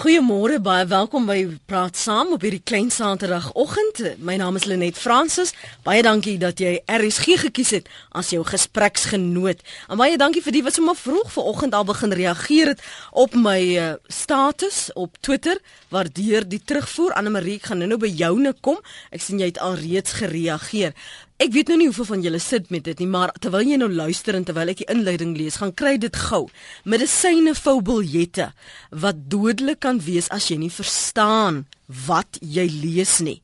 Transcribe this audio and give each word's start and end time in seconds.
Goeiemôre, 0.00 0.56
baie 0.64 0.86
welkom 0.88 1.26
by 1.28 1.42
Praat 1.68 1.98
Saam 2.00 2.30
op 2.32 2.40
hierdie 2.40 2.62
klein 2.64 2.86
Saterdagoggend. 2.88 3.98
My 4.24 4.38
naam 4.40 4.56
is 4.56 4.64
Lenet 4.64 4.96
Fransis. 4.96 5.52
Baie 5.84 6.00
dankie 6.00 6.38
dat 6.40 6.62
jy 6.64 6.78
RSG 6.88 7.36
gekies 7.42 7.74
het 7.76 7.90
as 8.16 8.30
jou 8.32 8.40
gespreksgenoot. 8.48 9.60
En 9.92 10.00
baie 10.00 10.16
dankie 10.16 10.40
vir 10.40 10.56
die 10.56 10.64
wat 10.64 10.78
sommer 10.78 10.96
vroeg 10.96 11.28
vanoggend 11.34 11.76
al 11.76 11.84
begin 11.84 12.16
reageer 12.16 12.72
het 12.72 12.84
op 13.12 13.36
my 13.36 13.58
uh, 13.76 13.92
status 14.08 14.86
op 14.96 15.20
Twitter. 15.20 15.60
Waardeer 15.92 16.48
die 16.48 16.62
terugvoer. 16.64 17.12
Anne 17.20 17.36
Marie, 17.36 17.58
ek 17.60 17.68
gaan 17.68 17.84
nou-nou 17.84 18.00
by 18.00 18.14
joune 18.22 18.54
kom. 18.64 18.80
Ek 19.12 19.20
sien 19.20 19.36
jy 19.36 19.52
het 19.52 19.60
al 19.60 19.76
reeds 19.82 20.16
gereageer. 20.22 20.96
Ek 21.40 21.54
weet 21.54 21.70
nou 21.72 21.78
nie 21.80 21.86
hoeveel 21.88 22.04
van 22.04 22.20
julle 22.20 22.38
sit 22.44 22.66
met 22.68 22.84
dit 22.84 22.98
nie, 23.00 23.06
maar 23.08 23.30
terwyl 23.40 23.64
jy 23.64 23.78
nou 23.80 23.88
luister 23.88 24.36
en 24.36 24.44
terwyl 24.44 24.74
ek 24.74 24.82
die 24.82 24.88
inleiding 24.92 25.30
lees, 25.38 25.56
gaan 25.56 25.72
kry 25.72 25.94
dit 25.96 26.16
gou. 26.28 26.42
Medisyne 26.84 27.54
fobiljette 27.56 28.50
wat 28.92 29.22
dodelik 29.32 29.80
kan 29.80 30.02
wees 30.04 30.28
as 30.36 30.50
jy 30.50 30.58
nie 30.60 30.68
verstaan 30.74 31.62
wat 32.04 32.36
jy 32.44 32.66
lees 32.68 33.14
nie. 33.24 33.38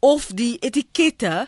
Of 0.00 0.30
die 0.32 0.54
etikette 0.64 1.42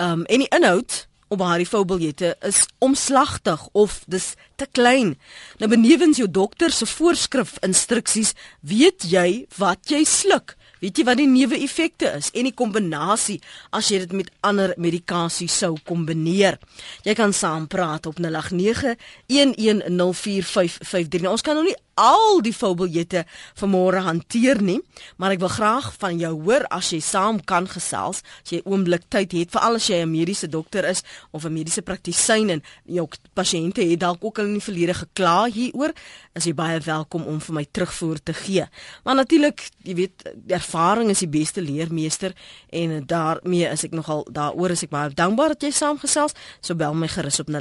um, 0.00 0.24
en 0.32 0.46
die 0.46 0.48
inhoud 0.48 1.02
op 1.28 1.44
haar 1.44 1.66
fobiljette 1.68 2.32
is 2.48 2.64
omslagtig 2.80 3.66
of 3.76 4.00
dis 4.08 4.32
te 4.56 4.64
klein. 4.64 5.12
Nou 5.60 5.68
benewens 5.68 6.22
jou 6.24 6.30
dokter 6.40 6.72
se 6.72 6.88
voorskrif 6.88 7.58
instruksies, 7.68 8.32
weet 8.64 9.04
jy 9.12 9.44
wat 9.60 9.92
jy 9.92 10.06
sluk. 10.08 10.56
Weet 10.80 10.96
jy 10.96 11.04
wat 11.04 11.18
die 11.20 11.28
neeweffekte 11.28 12.08
is 12.16 12.30
en 12.32 12.44
die 12.48 12.56
kombinasie 12.56 13.40
as 13.76 13.90
jy 13.92 13.98
dit 14.06 14.12
met 14.16 14.30
ander 14.46 14.72
medikasie 14.80 15.48
sou 15.52 15.76
kombineer? 15.84 16.56
Jy 17.04 17.14
kan 17.18 17.32
saam 17.36 17.66
praat 17.68 18.06
op 18.08 18.16
089 18.20 18.96
1104553. 19.28 21.20
Nou, 21.20 21.32
ons 21.36 21.44
kan 21.44 21.54
nou 21.58 21.66
nie 21.68 21.76
al 22.00 22.40
die 22.44 22.54
voorbeelde 22.56 23.24
vanmôre 23.60 24.00
hanteer 24.06 24.62
nie, 24.64 24.80
maar 25.20 25.34
ek 25.34 25.42
wil 25.44 25.52
graag 25.52 25.90
van 26.00 26.18
jou 26.20 26.32
hoor 26.46 26.64
as 26.72 26.90
jy 26.94 27.00
saam 27.04 27.40
kan 27.44 27.68
gesels, 27.68 28.22
as 28.44 28.54
jy 28.54 28.62
oomblik 28.64 29.04
tyd 29.12 29.32
het, 29.36 29.52
veral 29.52 29.76
as 29.76 29.88
jy 29.90 30.00
'n 30.02 30.10
mediese 30.10 30.48
dokter 30.48 30.84
is 30.84 31.02
of 31.32 31.44
'n 31.44 31.52
mediese 31.52 31.82
praktisyn 31.82 32.50
en 32.50 32.62
jou 32.86 33.08
pasiënte 33.34 33.82
het 33.82 34.00
dalk 34.00 34.24
ook 34.24 34.38
al 34.38 34.44
in 34.44 34.58
die 34.58 34.68
verlede 34.68 34.94
gekla 34.94 35.46
hieroor, 35.46 35.92
is 36.34 36.44
jy 36.44 36.54
baie 36.54 36.80
welkom 36.80 37.22
om 37.26 37.40
vir 37.40 37.54
my 37.54 37.66
terugvoer 37.70 38.22
te 38.22 38.32
gee. 38.32 38.64
Maar 39.04 39.14
natuurlik, 39.14 39.70
jy 39.82 39.94
weet, 39.94 40.22
ervaring 40.48 41.10
is 41.10 41.18
die 41.18 41.28
beste 41.28 41.62
leermeester 41.62 42.32
en 42.70 43.06
daarmee 43.06 43.68
is 43.68 43.84
ek 43.84 43.90
nogal 43.92 44.26
daaroor 44.30 44.70
is 44.70 44.82
ek 44.82 44.90
baie 44.90 45.10
dankbaar 45.10 45.48
dat 45.48 45.62
jy 45.62 45.70
saamgesels. 45.70 46.34
So 46.60 46.74
bel 46.74 46.94
my 46.94 47.08
gerus 47.08 47.40
op 47.40 47.48
0891104553. 47.50 47.54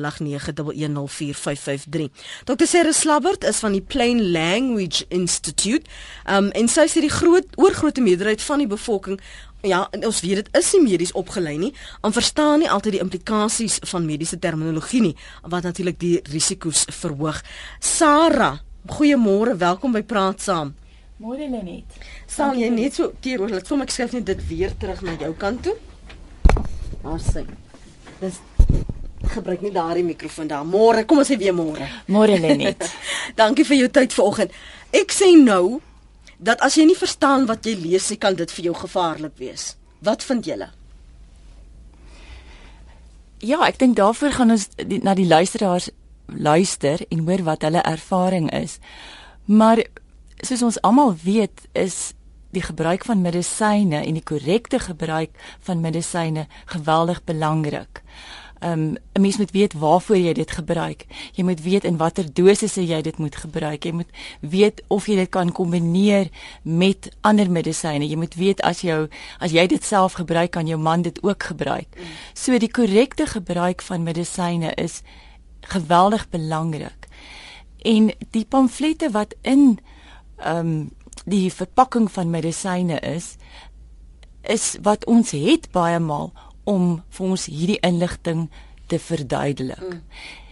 Dr. 2.46 2.66
Sarah 2.66 2.94
Slabbert 2.94 3.44
is 3.44 3.60
van 3.60 3.72
die 3.72 3.82
Plain 3.82 4.29
Language 4.32 5.06
Institute. 5.10 5.86
Um 6.30 6.50
en 6.58 6.72
sy 6.72 6.88
sê 6.88 7.04
die 7.04 7.14
groot 7.14 7.48
oorgrootste 7.58 8.04
meerderheid 8.06 8.44
van 8.46 8.64
die 8.64 8.70
bevolking 8.70 9.20
ja, 9.62 9.84
ons 9.92 10.22
weet 10.24 10.44
dit 10.44 10.50
is 10.58 10.72
nie 10.76 10.84
medies 10.86 11.12
opgelei 11.18 11.58
nie, 11.60 11.72
en 12.06 12.16
verstaan 12.16 12.64
nie 12.64 12.70
altyd 12.72 12.96
die 12.96 13.04
implikasies 13.04 13.80
van 13.92 14.08
mediese 14.08 14.40
terminologie 14.40 15.02
nie, 15.04 15.16
wat 15.44 15.68
natuurlik 15.68 16.00
die 16.00 16.16
risiko's 16.32 16.86
verhoog. 17.02 17.42
Sarah, 17.80 18.60
goeiemôre, 18.88 19.58
welkom 19.60 19.96
by 19.96 20.04
Praat 20.08 20.46
Saam. 20.46 20.76
Môre 21.20 21.50
Lenet. 21.52 22.00
Sal 22.32 22.56
jy 22.56 22.70
net 22.72 22.96
so 22.96 23.12
keer 23.20 23.44
oor, 23.44 23.52
laat 23.52 23.68
vir 23.68 23.82
my 23.82 23.90
skryf 23.92 24.16
net 24.16 24.30
dit 24.30 24.46
weer 24.48 24.76
terug 24.80 25.04
na 25.04 25.18
jou 25.20 25.34
kant 25.40 25.66
toe. 25.68 25.76
Daar 27.04 27.20
sê. 27.24 27.44
Dis 28.22 28.40
gebruik 29.36 29.62
nie 29.62 29.74
daardie 29.74 30.04
mikrofoon 30.04 30.48
daar. 30.48 30.66
Môre, 30.66 31.06
kom 31.06 31.22
ons 31.22 31.30
sê 31.30 31.38
weer 31.40 31.56
môre. 31.56 31.88
Môre 32.08 32.40
Lenet. 32.40 32.86
Dankie 33.40 33.68
vir 33.68 33.84
jou 33.84 33.92
tyd 34.00 34.16
vanoggend. 34.16 34.56
Ek 34.96 35.14
sê 35.14 35.34
nou 35.38 35.80
dat 36.40 36.62
as 36.64 36.78
jy 36.80 36.88
nie 36.88 36.98
verstaan 36.98 37.48
wat 37.50 37.68
jy 37.68 37.76
lees 37.80 38.10
nie, 38.10 38.20
kan 38.20 38.38
dit 38.40 38.52
vir 38.58 38.70
jou 38.70 38.76
gevaarlik 38.86 39.36
wees. 39.42 39.74
Wat 40.06 40.24
vind 40.24 40.48
julle? 40.48 40.70
Ja, 43.44 43.62
ek 43.68 43.80
dink 43.80 43.98
daarvoor 44.00 44.36
gaan 44.36 44.56
ons 44.56 44.68
die, 44.76 45.00
na 45.04 45.16
die 45.16 45.28
luisteraars 45.28 45.90
luister 46.30 47.02
en 47.10 47.26
hoor 47.28 47.44
wat 47.48 47.64
hulle 47.68 47.84
ervaring 47.88 48.50
is. 48.56 48.78
Maar 49.48 49.84
soos 50.46 50.64
ons 50.64 50.80
almal 50.88 51.16
weet, 51.24 51.68
is 51.76 52.14
die 52.56 52.64
gebruik 52.64 53.04
van 53.06 53.22
medisyne 53.22 54.02
en 54.02 54.18
die 54.18 54.26
korrekte 54.26 54.80
gebruik 54.82 55.36
van 55.68 55.84
medisyne 55.84 56.48
geweldig 56.72 57.22
belangrik 57.28 58.02
um, 58.64 58.96
'n 59.14 59.22
mens 59.22 59.38
moet 59.38 59.52
weet 59.52 59.74
waarvoor 59.74 60.18
jy 60.18 60.34
dit 60.34 60.52
gebruik. 60.52 61.06
Jy 61.34 61.44
moet 61.44 61.62
weet 61.62 61.84
in 61.84 61.98
watter 61.98 62.34
dosisse 62.34 62.86
jy 62.86 63.02
dit 63.02 63.18
moet 63.18 63.36
gebruik. 63.36 63.84
Jy 63.84 63.92
moet 63.92 64.10
weet 64.40 64.84
of 64.88 65.06
jy 65.08 65.16
dit 65.16 65.30
kan 65.30 65.52
kombineer 65.52 66.30
met 66.62 67.10
ander 67.22 67.52
medisyne. 67.52 68.08
Jy 68.08 68.16
moet 68.16 68.36
weet 68.36 68.62
as 68.62 68.82
jou 68.82 69.08
as 69.40 69.52
jy 69.52 69.68
dit 69.68 69.84
self 69.84 70.14
gebruik, 70.14 70.52
kan 70.52 70.68
jou 70.68 70.80
man 70.80 71.02
dit 71.02 71.24
ook 71.24 71.44
gebruik. 71.44 71.88
So 72.34 72.58
die 72.58 72.72
korrekte 72.72 73.26
gebruik 73.26 73.82
van 73.82 74.04
medisyne 74.04 74.74
is 74.74 75.02
geweldig 75.62 76.30
belangrik. 76.30 77.08
En 77.78 78.12
die 78.32 78.46
pamflette 78.46 79.12
wat 79.12 79.36
in 79.42 79.80
ehm 80.38 80.58
um, 80.58 80.90
die 81.26 81.52
verpakking 81.54 82.12
van 82.12 82.30
medisyne 82.30 83.00
is 83.00 83.36
is 84.42 84.78
wat 84.82 85.06
ons 85.06 85.32
het 85.32 85.68
baie 85.72 86.00
maal 86.00 86.32
om 86.70 87.02
vir 87.18 87.26
ons 87.34 87.48
hierdie 87.50 87.82
inligting 87.86 88.46
te 88.90 89.00
verduidelik. 89.02 89.82
Mm. 89.82 90.06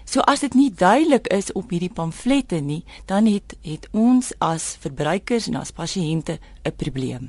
So 0.08 0.24
as 0.24 0.40
dit 0.40 0.54
nie 0.56 0.70
duidelik 0.72 1.28
is 1.36 1.52
op 1.52 1.74
hierdie 1.74 1.92
pamflette 1.92 2.62
nie, 2.64 2.84
dan 3.12 3.28
het 3.28 3.58
het 3.68 3.90
ons 3.92 4.32
as 4.40 4.76
verbruikers 4.80 5.50
en 5.52 5.60
as 5.60 5.76
pasiënte 5.76 6.40
'n 6.64 6.76
probleem. 6.80 7.28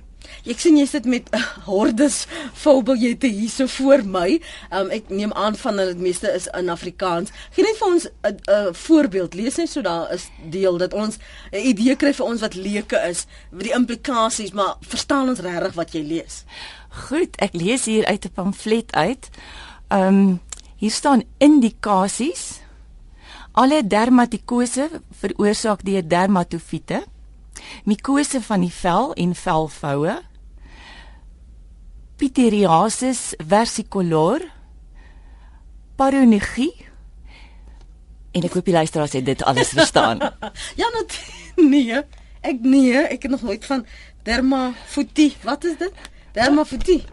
Ek 0.48 0.60
sien 0.60 0.76
jy 0.78 0.84
sit 0.88 1.06
met 1.08 1.28
uh, 1.34 1.40
hordes 1.66 2.26
volbiljette 2.62 3.26
hierso 3.26 3.66
voor 3.78 4.04
my. 4.04 4.40
Um, 4.70 4.90
ek 4.94 5.10
neem 5.10 5.32
aan 5.32 5.56
van 5.58 5.80
hulle 5.80 5.96
meeste 5.98 6.30
is 6.34 6.48
in 6.58 6.70
Afrikaans. 6.72 7.32
Gee 7.56 7.66
net 7.66 7.78
vir 7.80 7.88
ons 7.88 8.06
'n 8.06 8.10
uh, 8.30 8.32
uh, 8.54 8.72
voorbeeld. 8.72 9.34
Lees 9.34 9.56
net 9.56 9.70
so 9.70 9.82
daar 9.82 10.12
is 10.14 10.28
deel 10.50 10.78
dat 10.78 10.94
ons 10.94 11.18
'n 11.52 11.64
idee 11.72 11.96
kry 11.96 12.12
vir 12.12 12.26
ons 12.26 12.40
wat 12.40 12.54
leuke 12.54 12.98
is, 13.08 13.26
wat 13.50 13.64
die 13.64 13.74
implikasies, 13.74 14.52
maar 14.52 14.76
verstaan 14.80 15.28
ons 15.28 15.40
regtig 15.40 15.74
wat 15.74 15.92
jy 15.92 16.02
lees? 16.02 16.44
Goed, 16.88 17.36
ek 17.36 17.52
lees 17.52 17.84
hier 17.84 18.06
uit 18.06 18.24
'n 18.24 18.32
pamflet 18.34 18.92
uit. 18.92 19.28
Ehm 19.88 20.06
um, 20.06 20.40
hier 20.76 20.90
staan 20.90 21.22
indikasies. 21.38 22.60
Alle 23.52 23.86
dermatikose 23.86 24.90
veroorsaak 25.10 25.82
deur 25.84 26.08
dermatofiete, 26.08 27.04
mikose 27.84 28.42
van 28.42 28.60
die 28.60 28.72
vel 28.72 29.14
en 29.14 29.34
velvoue, 29.34 30.22
pityriasis 32.16 33.34
versicolor, 33.48 34.44
paronygie. 35.96 36.74
En 38.30 38.46
ek 38.46 38.54
hoop 38.54 38.64
die 38.64 38.74
luisteraars 38.74 39.12
het 39.18 39.24
dit 39.26 39.42
alles 39.42 39.68
verstaan. 39.74 40.22
ja, 40.82 40.90
nee. 41.72 42.02
Ek 42.40 42.62
nee, 42.62 42.94
ek 43.02 43.22
het 43.26 43.30
nog 43.30 43.42
nooit 43.42 43.66
van 43.66 43.86
dermafotie. 44.22 45.32
Wat 45.42 45.64
is 45.64 45.78
dit? 45.78 45.92
Dermafotie. 46.32 47.04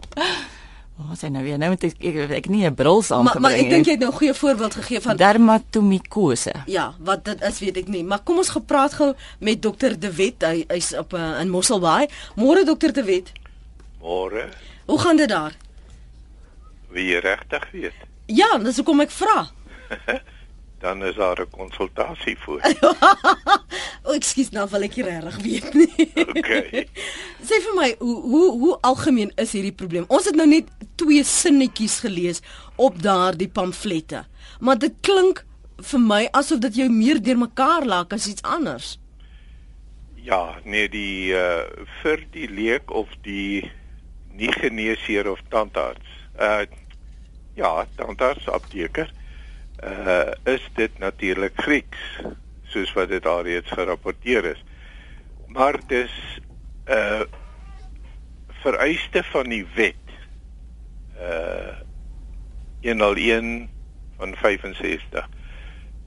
Wat 0.96 1.12
oh, 1.12 1.16
sê 1.20 1.28
nou 1.28 1.42
weer? 1.44 1.58
Nou 1.60 1.68
moet 1.74 1.82
ek 1.84 1.98
ek, 2.00 2.14
ek 2.38 2.46
nie 2.48 2.64
'n 2.64 2.74
bril 2.74 3.02
saamgebring 3.04 3.36
nie. 3.36 3.42
Maar, 3.44 3.58
ek 3.60 3.68
dink 3.68 3.86
jy 3.86 3.92
het 3.92 4.00
nou 4.00 4.12
'n 4.12 4.16
goeie 4.16 4.34
voorbeeld 4.34 4.74
gegee 4.74 5.00
van 5.00 5.16
dermatomikose. 5.16 6.54
Ja, 6.66 6.94
wat 6.98 7.24
dit 7.24 7.42
is 7.42 7.58
weet 7.58 7.76
ek 7.76 7.88
nie, 7.88 8.04
maar 8.04 8.20
kom 8.24 8.36
ons 8.36 8.48
gepraat 8.48 8.94
gou 8.94 9.14
met 9.38 9.62
dokter 9.62 10.00
De 10.00 10.12
Wet. 10.12 10.42
Hy 10.42 10.64
hy's 10.68 10.96
op 10.96 11.12
uh, 11.12 11.40
in 11.40 11.50
Mosselbaai. 11.50 12.08
Môre 12.36 12.64
dokter 12.64 12.92
De 12.92 13.04
Wet. 13.04 13.32
Môre. 14.00 14.48
Hoe 14.86 14.98
gaan 14.98 15.16
dit 15.16 15.28
daar? 15.28 15.52
Wie 16.88 17.20
regtig 17.20 17.70
weet. 17.72 17.94
Ja, 18.26 18.58
dis 18.58 18.76
hoekom 18.76 19.00
ek 19.00 19.10
vra. 19.10 19.50
dan 20.78 21.04
is 21.04 21.14
daar 21.14 21.40
'n 21.40 21.50
konsultasie 21.50 22.38
voor. 22.38 22.60
o, 24.06 24.12
ekskuus 24.12 24.50
nou, 24.50 24.68
wil 24.70 24.82
ek 24.82 24.94
regtig 24.94 25.36
weet 25.36 25.72
nie. 25.74 26.10
okay. 26.14 26.88
Sê 27.48 27.60
vir 27.64 27.74
my, 27.74 27.94
hoe 27.98 28.20
hoe 28.20 28.58
hoe 28.58 28.78
algemeen 28.80 29.32
is 29.34 29.52
hierdie 29.52 29.72
probleem? 29.72 30.04
Ons 30.08 30.24
het 30.24 30.36
nou 30.36 30.48
net 30.48 30.68
twee 30.94 31.24
sinnetjies 31.24 31.98
gelees 32.04 32.42
op 32.76 33.02
daardie 33.02 33.48
pamflette. 33.48 34.24
Maar 34.60 34.78
dit 34.78 34.94
klink 35.00 35.44
vir 35.76 36.00
my 36.00 36.28
asof 36.30 36.58
dit 36.58 36.74
jou 36.74 36.88
meer 36.90 37.22
deurmekaar 37.22 37.84
laat 37.84 38.12
as 38.12 38.28
iets 38.28 38.42
anders. 38.42 38.98
Ja, 40.14 40.58
nee, 40.64 40.88
die 40.88 41.32
uh 41.32 41.64
vir 42.02 42.26
die 42.30 42.48
leek 42.48 42.90
of 42.90 43.08
die 43.22 43.70
nie 44.32 44.52
geneesheer 44.52 45.30
of 45.30 45.40
tandarts. 45.48 46.08
Uh 46.38 46.66
ja, 47.54 47.86
tandarts 47.96 48.48
apteker 48.48 49.08
uh 49.08 49.25
is 50.44 50.68
dit 50.74 50.98
natuurlik 50.98 51.52
Grieks 51.56 52.22
soos 52.64 52.92
wat 52.92 53.08
dit 53.08 53.26
alreeds 53.26 53.70
gerapporteer 53.70 54.44
is. 54.44 54.64
Maar 55.46 55.78
dis 55.86 56.12
uh, 56.88 57.22
vereiste 58.62 59.22
van 59.32 59.48
die 59.48 59.66
wet 59.74 59.94
uh 61.20 61.74
101 62.86 63.68
van 64.16 64.34
65 64.36 65.28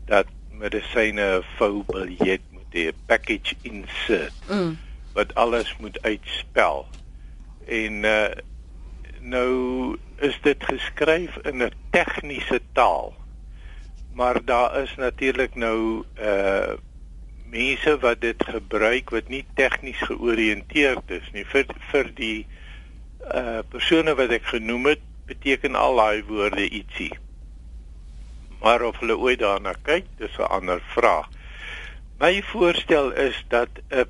dat 0.06 0.28
medisyne 0.52 1.26
'n 1.40 1.44
vou 1.58 1.84
biljet 1.88 2.42
moet 2.52 2.74
hê, 2.74 2.92
package 3.06 3.56
insert. 3.62 4.34
Mm. 4.50 4.78
wat 5.14 5.36
alles 5.36 5.76
moet 5.78 6.02
uitspel. 6.02 6.88
En 7.66 8.04
uh 8.04 8.28
nou 9.20 9.98
is 10.16 10.40
dit 10.42 10.64
geskryf 10.64 11.36
in 11.38 11.64
'n 11.64 11.72
tegniese 11.90 12.62
taal. 12.72 13.19
Maar 14.14 14.46
daar 14.46 14.82
is 14.82 14.96
natuurlik 14.96 15.56
nou 15.56 16.04
uh 16.20 16.78
mense 17.50 17.96
wat 18.00 18.22
dit 18.22 18.44
gebruik 18.46 19.10
wat 19.10 19.28
nie 19.28 19.46
tegnies 19.58 19.98
georiënteerd 20.06 21.10
is 21.18 21.32
nie 21.34 21.46
vir 21.50 21.66
vir 21.90 22.12
die 22.14 22.46
uh 23.34 23.64
persone 23.70 24.14
wat 24.20 24.30
ek 24.38 24.46
genoem 24.52 24.92
het 24.92 25.02
beteken 25.30 25.76
al 25.76 25.98
daai 25.98 26.22
woorde 26.28 26.68
ietsie. 26.70 27.12
Maar 28.62 28.86
of 28.86 29.00
hulle 29.02 29.18
ooit 29.18 29.40
daarna 29.40 29.74
kyk, 29.84 30.06
dis 30.18 30.38
'n 30.38 30.52
ander 30.60 30.82
vraag. 30.94 31.30
My 32.20 32.42
voorstel 32.44 33.12
is 33.12 33.46
dat 33.48 33.70
'n 33.90 34.04
uh, 34.04 34.06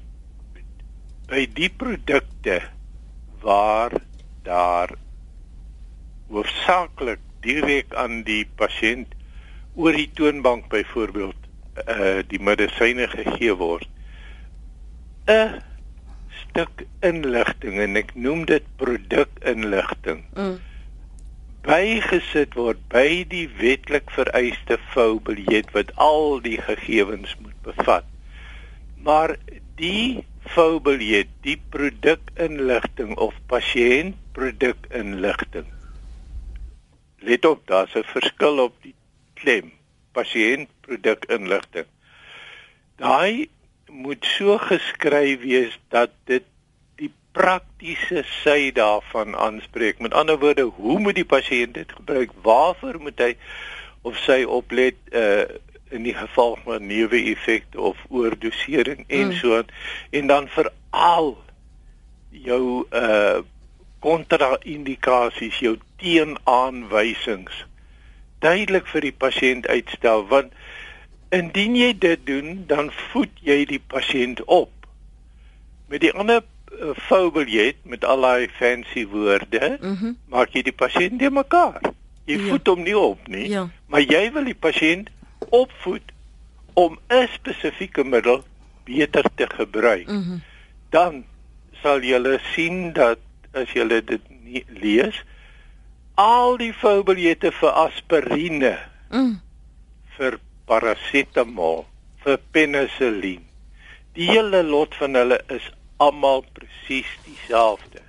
by 1.30 1.46
die 1.54 1.70
produkte 1.70 2.62
waar 3.42 3.94
daar 4.44 4.90
hoofsaaklik 6.30 7.22
direk 7.46 7.94
aan 7.94 8.24
die 8.26 8.48
pasiënt 8.58 9.14
oor 9.80 9.96
die 9.96 10.12
toonbank 10.20 10.68
byvoorbeeld 10.74 11.40
uh 11.88 12.20
die 12.28 12.42
medisyne 12.44 13.08
gegee 13.08 13.56
word 13.56 13.88
'n 15.32 15.64
stuk 16.40 16.84
inligting 17.10 17.80
en 17.86 17.96
ek 18.02 18.10
noem 18.26 18.42
dit 18.50 18.66
produkinligting 18.82 20.20
mm. 20.36 20.58
bygesit 21.70 22.52
word 22.60 22.82
by 22.92 23.10
die 23.32 23.48
wetlik 23.62 24.08
vereiste 24.18 24.76
voubiljet 24.92 25.68
wat 25.78 25.90
al 26.10 26.26
die 26.50 26.60
gegevens 26.68 27.32
moet 27.40 27.60
bevat 27.72 28.08
maar 29.08 29.32
die 29.80 30.28
voubiljet 30.60 31.32
die 31.48 31.60
produkinligting 31.72 33.12
of 33.30 33.34
pasiëntprodukinligting 33.56 35.68
let 37.30 37.44
op 37.46 37.62
daar's 37.72 37.96
'n 37.96 38.08
verskil 38.16 38.56
op 38.68 38.76
die 38.84 38.98
klem 39.42 39.72
pasiëntprodukinligting. 40.18 41.88
Daai 43.00 43.50
moet 43.90 44.26
so 44.26 44.58
geskryf 44.58 45.42
wees 45.42 45.80
dat 45.94 46.14
dit 46.30 46.46
die 47.00 47.12
praktiese 47.32 48.24
sy 48.42 48.72
daarvan 48.76 49.36
aanspreek. 49.36 50.00
Met 50.00 50.14
ander 50.14 50.40
woorde, 50.40 50.68
hoe 50.82 51.00
moet 51.00 51.16
die 51.16 51.28
pasiënt 51.28 51.74
dit 51.74 51.92
gebruik? 51.92 52.34
Waarvoor 52.44 53.00
moet 53.00 53.20
hy 53.24 53.34
of 54.02 54.18
sy 54.28 54.44
oplet 54.44 55.00
uh 55.14 55.44
in 55.90 56.04
die 56.06 56.14
geval 56.14 56.52
van 56.64 56.84
neeweffekte 56.86 57.80
of 57.82 57.98
oordosering 58.14 59.00
en 59.08 59.32
mm. 59.32 59.38
so 59.40 59.64
en 60.14 60.28
dan 60.30 60.46
veral 60.54 61.32
jou 62.30 62.86
uh 62.94 63.40
kontra-indikasies, 64.00 65.58
jou 65.60 65.74
teenaanwysings 65.98 67.66
duidelik 68.40 68.88
vir 68.88 69.08
die 69.08 69.16
pasiënt 69.26 69.68
uitstel 69.68 70.26
want 70.32 70.54
indien 71.36 71.76
jy 71.78 71.92
dit 71.94 72.26
doen 72.26 72.64
dan 72.70 72.92
voed 73.12 73.32
jy 73.46 73.64
die 73.70 73.82
pasiënt 73.94 74.42
op 74.46 74.72
met 75.90 76.02
die 76.06 76.14
ander 76.14 76.42
uh, 76.42 76.94
voubiljet 77.10 77.82
met 77.84 78.06
al 78.06 78.26
daai 78.26 78.50
fancy 78.60 79.06
woorde 79.08 79.78
mm 79.82 79.96
-hmm. 79.96 80.18
maak 80.34 80.54
jy 80.54 80.64
die 80.70 80.76
pasiënt 80.84 81.20
de 81.20 81.30
mekaar 81.30 81.82
jy 82.26 82.38
ja. 82.38 82.46
voed 82.50 82.68
hom 82.68 82.84
nie 82.84 82.98
op 82.98 83.28
nie 83.28 83.50
ja. 83.50 83.70
maar 83.88 84.02
jy 84.02 84.32
wil 84.32 84.46
die 84.46 84.62
pasiënt 84.68 85.10
opvoed 85.50 86.14
om 86.74 87.00
'n 87.10 87.28
spesifieke 87.34 88.04
middel 88.04 88.44
beter 88.86 89.26
te 89.36 89.48
gebruik 89.50 90.08
mm 90.08 90.24
-hmm. 90.24 90.42
dan 90.90 91.26
sal 91.82 92.02
jy 92.04 92.40
sien 92.54 92.94
dat 92.94 93.20
as 93.52 93.72
jy 93.74 93.88
dit 93.88 94.22
lees 94.82 95.24
al 96.20 96.58
die 96.60 96.74
voubiljette 96.76 97.52
vir 97.62 97.78
aspirine. 97.86 98.74
Mm. 99.10 99.38
vir 100.20 100.36
parasetamol, 100.68 101.86
vir 102.26 102.40
penicillin. 102.52 103.46
Die 104.18 104.28
hele 104.28 104.60
lot 104.68 104.98
van 105.00 105.16
hulle 105.16 105.38
is 105.56 105.70
almal 106.04 106.44
presies 106.58 107.08
dieselfde. 107.24 108.02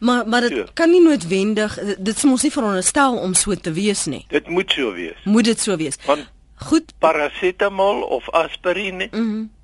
Maar 0.00 0.28
maar 0.28 0.46
dit 0.46 0.54
so. 0.54 0.66
kan 0.78 0.92
nie 0.94 1.02
noodwendig 1.02 1.74
dit 1.98 2.22
mos 2.30 2.44
nie 2.46 2.52
veronderstel 2.54 3.18
om 3.18 3.34
so 3.34 3.54
te 3.54 3.72
wees 3.74 4.04
nie. 4.06 4.22
Dit 4.30 4.46
moet 4.48 4.70
so 4.70 4.94
wees. 4.94 5.18
Moet 5.24 5.50
dit 5.50 5.60
so 5.60 5.76
wees. 5.76 5.98
Want 6.06 6.30
goed 6.70 6.94
parasetamol 7.02 8.02
of 8.02 8.30
aspirine 8.30 9.08
mm 9.10 9.26
-hmm 9.26 9.61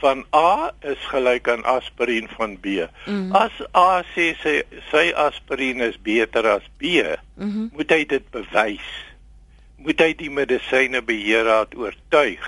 van 0.00 0.24
A 0.34 0.70
is 0.80 0.98
gelyk 1.10 1.48
aan 1.48 1.64
aspirien 1.64 2.28
van 2.36 2.56
B. 2.60 2.66
Mm. 3.06 3.32
As 3.32 3.54
A 3.74 4.02
sê 4.14 4.30
sy 4.42 4.62
sy 4.90 5.10
aspirien 5.16 5.80
is 5.80 5.98
beter 6.02 6.46
as 6.46 6.66
B, 6.78 7.02
mm 7.34 7.50
-hmm. 7.50 7.70
moet 7.72 7.90
hy 7.90 8.04
dit 8.04 8.30
bewys. 8.30 8.88
Moet 9.76 10.00
hy 10.00 10.12
die 10.14 10.30
medisyne 10.30 11.02
beheerraad 11.02 11.74
oortuig. 11.74 12.46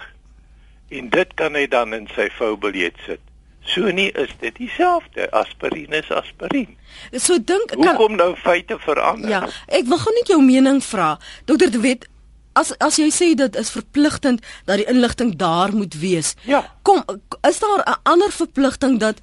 En 0.90 1.08
dit 1.08 1.34
kan 1.34 1.54
hy 1.54 1.66
dan 1.66 1.94
in 1.94 2.08
sy 2.14 2.30
voubiljet 2.38 2.96
sit. 3.06 3.20
So 3.62 3.90
nie 3.92 4.10
is 4.10 4.32
dit 4.40 4.56
dieselfde. 4.56 5.30
Aspirien 5.30 5.92
is 5.92 6.10
aspirien. 6.10 6.76
So 7.12 7.38
dink 7.38 7.70
kan 7.70 7.84
Hoekom 7.84 8.16
nou 8.16 8.32
feite 8.36 8.78
verander? 8.78 9.30
Ja, 9.30 9.42
ek 9.68 9.86
wil 9.90 10.00
gou 10.00 10.14
net 10.16 10.32
jou 10.32 10.40
mening 10.42 10.80
vra. 10.84 11.18
Dokter 11.44 11.70
De 11.70 11.80
Wet, 11.80 12.08
as 12.52 12.72
as 12.78 12.98
jy 12.98 13.10
sê 13.14 13.34
dit 13.34 13.56
is 13.56 13.70
verpligtend 13.70 14.42
dat 14.64 14.80
die 14.80 14.88
inligting 14.90 15.36
daar 15.36 15.74
moet 15.76 15.94
wees. 15.94 16.34
Ja. 16.46 16.64
Kom, 16.82 17.04
is 17.48 17.58
daar 17.58 17.82
'n 17.86 18.00
ander 18.02 18.30
verpligting 18.32 18.98
dat 18.98 19.20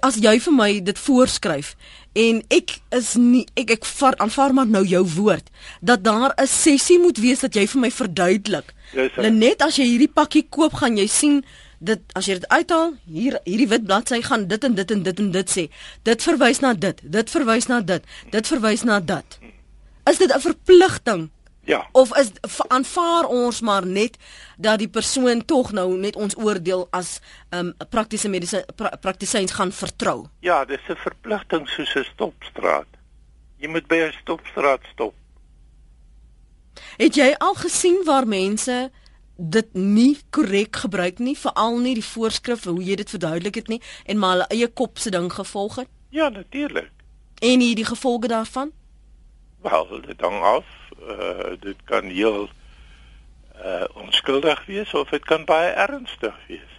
as 0.00 0.16
jy 0.22 0.38
vir 0.40 0.54
my 0.54 0.80
dit 0.80 0.98
voorskryf 0.98 1.74
en 2.12 2.42
ek 2.54 2.78
is 2.94 3.14
nie 3.18 3.46
ek 3.58 3.70
ek 3.70 3.84
vaar 3.84 4.16
aanvaar 4.22 4.54
maar 4.54 4.66
nou 4.66 4.84
jou 4.86 5.02
woord 5.16 5.50
dat 5.80 6.04
daar 6.04 6.34
'n 6.36 6.46
sessie 6.46 6.98
moet 6.98 7.18
wees 7.18 7.40
dat 7.40 7.54
jy 7.54 7.66
vir 7.66 7.80
my 7.80 7.90
verduidelik. 7.90 8.74
Net 9.16 9.62
as 9.62 9.76
jy 9.76 9.84
hierdie 9.84 10.12
pakkie 10.12 10.46
koop, 10.48 10.74
gaan 10.74 10.96
jy 10.96 11.06
sien 11.06 11.44
dit 11.80 12.00
as 12.14 12.26
jy 12.26 12.34
dit 12.34 12.48
uithaal, 12.48 12.94
hier 13.06 13.38
hierdie 13.44 13.68
wit 13.68 13.84
bladsy 13.84 14.22
gaan 14.22 14.46
dit 14.46 14.64
en 14.64 14.74
dit 14.74 14.90
en 14.90 15.02
dit 15.02 15.18
en 15.18 15.30
dit 15.30 15.50
sê. 15.50 15.68
Dit 16.02 16.22
verwys 16.22 16.60
na 16.60 16.74
dit, 16.74 17.00
dit 17.02 17.30
verwys 17.30 17.66
na 17.66 17.80
dit, 17.80 18.02
dit 18.30 18.46
verwys 18.46 18.84
na 18.84 19.00
dit. 19.00 19.38
Is 20.10 20.18
dit 20.18 20.30
'n 20.34 20.40
verpligting 20.40 21.30
Ja. 21.64 21.88
Of 21.92 22.16
is 22.18 22.30
aanvaar 22.68 23.24
ons 23.24 23.60
maar 23.60 23.86
net 23.86 24.16
dat 24.56 24.78
die 24.78 24.88
persoon 24.88 25.44
tog 25.44 25.72
nou 25.72 25.98
net 25.98 26.16
ons 26.16 26.36
oordeel 26.36 26.86
as 26.90 27.20
'n 27.50 27.56
um, 27.56 27.74
praktiese 27.88 28.28
mediese 28.28 28.66
pra, 28.76 28.96
praktisyns 29.00 29.52
gaan 29.52 29.72
vertrou? 29.72 30.26
Ja, 30.40 30.64
dis 30.64 30.80
'n 30.88 30.96
verpligting 30.96 31.68
soos 31.68 31.94
'n 31.94 32.04
stopstraat. 32.04 32.86
Jy 33.56 33.68
moet 33.68 33.86
by 33.86 33.94
'n 33.94 34.12
stopstraat 34.20 34.80
stop. 34.92 35.14
Het 36.96 37.14
jy 37.14 37.34
al 37.38 37.54
gesien 37.54 38.04
waar 38.04 38.26
mense 38.26 38.90
dit 39.36 39.74
nie 39.74 40.18
korrek 40.30 40.76
gebruik 40.76 41.18
nie, 41.18 41.38
veral 41.38 41.78
nie 41.78 41.94
die 41.94 42.04
voorskrifte 42.04 42.70
hoe 42.70 42.84
jy 42.84 42.94
dit 42.94 43.10
verduidelik 43.10 43.54
het 43.54 43.68
nie 43.68 43.82
en 44.04 44.18
maar 44.18 44.30
hulle 44.30 44.46
eie 44.48 44.68
kop 44.68 44.98
se 44.98 45.10
ding 45.10 45.32
gevolg 45.32 45.76
het? 45.76 45.88
Ja, 46.08 46.28
natuurlik. 46.28 46.90
En 47.38 47.58
nie 47.58 47.74
die 47.74 47.84
gevolge 47.84 48.28
daarvan? 48.28 48.72
Wel, 49.62 50.00
dit 50.06 50.20
hang 50.20 50.42
af 50.42 50.66
uh, 51.08 51.52
dit 51.60 51.76
kan 51.84 52.04
heel 52.04 52.48
uh, 53.64 53.84
onskuldig 53.94 54.66
wees 54.66 54.94
of 54.94 55.08
dit 55.08 55.24
kan 55.24 55.44
baie 55.44 55.70
ernstig 55.70 56.36
wees. 56.46 56.72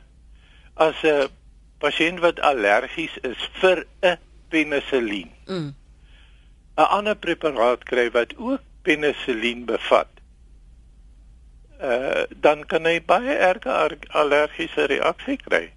As 0.74 1.04
'n 1.04 1.30
pasiënt 1.78 2.20
wat 2.20 2.40
allergies 2.40 3.18
is 3.22 3.50
vir 3.62 3.86
'n 4.02 4.18
penicillin. 4.50 5.32
'n 5.46 5.54
mm. 5.54 5.76
ander 6.76 7.16
preparaat 7.16 7.84
kry 7.84 8.12
wat 8.12 8.38
ook 8.38 8.62
penicillin 8.82 9.66
bevat. 9.66 10.08
Uh, 11.82 12.24
dan 12.36 12.66
kan 12.66 12.86
hy 12.86 13.02
baie 13.06 13.36
erge 13.36 13.98
allergiese 14.08 14.86
reaksie 14.86 15.38
kry. 15.38 15.74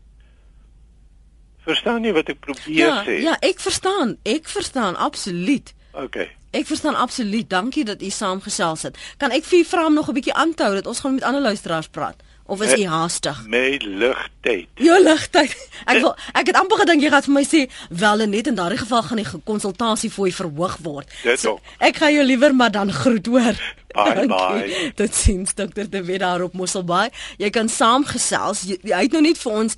Verstaan 1.67 2.05
jy 2.05 2.13
wat 2.13 2.29
ek 2.29 2.41
probeer 2.41 2.79
ja, 2.79 3.03
sê? 3.03 3.19
Ja, 3.23 3.35
ek 3.43 3.59
verstaan. 3.61 4.19
Ek 4.23 4.47
verstaan 4.49 4.97
absoluut. 4.97 5.75
OK. 5.93 6.31
Ek 6.57 6.65
verstaan 6.67 6.95
absoluut. 6.97 7.51
Dankie 7.51 7.85
dat 7.85 8.03
u 8.03 8.11
saamgesels 8.11 8.83
het. 8.89 8.97
Kan 9.21 9.31
ek 9.31 9.45
vir 9.45 9.59
u 9.59 9.65
vra 9.65 9.87
om 9.87 9.95
nog 9.95 10.09
'n 10.09 10.17
bietjie 10.17 10.35
aan 10.35 10.55
te 10.55 10.63
hou 10.63 10.75
dat 10.75 10.87
ons 10.87 11.01
gaan 11.01 11.15
met 11.15 11.23
ander 11.23 11.43
luisteraars 11.43 11.89
praat? 11.89 12.17
Of 12.47 12.63
is 12.63 12.79
u 12.79 12.87
haastig? 12.87 13.47
My 13.47 13.77
ligtyd. 13.83 14.69
Ja, 14.75 14.99
ligtyd. 14.99 15.69
Ek 15.91 15.99
wil 16.01 16.15
ek 16.33 16.47
het 16.47 16.57
amper 16.57 16.79
gedink 16.79 17.03
jy 17.03 17.11
gaan 17.11 17.25
vir 17.27 17.35
my 17.35 17.43
sê 17.45 17.65
wel 17.91 18.23
net 18.31 18.47
in 18.47 18.55
daardie 18.55 18.79
geval 18.79 19.03
gaan 19.03 19.19
die 19.19 19.27
konsultasie 19.45 20.11
u 20.11 20.31
verhoog 20.31 20.77
word. 20.83 21.11
So, 21.37 21.59
ek 21.79 21.97
gaan 21.97 22.15
jou 22.15 22.25
liewer 22.25 22.55
maar 22.55 22.71
dan 22.71 22.93
groet 22.93 23.27
hoor. 23.27 23.59
Bye 23.97 24.27
bye. 24.27 24.93
Dit 24.95 25.15
sien 25.15 25.47
dokter 25.55 25.91
De 25.91 26.05
Wet 26.05 26.21
daar 26.21 26.43
op 26.43 26.53
Mosselbaai. 26.53 27.11
Jy 27.39 27.51
kan 27.51 27.69
saamgesels. 27.69 28.63
Jy, 28.63 28.79
jy 28.83 29.03
het 29.03 29.13
nou 29.13 29.23
net 29.23 29.39
vir 29.39 29.53
ons 29.53 29.77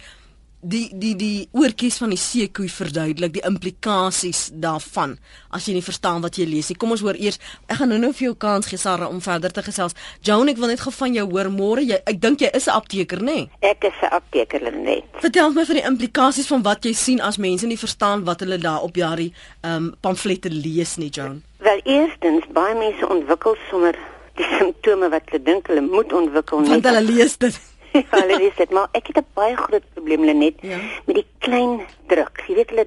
die 0.60 0.88
die 0.90 1.14
die 1.14 1.48
oortjies 1.54 2.00
van 2.02 2.10
die 2.10 2.18
seekoei 2.18 2.66
verduidelik 2.72 3.36
die 3.36 3.44
implikasies 3.46 4.48
daarvan 4.58 5.16
as 5.54 5.68
jy 5.68 5.76
nie 5.76 5.84
verstaan 5.86 6.22
wat 6.24 6.38
jy 6.38 6.48
lees 6.48 6.70
nie. 6.70 6.76
Kom 6.76 6.90
ons 6.94 7.04
hoor 7.04 7.18
eers. 7.18 7.38
Ek 7.70 7.78
gaan 7.78 7.92
nou-nou 7.92 8.10
vir 8.12 8.28
jou 8.28 8.34
kans 8.34 8.66
gee 8.66 8.80
Sarah 8.80 9.08
om 9.08 9.20
verder 9.22 9.54
te 9.54 9.62
gesels. 9.62 9.94
Joan, 10.26 10.50
ek 10.50 10.58
wil 10.58 10.72
net 10.72 10.82
gou 10.82 10.92
van 10.92 11.14
jou 11.14 11.26
hoor 11.30 11.50
môre. 11.54 11.84
Jy 11.86 12.00
ek 12.02 12.20
dink 12.20 12.42
jy 12.42 12.50
is 12.54 12.66
'n 12.66 12.74
apteker, 12.74 13.22
nê? 13.22 13.46
Nee? 13.46 13.50
Ek 13.70 13.84
is 13.84 13.98
'n 14.02 14.10
apteker, 14.10 14.72
net. 14.72 15.04
Vertel 15.20 15.52
my 15.52 15.64
van 15.64 15.76
die 15.76 15.86
implikasies 15.86 16.46
van 16.46 16.62
wat 16.62 16.84
jy 16.84 16.92
sien 16.92 17.20
as 17.20 17.38
mense 17.38 17.66
nie 17.66 17.78
verstaan 17.78 18.24
wat 18.24 18.40
hulle 18.40 18.58
daar 18.58 18.82
op 18.82 18.96
jare 18.96 19.30
ehm 19.62 19.74
um, 19.76 19.94
pamflette 20.00 20.50
lees 20.50 20.96
nie, 20.96 21.10
Joan. 21.10 21.42
Wel, 21.58 21.80
eerstens 21.84 22.44
baie 22.52 22.74
mense 22.74 23.08
ontwikkel 23.08 23.56
sommer 23.70 23.94
die 24.34 24.46
simptome 24.58 25.08
wat 25.08 25.22
hulle 25.30 25.42
dink 25.42 25.66
hulle 25.66 25.80
moet 25.80 26.12
ontwikkel 26.12 26.60
nie. 26.60 26.68
Want 26.68 26.84
hulle 26.84 27.02
lees 27.02 27.36
dit. 27.36 27.60
Ja, 27.92 28.02
hulle 28.10 28.38
lees 28.38 28.56
dit, 28.56 28.70
maar 28.70 28.88
ek 28.92 29.06
het 29.06 29.18
'n 29.18 29.26
baie 29.34 29.56
groot 29.56 29.84
probleem 29.94 30.24
net 30.38 30.54
ja. 30.60 30.78
met 31.06 31.14
die 31.14 31.26
klein 31.38 31.80
druk. 32.06 32.44
Jy 32.46 32.54
weet 32.54 32.70
hulle 32.70 32.86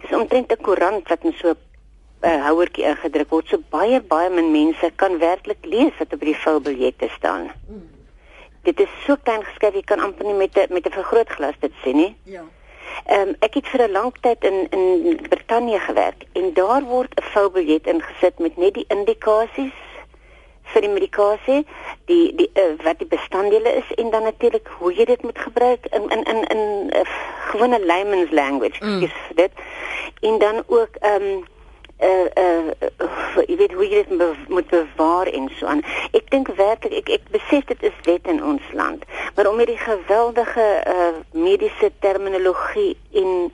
dis 0.00 0.16
omtrent 0.16 0.52
'n 0.52 0.62
koerant 0.62 1.08
wat 1.08 1.24
in 1.24 1.34
so 1.40 1.48
'n 1.50 1.56
uh, 2.28 2.44
houertjie 2.46 2.84
ingedruk 2.84 3.30
word. 3.30 3.48
So 3.48 3.58
baie 3.70 4.00
baie 4.00 4.30
min 4.30 4.50
mense 4.52 4.90
kan 4.96 5.18
werklik 5.18 5.64
lees 5.64 5.96
wat 5.98 6.12
op 6.12 6.20
die 6.20 6.36
voubiljette 6.36 7.08
staan. 7.16 7.50
Mm. 7.68 7.88
Dit 8.62 8.80
is 8.80 8.88
so 9.06 9.16
klein 9.16 9.44
geskryf 9.44 9.74
jy 9.74 9.82
kan 9.82 10.00
amper 10.00 10.26
nie 10.26 10.34
met 10.34 10.56
'n 10.56 10.72
met 10.72 10.86
'n 10.86 10.92
vergrootglas 10.92 11.58
dit 11.60 11.72
sien 11.82 11.96
nie. 11.96 12.16
Ja. 12.24 12.44
Ehm 13.06 13.28
um, 13.28 13.36
ek 13.40 13.54
het 13.54 13.68
vir 13.68 13.88
'n 13.88 13.92
lang 13.92 14.12
tyd 14.20 14.44
in 14.44 14.66
in 14.70 15.18
Brittanje 15.28 15.78
gewerk 15.78 16.24
en 16.32 16.52
daar 16.52 16.82
word 16.82 17.14
'n 17.16 17.30
voubiljet 17.32 17.86
ingesit 17.86 18.38
met 18.38 18.56
net 18.56 18.74
die 18.74 18.84
indikasies 18.88 19.72
vir 20.72 20.86
die 20.86 20.92
medikasie, 20.92 21.60
die 22.10 22.34
die 22.36 22.50
uh, 22.54 22.74
wat 22.84 22.98
die 22.98 23.08
bestanddele 23.10 23.76
is 23.82 23.94
en 23.96 24.10
dan 24.10 24.22
natuurlik 24.22 24.68
hoe 24.78 24.92
jy 24.94 25.04
dit 25.04 25.22
moet 25.22 25.38
gebruik 25.38 25.86
in 25.90 26.10
in 26.10 26.24
in 26.24 26.44
in 26.56 26.90
uh, 26.96 27.06
gewone 27.50 27.80
layman's 27.86 28.30
language, 28.30 28.84
mm. 28.84 29.02
is 29.02 29.16
dit. 29.34 29.50
En 30.20 30.38
dan 30.38 30.62
ook 30.66 31.00
ehm 31.00 31.22
um, 31.22 31.44
uh 32.00 32.28
uh 32.34 33.44
jy 33.46 33.56
weet 33.56 33.72
hoe 33.76 33.86
jy 33.86 34.02
dit 34.02 34.18
be 34.18 34.30
moet 34.48 34.68
bewaar 34.72 35.26
en 35.26 35.50
so 35.58 35.66
aan. 35.66 35.82
Ek 36.16 36.30
dink 36.32 36.48
werklik 36.56 36.94
ek 37.02 37.10
ek 37.18 37.26
besef 37.34 37.66
dit 37.68 37.82
is 37.90 37.98
wet 38.06 38.28
in 38.32 38.40
ons 38.44 38.70
land, 38.72 39.04
maar 39.36 39.50
om 39.50 39.60
hierdie 39.60 39.80
geweldige 39.80 40.68
uh 40.86 41.10
mediese 41.32 41.92
terminologie 42.00 42.96
in 43.10 43.52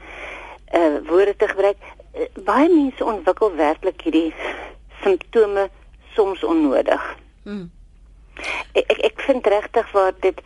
uh 0.75 1.01
woorde 1.11 1.35
te 1.37 1.49
gebruik, 1.49 1.83
uh, 2.15 2.29
baie 2.47 2.69
mense 2.71 3.05
ontwikkel 3.05 3.55
werklik 3.59 4.07
hierdie 4.07 4.31
simptome 5.03 5.69
soms 6.17 6.45
onnodig. 6.45 7.03
Hmm. 7.45 7.71
Ek 8.77 8.91
ek, 8.93 8.99
ek 9.13 9.25
vind 9.29 9.47
regtig 9.47 9.93
waar 9.97 10.13
dit 10.21 10.41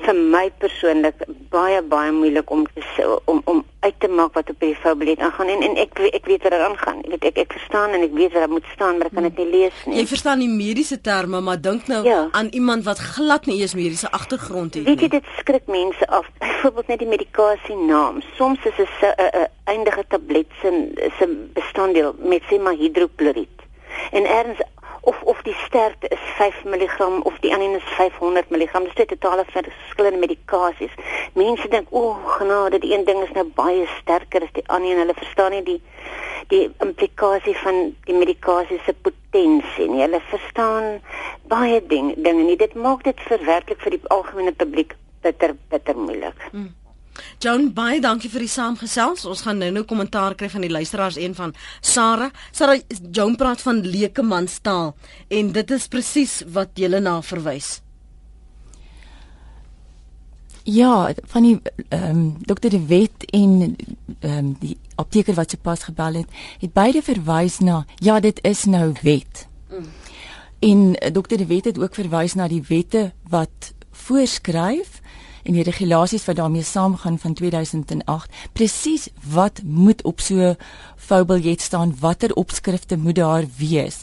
vir 0.00 0.16
my 0.16 0.46
persoonlik 0.62 1.18
baie 1.52 1.80
baie 1.92 2.12
moeilik 2.14 2.50
om 2.54 2.64
te 2.74 3.06
om 3.30 3.40
om 3.50 3.60
uit 3.84 3.96
te 4.00 4.08
maak 4.08 4.34
wat 4.36 4.50
op 4.52 4.62
die 4.64 4.74
fablet 4.82 5.20
aangaan 5.24 5.52
en 5.54 5.64
en 5.66 5.76
ek 5.82 6.00
ek 6.08 6.28
weet 6.28 6.44
wat 6.46 6.54
daar 6.54 6.66
aangaan. 6.68 7.02
Ek 7.04 7.12
weet 7.14 7.26
ek 7.30 7.40
ek 7.44 7.54
verstaan 7.58 7.96
en 7.96 8.04
ek 8.06 8.14
weet 8.16 8.32
wat 8.32 8.44
daar 8.44 8.54
moet 8.54 8.68
staan, 8.74 8.98
maar 8.98 9.10
ek 9.10 9.16
kan 9.18 9.28
dit 9.28 9.42
nie 9.42 9.48
lees 9.50 9.84
nie. 9.86 9.98
Jy 10.00 10.06
verstaan 10.12 10.44
die 10.44 10.50
mediese 10.52 11.00
terme, 11.00 11.40
maar 11.44 11.60
dink 11.60 11.88
nou 11.92 12.02
ja. 12.06 12.22
aan 12.36 12.50
iemand 12.56 12.84
wat 12.88 13.02
glad 13.16 13.48
nie 13.50 13.60
eens 13.60 13.76
mediese 13.76 14.10
agtergrond 14.10 14.74
het 14.74 14.84
nie. 14.84 14.94
Weet 14.94 15.06
jy 15.06 15.12
dit 15.18 15.32
skrik 15.38 15.68
mense 15.68 16.08
af. 16.08 16.28
Byvoorbeeld 16.40 16.92
net 16.94 17.04
die 17.04 17.12
medikasie 17.12 17.76
naam. 17.76 18.20
Soms 18.36 18.64
is 18.72 18.80
'n 18.80 19.48
eindige 19.64 20.04
tablet 20.08 20.48
se 20.60 20.70
se 21.18 21.26
bestanddeel 21.54 22.14
met 22.18 22.42
sê 22.48 22.60
maar 22.60 22.76
hidrokloried 22.76 23.60
en 24.10 24.26
erns 24.26 24.60
of 25.00 25.22
of 25.22 25.42
die 25.42 25.54
sterkte 25.54 26.08
is 26.08 26.18
5 26.36 26.64
mg 26.64 27.00
of 27.22 27.38
die 27.40 27.52
ander 27.54 27.76
is 27.76 27.82
500 27.96 28.50
mg. 28.50 28.82
Dis 28.84 28.94
twee 28.94 29.06
totale 29.06 29.44
verskillende 29.48 30.18
medikasies. 30.18 30.94
Mense 31.32 31.68
dink, 31.68 31.86
"O, 31.90 32.00
oh, 32.00 32.26
genade, 32.36 32.78
die 32.78 32.92
een 32.94 33.04
ding 33.04 33.22
is 33.22 33.32
nou 33.32 33.44
baie 33.54 33.86
sterker 34.00 34.42
as 34.42 34.52
die 34.52 34.66
ander 34.66 34.90
en 34.90 34.98
hulle 34.98 35.14
verstaan 35.14 35.50
nie 35.50 35.62
die 35.62 35.80
die 36.48 36.70
implikasie 36.78 37.56
van 37.56 37.94
die 38.04 38.14
medikasie 38.14 38.80
se 38.84 38.92
potensie 38.92 39.88
nie. 39.88 40.02
Hulle 40.02 40.20
verstaan 40.20 41.00
baie 41.48 41.86
ding, 41.86 42.14
dinge 42.16 42.42
nie. 42.42 42.56
Dit 42.56 42.74
maak 42.74 43.04
dit 43.04 43.20
vir 43.20 43.44
werklik 43.44 43.80
vir 43.80 43.90
die 43.90 44.02
algemene 44.08 44.52
publiek 44.52 44.96
bitter 45.22 45.56
bitter 45.68 45.96
moeilik." 45.96 46.48
Hmm. 46.50 46.74
Joan, 47.38 47.72
baie 47.74 48.00
dankie 48.00 48.30
vir 48.30 48.44
die 48.46 48.52
saamgesels. 48.52 49.24
Ons 49.24 49.44
gaan 49.46 49.58
nou-nou 49.58 49.84
kommentaar 49.84 50.34
kry 50.34 50.50
van 50.52 50.64
die 50.66 50.72
luisteraars 50.72 51.18
een 51.20 51.34
van 51.34 51.54
Sarah. 51.80 52.30
Sarah, 52.52 52.80
Joan 53.12 53.36
praat 53.36 53.60
van 53.60 53.82
lekemanstaal 53.86 54.94
en 55.28 55.52
dit 55.52 55.70
is 55.70 55.88
presies 55.88 56.40
wat 56.52 56.74
jy 56.74 56.88
na 57.00 57.20
verwys. 57.22 57.80
Ja, 60.62 61.12
van 61.32 61.42
die 61.42 61.60
ehm 61.88 62.10
um, 62.10 62.36
dokter 62.40 62.70
De 62.70 62.86
Wet 62.86 63.24
en 63.30 63.76
ehm 64.20 64.38
um, 64.38 64.56
die 64.60 64.76
apteker 64.94 65.34
wat 65.34 65.50
sopas 65.50 65.82
gebel 65.82 66.20
het, 66.20 66.28
het 66.60 66.72
beide 66.72 67.02
verwys 67.02 67.58
na 67.58 67.84
ja, 67.96 68.20
dit 68.20 68.38
is 68.42 68.64
nou 68.64 68.92
wet. 69.02 69.46
Mm. 69.70 69.86
En 70.58 70.94
eh, 70.94 71.12
dokter 71.12 71.38
De 71.38 71.46
Wet 71.46 71.64
het 71.64 71.78
ook 71.78 71.94
verwys 71.94 72.34
na 72.34 72.48
die 72.48 72.62
wette 72.68 73.12
wat 73.28 73.72
voorskryf 73.90 75.00
en 75.42 75.52
die 75.52 75.62
regulasies 75.62 76.24
wat 76.24 76.36
daarmee 76.36 76.62
saamgaan 76.62 77.18
van 77.18 77.34
2008 77.34 78.30
presies 78.52 79.08
wat 79.32 79.62
moet 79.64 80.02
op 80.02 80.20
so 80.20 80.54
foubiljet 80.96 81.60
staan 81.60 81.96
watter 82.00 82.34
opskrifte 82.34 82.96
moet 82.96 83.14
daar 83.14 83.44
wees 83.56 84.02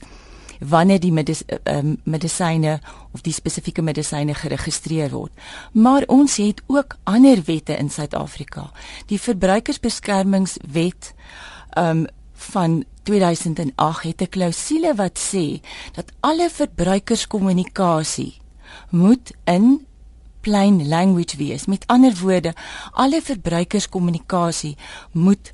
wanneer 0.59 0.99
die 0.99 1.11
medis, 1.11 1.43
uh, 1.45 1.79
medisyne 2.03 2.79
of 3.13 3.21
die 3.21 3.33
spesifieke 3.33 3.81
medisyne 3.81 4.33
geregistreer 4.33 5.11
word. 5.13 5.31
Maar 5.71 6.03
ons 6.07 6.37
het 6.41 6.61
ook 6.67 6.97
ander 7.03 7.43
wette 7.45 7.77
in 7.77 7.89
Suid-Afrika. 7.89 8.71
Die 9.05 9.21
verbruikersbeskermingswet 9.21 11.13
um, 11.77 12.07
van 12.33 12.83
2008 13.03 14.03
het 14.03 14.21
'n 14.21 14.29
klousule 14.29 14.95
wat 14.95 15.19
sê 15.19 15.61
dat 15.93 16.11
alle 16.19 16.49
verbruikerskommunikasie 16.49 18.41
moet 18.89 19.31
in 19.43 19.85
plain 20.47 20.87
language 20.87 21.37
wees. 21.37 21.65
Met 21.67 21.83
ander 21.91 22.15
woorde, 22.21 22.53
alle 22.91 23.19
verbruikerskommunikasie 23.21 24.75
moet 25.11 25.51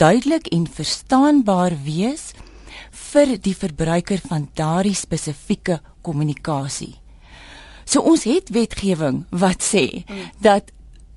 duidelik 0.00 0.48
en 0.48 0.64
verstaanbaar 0.64 1.76
wees 1.84 2.30
vir 3.12 3.36
die 3.44 3.54
verbruiker 3.56 4.22
van 4.30 4.48
daardie 4.56 4.96
spesifieke 4.96 5.80
kommunikasie. 6.06 6.94
So 7.84 8.00
ons 8.06 8.24
het 8.24 8.52
wetgewing 8.54 9.24
wat 9.30 9.60
sê 9.60 10.04
dat 10.40 10.72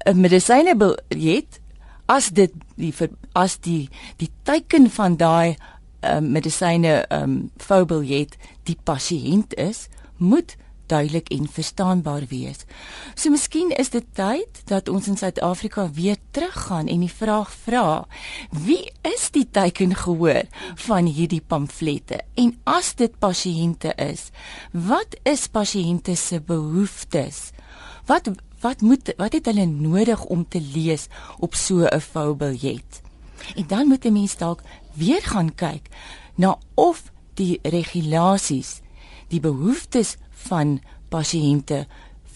'n 0.05 0.19
medisynebiljet 0.19 1.59
as 2.05 2.29
dit 2.29 2.51
die 2.75 2.93
as 3.33 3.57
die 3.57 3.89
die 4.17 4.29
teken 4.43 4.89
van 4.89 5.15
daai 5.17 5.55
um, 6.01 6.31
medisyne 6.31 7.05
ehm 7.07 7.23
um, 7.23 7.51
fobiljet 7.57 8.35
die 8.63 8.77
pasiënt 8.83 9.53
is, 9.53 9.87
moet 10.17 10.55
duidelik 10.85 11.29
en 11.29 11.47
verstaanbaar 11.47 12.25
wees. 12.29 12.65
So 13.15 13.29
miskien 13.29 13.71
is 13.77 13.89
dit 13.89 14.05
tyd 14.15 14.61
dat 14.69 14.89
ons 14.89 15.07
in 15.07 15.17
Suid-Afrika 15.17 15.87
weer 15.91 16.17
teruggaan 16.31 16.87
en 16.87 16.99
die 17.05 17.11
vraag 17.11 17.51
vra: 17.65 18.05
Wie 18.51 18.91
is 19.01 19.29
die 19.31 19.47
tekengehoor 19.49 20.43
van 20.87 21.05
hierdie 21.05 21.41
pamflette? 21.41 22.21
En 22.33 22.55
as 22.63 22.93
dit 22.95 23.19
pasiënte 23.19 23.93
is, 23.97 24.29
wat 24.71 25.17
is 25.23 25.47
pasiënte 25.47 26.15
se 26.15 26.41
behoeftes? 26.41 27.51
Wat 28.05 28.29
wat 28.63 28.81
moet 28.81 29.09
wat 29.19 29.33
het 29.35 29.45
hulle 29.45 29.65
nodig 29.65 30.21
om 30.31 30.45
te 30.47 30.61
lees 30.61 31.07
op 31.39 31.55
so 31.55 31.83
'n 31.83 32.01
voubiljet? 32.01 33.01
En 33.55 33.67
dan 33.67 33.87
moet 33.87 34.05
'n 34.05 34.13
mens 34.13 34.37
dalk 34.37 34.61
weer 34.93 35.21
gaan 35.21 35.55
kyk 35.55 35.89
na 36.35 36.57
of 36.73 37.11
die 37.33 37.59
regulasies 37.61 38.81
die 39.33 39.39
behoeftes 39.39 40.17
van 40.47 40.79
pasiënte 41.09 41.85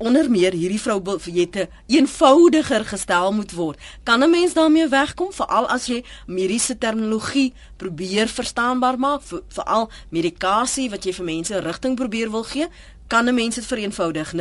onder 0.00 0.30
meer 0.30 0.52
hierdie 0.52 0.80
vrou 0.80 1.18
jette 1.24 1.68
eenvoudiger 1.86 2.84
gestel 2.84 3.32
moet 3.32 3.52
word. 3.52 3.78
Kan 4.02 4.22
'n 4.22 4.30
mens 4.30 4.52
daarmee 4.52 4.88
wegkom 4.88 5.32
veral 5.32 5.68
as 5.68 5.86
jy 5.86 6.04
mediese 6.26 6.78
terminologie 6.78 7.52
probeer 7.76 8.28
verstaanbaar 8.28 8.98
maak 8.98 9.22
vir 9.22 9.42
veral 9.48 9.90
medikasie 10.08 10.90
wat 10.90 11.04
jy 11.04 11.12
vir 11.12 11.24
mense 11.24 11.60
rigting 11.60 11.96
probeer 11.96 12.30
wil 12.30 12.44
gee 12.44 12.68
kan 13.10 13.26
'n 13.26 13.34
mens 13.34 13.54
dit 13.54 13.66
vereenvoudig. 13.66 14.32
0891104553 14.32 14.38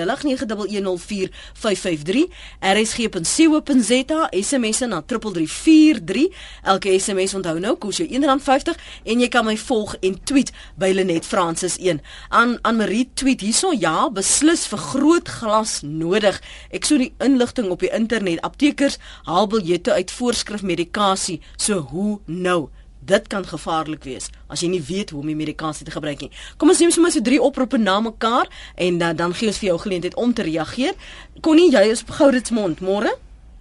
rsg.co.za 2.59 4.27
SMS 4.31 4.79
na 4.79 5.03
3343 5.05 6.27
elke 6.63 6.99
SMS 6.99 7.33
onthou 7.33 7.59
nou 7.59 7.77
kos 7.77 7.97
jou 7.97 8.09
R1.50 8.09 8.75
en 9.03 9.19
jy 9.19 9.27
kan 9.27 9.45
my 9.45 9.57
volg 9.57 9.95
en 9.99 10.23
tweet 10.23 10.51
by 10.75 10.91
Lenet 10.93 11.25
Francis 11.25 11.77
1 11.77 12.01
aan 12.29 12.57
aan 12.61 12.75
Marie 12.75 13.09
tweet 13.13 13.41
hierso 13.41 13.73
ja 13.79 14.09
beslis 14.09 14.67
vir 14.67 14.77
groot 14.77 15.27
glas 15.27 15.81
nodig. 15.81 16.41
Ek 16.69 16.85
sou 16.85 16.99
die 16.99 17.13
inligting 17.17 17.69
op 17.69 17.79
die 17.79 17.93
internet. 17.93 18.41
Aptekers 18.41 18.97
haal 19.23 19.47
biljette 19.47 19.93
uit 19.93 20.11
voorskrif 20.11 20.61
medikasie 20.61 21.41
so 21.57 21.79
hoe 21.79 22.19
nou 22.25 22.69
dit 23.09 23.29
kan 23.31 23.45
gevaarlik 23.45 24.03
wees 24.07 24.29
as 24.47 24.63
jy 24.63 24.69
nie 24.73 24.83
weet 24.85 25.13
hoe 25.13 25.21
om 25.21 25.29
die 25.29 25.37
medikasie 25.37 25.85
te 25.85 25.93
gebruik 25.93 26.21
nie. 26.25 26.31
Kom 26.57 26.71
ons 26.71 26.81
neem 26.81 26.93
sommer 26.93 27.13
so 27.13 27.25
drie 27.25 27.41
oproepe 27.41 27.77
na 27.81 27.99
mekaar 28.05 28.49
en 28.75 28.99
dan 29.01 29.17
dan 29.19 29.33
gee 29.33 29.49
ons 29.51 29.59
vir 29.61 29.71
jou 29.71 29.79
geleentheid 29.85 30.15
om 30.15 30.33
te 30.33 30.45
reageer. 30.47 30.93
Connie, 31.41 31.71
jy 31.71 31.89
is 31.93 32.05
op 32.05 32.15
Gouditsmond. 32.19 32.81
Môre? 32.85 33.15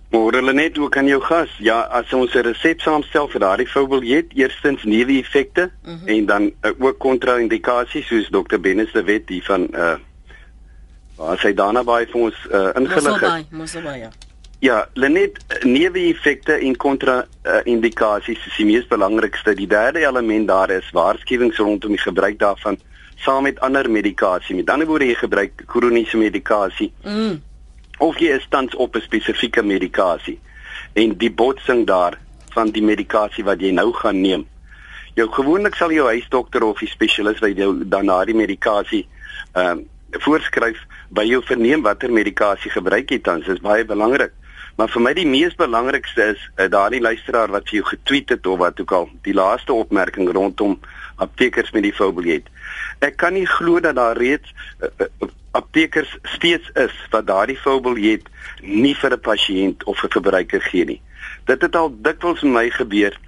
Môre 0.09 0.40
Lenet, 0.40 0.76
hoe 0.81 0.88
kan 0.88 1.07
jou 1.07 1.21
gas? 1.21 1.50
Ja, 1.61 1.83
as 1.93 2.12
ons 2.17 2.35
'n 2.35 2.47
resep 2.47 2.81
saamstel 2.81 3.28
vir 3.28 3.40
daardie 3.40 3.67
foubeljet, 3.69 4.33
eerstens 4.33 4.85
nuwe 4.85 5.19
effekte 5.21 5.71
mm 5.85 5.99
-hmm. 5.99 6.09
en 6.09 6.26
dan 6.26 6.43
uh, 6.62 6.73
ook 6.78 6.99
kontra-indikasies 6.99 8.07
soos 8.07 8.28
Dr. 8.31 8.61
Bennis 8.61 8.93
de 8.93 9.02
Wet 9.02 9.26
die 9.26 9.45
van 9.45 9.69
uh 9.73 9.97
waar 11.19 11.38
sy 11.38 11.50
daarna 11.52 11.83
baie 11.83 12.07
vir 12.07 12.21
ons 12.21 12.37
uh, 12.52 12.69
ingelig 12.78 13.21
het. 13.21 13.50
Mos 13.50 13.73
baie, 13.83 13.99
ja. 13.99 14.11
Ja, 14.61 14.88
Lenet, 14.99 15.38
neeweffekte 15.62 16.53
en 16.53 16.77
kontra-indikasies 16.77 18.47
is 18.47 18.57
die 18.59 18.67
mees 18.67 18.87
belangrikste. 18.91 19.55
Die 19.55 19.69
derde 19.71 20.03
element 20.03 20.49
daar 20.49 20.71
is 20.75 20.88
waarskuwings 20.91 21.61
rondom 21.62 21.95
die 21.95 22.03
gebruik 22.03 22.41
daarvan 22.41 22.79
saam 23.23 23.43
met 23.47 23.61
ander 23.61 23.91
medikasie. 23.91 24.57
Met 24.59 24.71
ander 24.71 24.87
woorde, 24.87 25.07
jy 25.07 25.15
gebruik 25.15 25.62
kroniese 25.67 26.19
medikasie. 26.19 26.91
Mm. 27.05 27.38
Of 28.03 28.19
jy 28.19 28.35
is 28.35 28.47
tans 28.50 28.75
op 28.75 28.97
'n 28.97 29.00
spesifieke 29.00 29.62
medikasie 29.62 30.38
en 30.93 31.15
die 31.19 31.31
botsing 31.31 31.87
daar 31.87 32.19
van 32.50 32.71
die 32.71 32.83
medikasie 32.83 33.45
wat 33.45 33.61
jy 33.61 33.71
nou 33.71 33.93
gaan 33.93 34.21
neem. 34.21 34.47
Jou 35.15 35.29
gewoonlik 35.31 35.75
sal 35.75 35.93
jou 35.93 36.07
huisdokter 36.07 36.62
of 36.62 36.79
die 36.79 36.88
spesialis 36.88 37.38
wat 37.38 37.57
jou 37.57 37.85
dan 37.85 38.05
na 38.05 38.25
die 38.25 38.35
medikasie 38.35 39.07
ehm 39.53 39.79
um, 39.79 39.87
voorskryf 40.11 40.79
by 41.09 41.23
jou 41.29 41.43
verneem 41.45 41.83
watter 41.83 42.12
medikasie 42.12 42.71
gebruik 42.71 43.11
jy 43.11 43.19
tans. 43.19 43.45
Dit 43.47 43.55
is 43.55 43.62
baie 43.62 43.85
belangrik. 43.85 44.33
Maar 44.79 44.93
vir 44.95 45.03
my 45.03 45.11
die 45.17 45.27
mees 45.27 45.57
belangrikste 45.59 46.29
is 46.37 46.43
uh, 46.55 46.69
daardie 46.71 47.01
luisteraar 47.03 47.51
wat 47.51 47.67
vir 47.67 47.81
jou 47.81 47.87
getweet 47.89 48.31
het 48.31 48.47
of 48.47 48.61
wat 48.61 48.79
ook 48.79 48.93
al, 48.95 49.09
die 49.27 49.35
laaste 49.35 49.75
opmerking 49.75 50.31
rondom 50.37 50.77
aptekers 51.19 51.73
met 51.75 51.83
die 51.83 51.95
foubeljet. 51.97 52.47
Ek 53.03 53.17
kan 53.19 53.35
nie 53.35 53.47
glo 53.51 53.83
dat 53.83 53.99
daar 53.99 54.15
reeds 54.15 54.55
uh, 54.79 54.87
uh, 55.03 55.31
aptekers 55.59 56.13
steeds 56.37 56.71
is 56.79 56.95
wat 57.11 57.27
daardie 57.27 57.59
foubeljet 57.59 58.31
nie 58.63 58.95
vir 58.95 59.17
'n 59.17 59.21
pasiënt 59.27 59.83
of 59.85 60.05
'n 60.05 60.15
verbruiker 60.15 60.63
gee 60.71 60.85
nie. 60.85 61.01
Dit 61.51 61.63
het 61.63 61.75
al 61.75 61.91
dikwels 61.91 62.43
met 62.47 62.53
my 62.53 62.71
gebeur. 62.71 63.19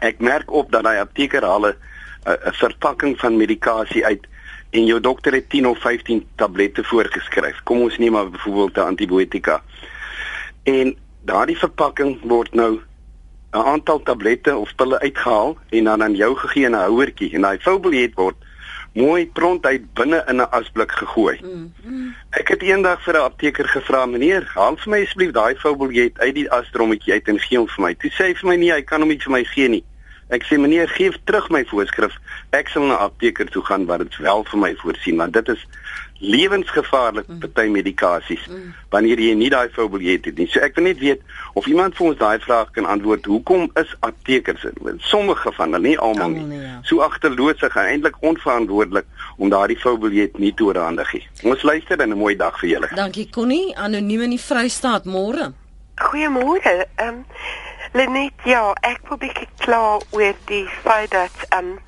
Ek 0.00 0.18
merk 0.18 0.48
op 0.48 0.72
dat 0.72 0.84
daai 0.84 0.98
apteker 0.98 1.44
al 1.44 1.66
'n 1.68 1.76
verpakking 2.56 3.20
van 3.20 3.36
medikasie 3.36 4.06
uit 4.06 4.24
en 4.70 4.86
jou 4.86 5.00
dokter 5.00 5.32
het 5.32 5.50
10 5.50 5.66
of 5.66 5.78
15 5.78 6.24
tablette 6.36 6.84
voorgeskryf. 6.84 7.60
Kom 7.64 7.80
ons 7.80 7.98
neem 7.98 8.12
maar 8.12 8.30
byvoorbeeld 8.30 8.76
'n 8.76 8.88
antibiotika 8.96 9.62
en 10.64 10.96
daardie 11.24 11.58
verpakking 11.58 12.18
word 12.22 12.54
nou 12.54 12.80
'n 13.54 13.66
aantal 13.72 14.02
tablette 14.02 14.56
of 14.56 14.74
pille 14.74 14.98
uitgehaal 15.00 15.56
en 15.70 15.84
dan 15.84 16.02
aan 16.02 16.14
jou 16.14 16.36
gegee 16.36 16.64
in 16.64 16.74
'n 16.74 16.88
houertjie 16.88 17.34
en 17.34 17.40
daai 17.40 17.58
foubeljet 17.58 18.14
word 18.14 18.36
mooi 18.94 19.26
pront 19.26 19.66
uit 19.66 19.94
binne 19.94 20.24
in 20.26 20.36
'n 20.36 20.50
asblik 20.50 20.92
gegooi. 20.92 21.40
Mm, 21.42 21.72
mm. 21.84 22.14
Ek 22.30 22.48
het 22.48 22.62
eendag 22.62 23.02
vir 23.02 23.14
'n 23.14 23.26
apteker 23.30 23.68
gevra, 23.68 24.06
"Meneer, 24.06 24.50
haal 24.54 24.76
vir 24.76 24.90
my 24.90 25.02
asseblief 25.02 25.30
daai 25.30 25.54
foubeljet 25.54 26.18
uit 26.18 26.34
die 26.34 26.50
asdrommetjie 26.50 27.12
uit 27.12 27.28
en 27.28 27.38
gee 27.38 27.58
hom 27.58 27.68
vir 27.68 27.84
my." 27.84 27.94
Toe 27.94 28.10
sê 28.10 28.24
hy 28.24 28.34
vir 28.34 28.48
my, 28.48 28.56
"Nee, 28.56 28.72
hy 28.72 28.82
kan 28.82 29.00
hom 29.00 29.08
nie 29.08 29.18
vir 29.18 29.32
my 29.32 29.44
gee 29.44 29.68
nie." 29.68 29.84
Ek 30.28 30.42
sê, 30.44 30.58
"Meneer, 30.58 30.88
gee 30.88 31.12
terug 31.24 31.50
my 31.50 31.64
voorskrif. 31.64 32.14
Ek 32.50 32.68
sal 32.68 32.82
na 32.82 32.94
'n 32.94 33.00
apteker 33.00 33.50
toe 33.50 33.62
gaan 33.62 33.86
wat 33.86 33.98
dit 33.98 34.16
wel 34.16 34.44
vir 34.44 34.58
my 34.58 34.74
voorsien, 34.76 35.16
want 35.16 35.32
dit 35.32 35.48
is 35.48 35.66
lewensgevaarlik 36.24 37.26
mm. 37.28 37.38
party 37.42 37.68
medikasies 37.72 38.44
mm. 38.48 38.72
wanneer 38.94 39.20
jy 39.20 39.34
nie 39.38 39.50
daai 39.52 39.68
foubeljet 39.74 40.28
het 40.28 40.38
nie. 40.40 40.48
So 40.50 40.62
ek 40.64 40.76
wil 40.78 40.88
net 40.88 41.00
weet 41.02 41.22
of 41.58 41.66
iemand 41.70 41.96
vir 41.98 42.10
ons 42.10 42.20
daai 42.20 42.38
vraag 42.44 42.70
kan 42.76 42.88
antwoord. 42.90 43.26
Hoekom 43.30 43.68
is 43.80 43.92
aptekers 44.06 44.64
in 44.70 45.00
sommige 45.10 45.52
van 45.58 45.76
hulle 45.76 45.94
nie 45.94 45.98
almal 45.98 46.34
nie 46.34 46.60
ja. 46.60 46.78
so 46.88 47.04
agterloosig 47.04 47.76
en 47.76 47.90
eintlik 47.92 48.20
onverantwoordelik 48.20 49.06
om 49.36 49.52
daardie 49.52 49.78
foubeljet 49.80 50.38
nie 50.38 50.54
te 50.54 50.64
oorhandig 50.64 51.12
nie. 51.18 51.24
Ons 51.52 51.62
luister 51.62 52.00
en 52.00 52.14
'n 52.14 52.18
mooi 52.18 52.36
dag 52.36 52.58
vir 52.60 52.68
julle. 52.68 52.88
Dankie 52.94 53.28
Connie, 53.30 53.76
anoniem 53.76 54.28
in 54.28 54.36
die 54.36 54.40
Vrystaat 54.40 55.04
môre. 55.04 55.52
Goeiemôre. 56.00 56.86
Ehm 56.96 57.08
um, 57.08 57.24
Lenet, 57.94 58.32
ja, 58.42 58.72
ek 58.82 59.04
probeer 59.06 59.46
klaar 59.62 60.02
oor 60.10 60.34
die 60.48 60.66
feit 60.82 61.10
dat 61.10 61.44
ehm 61.48 61.74
um, 61.74 61.78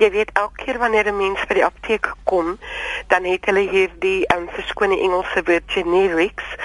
jy 0.00 0.10
weet 0.10 0.30
elke 0.32 0.64
keer 0.64 0.78
wanneer 0.78 1.06
'n 1.10 1.16
mens 1.16 1.44
by 1.46 1.54
die 1.54 1.64
apteek 1.64 2.12
kom, 2.24 2.58
dan 3.12 3.24
het 3.24 3.44
hulle 3.44 3.66
hier 3.68 3.90
die 3.98 4.24
um, 4.34 4.48
verskone 4.48 4.98
Engelse 5.00 5.42
woord 5.44 5.68
generics 5.76 6.56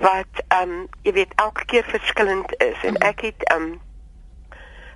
wat 0.00 0.44
um 0.60 0.86
jy 1.02 1.12
weet 1.12 1.32
elke 1.36 1.64
keer 1.64 1.84
verskillend 1.88 2.52
is. 2.60 2.78
En 2.82 2.96
ek 2.96 3.20
het 3.20 3.48
um 3.54 3.80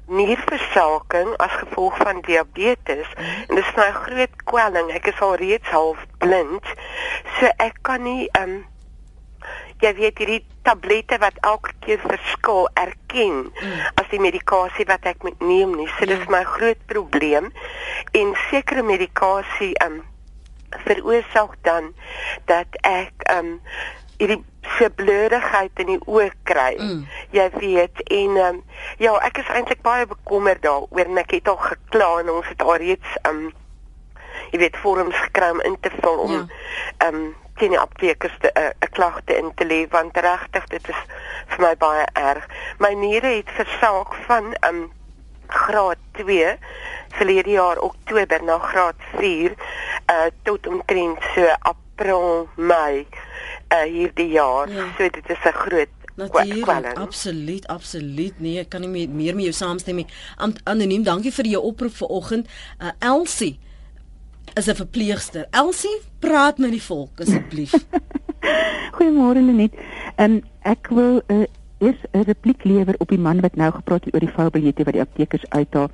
nierversaking 0.09 1.37
as 1.37 1.53
gevolg 1.61 1.97
van 1.97 2.21
diabetes. 2.21 3.09
En 3.49 3.55
dit 3.55 3.65
is 3.65 3.75
my 3.77 3.91
groot 3.93 4.43
kwelling. 4.45 4.91
Ek 4.97 5.07
is 5.13 5.21
al 5.21 5.37
reeds 5.41 5.69
half 5.69 6.05
blind. 6.19 6.65
So 7.39 7.53
ek 7.57 7.79
kan 7.83 8.03
nie 8.03 8.29
um 8.41 8.65
jy 9.83 9.93
weet 9.95 10.19
hierdie 10.19 10.43
tablette 10.67 11.19
wat 11.23 11.39
elke 11.47 11.73
keer 11.85 12.01
verskil 12.03 12.69
erken 12.75 13.49
mm. 13.49 13.79
as 14.01 14.11
die 14.13 14.21
medikasie 14.21 14.87
wat 14.89 15.07
ek 15.09 15.23
moet 15.27 15.41
neem 15.41 15.77
nie. 15.79 15.89
So 15.97 16.07
ja. 16.07 16.15
dis 16.15 16.29
my 16.33 16.43
groot 16.45 16.81
probleem 16.91 17.53
en 18.19 18.35
sekere 18.49 18.85
medikasie 18.87 19.73
um 19.85 20.03
veroorsaak 20.85 21.57
dan 21.65 21.93
dat 22.51 22.77
ek 22.85 23.25
um 23.33 23.57
hierdie 24.19 24.43
se 24.77 24.91
blurrigheid 24.99 25.81
in 25.81 25.95
die 25.95 26.01
oë 26.11 26.29
kry. 26.49 26.75
Mm. 26.77 27.07
Jy 27.33 27.49
weet 27.57 28.03
en 28.19 28.37
um 28.49 28.61
ja, 29.01 29.15
ek 29.25 29.41
is 29.45 29.55
eintlik 29.55 29.81
baie 29.87 30.09
bekommerd 30.11 30.63
daaroor 30.67 31.07
en 31.07 31.23
ek 31.23 31.39
het 31.39 31.49
al 31.49 31.61
gekla 31.63 32.11
en 32.25 32.35
ons 32.39 32.51
het 32.51 32.67
al 32.67 32.77
reeds 32.83 33.19
um 33.31 33.49
jy 34.53 34.63
weet 34.63 34.77
vorms 34.83 35.17
gekry 35.29 35.51
om 35.55 35.61
in 35.67 35.77
te 35.85 35.93
vul 36.01 36.25
om 36.25 36.35
ja. 36.35 36.47
um 37.09 37.29
teen 37.59 37.75
die 37.75 37.81
aptekers 37.81 38.37
'n 38.41 38.51
uh, 38.55 38.71
'n 38.87 38.91
klagte 38.91 39.37
in 39.37 39.51
te 39.55 39.65
lê 39.65 39.81
want 39.91 40.17
regtig 40.17 40.65
dit 40.67 40.89
is 40.89 41.01
vir 41.47 41.61
my 41.67 41.75
baie 41.77 42.07
erg. 42.13 42.47
My 42.79 42.93
niere 42.95 43.27
het 43.27 43.51
versaak 43.61 44.15
van 44.27 44.55
um 44.69 44.93
graad 45.47 45.99
2 46.13 46.57
verlede 47.09 47.51
jaar 47.51 47.79
Oktober 47.79 48.43
na 48.45 48.59
graad 48.59 49.01
4 49.17 49.55
uh 50.13 50.27
tot 50.43 50.67
omtrent 50.67 51.23
so 51.35 51.47
April, 51.59 52.49
Mei 52.57 53.07
uh 53.73 53.83
hierdie 53.83 54.31
jaar. 54.31 54.69
Ja. 54.69 54.85
So 54.97 55.09
dit 55.09 55.31
is 55.31 55.45
'n 55.45 55.53
groot 55.53 55.97
Natuurlik, 56.19 56.97
absoluut, 56.99 57.67
absoluut. 57.67 58.41
Nee, 58.41 58.59
ek 58.59 58.69
kan 58.69 58.81
nie 58.83 58.89
meer, 58.91 59.09
meer 59.09 59.35
met 59.39 59.45
jou 59.45 59.55
saamstem 59.55 60.01
nie. 60.01 60.07
Anoniem, 60.65 61.05
dankie 61.07 61.31
vir 61.33 61.47
jou 61.47 61.63
oproep 61.63 61.95
vanoggend. 61.95 62.49
Uh 62.83 62.91
Elsie 62.99 63.61
is 64.59 64.67
'n 64.67 64.75
verpleegster. 64.75 65.47
Elsie, 65.51 66.01
praat 66.19 66.59
met 66.59 66.71
die 66.71 66.83
volk 66.83 67.21
asseblief. 67.21 67.73
Goeiemôre 68.97 69.43
Lenet. 69.43 69.75
Um, 70.17 70.43
ek 70.63 70.91
wil 70.91 71.23
uh, 71.27 71.47
eers 71.79 72.01
'n 72.11 72.27
repliek 72.27 72.65
lewer 72.65 72.95
op 72.99 73.09
die 73.09 73.19
man 73.19 73.41
wat 73.41 73.55
nou 73.55 73.71
gepraat 73.73 74.05
het 74.05 74.15
oor 74.15 74.21
die 74.21 74.35
foubelette 74.35 74.85
wat 74.85 74.93
die 74.93 75.03
aptekers 75.03 75.45
uithaal. 75.49 75.91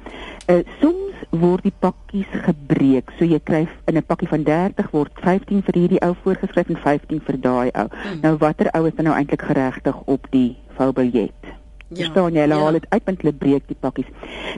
Uh, 0.46 0.62
soms 0.81 1.12
word 1.31 1.62
die 1.62 1.77
pakkies 1.79 2.31
gebreek. 2.46 3.12
So 3.18 3.24
jy 3.24 3.40
kry 3.44 3.68
in 3.85 3.96
'n 3.96 4.07
pakkie 4.07 4.29
van 4.29 4.42
30 4.42 4.90
word 4.90 5.12
15 5.14 5.62
vir 5.62 5.74
hierdie 5.81 6.00
ou 6.00 6.14
voorgeskryf 6.22 6.68
en 6.68 6.81
15 6.81 7.20
vir 7.20 7.40
daai 7.40 7.70
ou. 7.74 7.88
Hmm. 7.88 8.20
Nou 8.22 8.37
watter 8.37 8.70
ou 8.72 8.87
is 8.87 8.94
dan 8.94 9.05
nou 9.05 9.16
eintlik 9.16 9.42
geregtig 9.42 9.96
op 10.05 10.27
die 10.31 10.57
foubeljet? 10.77 11.63
Ja, 11.94 12.04
Verstaan 12.04 12.35
jy? 12.35 12.40
Hulle 12.40 12.54
ja. 12.54 12.61
haal 12.61 12.78
dit 12.78 12.87
uit 12.88 13.04
met 13.07 13.22
hulle 13.22 13.33
breek 13.33 13.68
die 13.70 13.76
pakkies. 13.80 14.11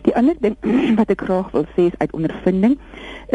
Die 0.07 0.15
ander 0.17 0.37
ding 0.41 0.57
wat 1.01 1.11
ek 1.13 1.25
graag 1.27 1.51
wil 1.53 1.67
sê 1.75 1.89
is 1.91 1.99
uit 2.01 2.15
ondervinding, 2.17 2.77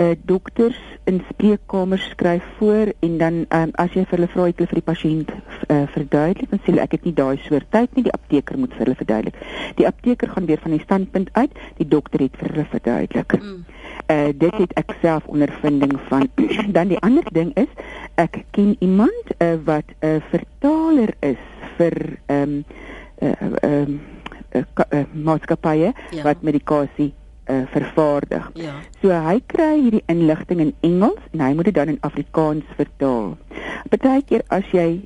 uh, 0.02 0.12
dokters 0.30 0.80
in 1.10 1.22
spreekkamers 1.30 2.08
skryf 2.16 2.46
voor 2.58 2.94
en 3.00 3.18
dan 3.22 3.40
um, 3.50 3.74
as 3.84 3.94
jy 3.94 4.06
vir 4.06 4.18
hulle 4.18 4.32
vra 4.34 4.48
het 4.50 4.62
hulle 4.62 4.72
vir 4.72 4.80
die 4.82 4.88
pasiënt 4.90 5.34
uh, 5.36 5.84
verduidelik, 5.94 6.50
dan 6.54 6.64
sê 6.64 6.72
hulle 6.72 6.86
ek 6.86 6.98
het 6.98 7.08
nie 7.08 7.16
daai 7.18 7.38
soort 7.46 7.70
tyd 7.76 7.96
nie, 7.98 8.06
die 8.08 8.16
apteker 8.16 8.60
moet 8.62 8.74
vir 8.78 8.86
hulle 8.86 9.00
verduidelik. 9.00 9.42
Die 9.80 9.88
apteker 9.90 10.34
gaan 10.34 10.50
weer 10.50 10.62
van 10.64 10.76
die 10.76 10.84
standpunt 10.84 11.32
uit, 11.38 11.62
die 11.78 11.88
dokter 11.88 12.26
het 12.26 12.38
vir 12.42 12.54
hulle 12.56 12.68
verduidelik. 12.74 13.38
Mm. 13.42 13.64
Uh 14.12 14.30
dit 14.42 14.56
het 14.58 14.74
ek 14.80 14.96
self 15.02 15.28
ondervinding 15.32 15.98
van. 16.10 16.30
dan 16.78 16.92
die 16.92 17.00
ander 17.06 17.28
ding 17.34 17.52
is 17.60 17.70
ek 18.22 18.44
ken 18.56 18.76
iemand 18.80 19.36
uh, 19.38 19.56
wat 19.66 19.88
'n 20.00 20.06
uh, 20.08 20.22
vertaler 20.32 21.14
is 21.20 21.42
vir 21.78 22.18
ehm 22.26 22.42
um, 22.42 22.90
uh, 23.22 23.34
um, 23.64 24.00
uh, 24.56 24.64
uh, 24.94 25.04
maatskappye 25.14 25.94
Ja. 26.12 26.24
wat 26.24 26.42
medikasie 26.42 27.14
uh, 27.50 27.62
vervaardig. 27.72 28.50
Ja. 28.54 28.74
So 29.02 29.10
hy 29.10 29.40
kry 29.48 29.76
hierdie 29.82 30.04
inligting 30.12 30.60
in 30.60 30.74
Engels 30.82 31.22
en 31.34 31.40
hy 31.46 31.54
moet 31.54 31.66
dit 31.72 31.76
dan 31.76 31.88
in 31.94 32.02
Afrikaans 32.02 32.66
vertaal. 32.78 33.38
Partykeer 33.90 34.44
as 34.50 34.68
jy 34.72 35.02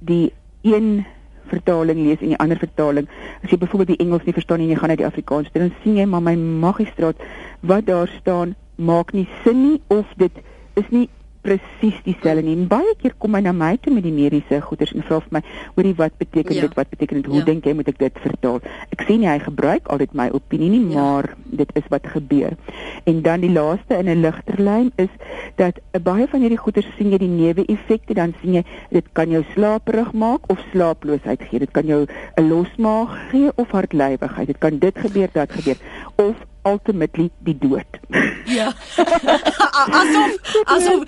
die 0.00 0.32
een 0.62 1.04
vertaling 1.50 1.98
lees 2.06 2.20
en 2.22 2.30
die 2.30 2.38
ander 2.38 2.58
vertaling, 2.60 3.08
as 3.42 3.50
jy 3.50 3.58
byvoorbeeld 3.58 3.96
die 3.96 4.04
Engels 4.06 4.24
nie 4.26 4.34
verstaan 4.36 4.60
en 4.62 4.68
jy 4.70 4.76
gaan 4.78 4.92
na 4.92 4.96
die 5.00 5.06
Afrikaans, 5.08 5.48
dan 5.52 5.72
sien 5.82 5.96
jy 5.98 6.04
maar 6.06 6.22
my 6.22 6.36
magistraat 6.36 7.18
wat 7.66 7.86
daar 7.90 8.08
staan 8.20 8.54
maak 8.76 9.10
nie 9.12 9.26
sin 9.44 9.58
nie 9.64 9.80
of 9.92 10.06
dit 10.16 10.32
is 10.78 10.86
nie 10.94 11.08
presies 11.42 11.96
dieselfde 12.04 12.42
nie. 12.42 12.56
En 12.56 12.66
baie 12.68 12.94
keer 13.00 13.14
kom 13.18 13.34
hy 13.34 13.40
na 13.40 13.52
my 13.52 13.76
toe 13.80 13.92
met 13.94 14.02
die 14.02 14.12
mediese 14.12 14.60
goeders 14.60 14.92
en 14.92 15.02
vra 15.02 15.20
vir 15.20 15.28
my, 15.30 15.42
hoorie 15.76 15.94
wat 15.94 16.12
beteken 16.18 16.54
Ja. 16.54 16.60
dit? 16.60 16.74
Wat 16.74 16.88
beteken 16.88 17.16
dit? 17.16 17.26
Hoe 17.26 17.36
Ja. 17.38 17.44
dink 17.44 17.64
jy 17.64 17.72
moet 17.74 17.88
ek 17.88 17.98
dit 17.98 18.18
vertaal? 18.20 18.60
Ek 18.90 19.02
sê 19.08 19.18
nie 19.18 19.28
hy 19.28 19.38
gebruik 19.38 19.88
altyd 19.88 20.12
my 20.14 20.28
opinie 20.32 20.70
nie, 20.70 20.90
Ja. 20.90 21.00
maar 21.00 21.34
dit 21.44 21.70
is 21.74 21.82
wat 21.88 22.06
gebeur. 22.06 22.56
En 23.04 23.22
dan 23.22 23.40
die 23.40 23.50
laaste 23.50 23.94
in 23.98 24.08
'n 24.08 24.20
ligter 24.20 24.60
lyn 24.62 24.92
is 24.96 25.08
dat 25.56 25.78
'n 25.94 26.02
baie 26.02 26.26
van 26.28 26.40
hierdie 26.40 26.58
goeders 26.58 26.86
sien 26.98 27.10
jy 27.10 27.18
die 27.18 27.28
neeweffekte, 27.28 28.14
dan 28.14 28.34
sien 28.42 28.52
jy 28.54 28.64
dit 28.90 29.04
kan 29.12 29.30
jou 29.30 29.44
slaperig 29.54 30.12
maak 30.12 30.40
of 30.48 30.58
slaaploosheid 30.72 31.42
gee. 31.42 31.58
Dit 31.58 31.70
kan 31.70 31.86
jou 31.86 32.06
'n 32.36 32.48
losmaag 32.48 33.30
gee 33.30 33.50
of 33.56 33.70
hartlywigheid. 33.70 34.46
Dit 34.46 34.58
kan 34.58 34.78
dit 34.78 34.98
gebeur, 34.98 35.28
dat 35.32 35.52
gebeur 35.52 35.76
of 36.16 36.34
ultimately 36.62 37.30
die 37.38 37.58
dood. 37.58 37.98
Ja. 38.46 38.72
asof 40.00 40.36
asof 40.64 41.04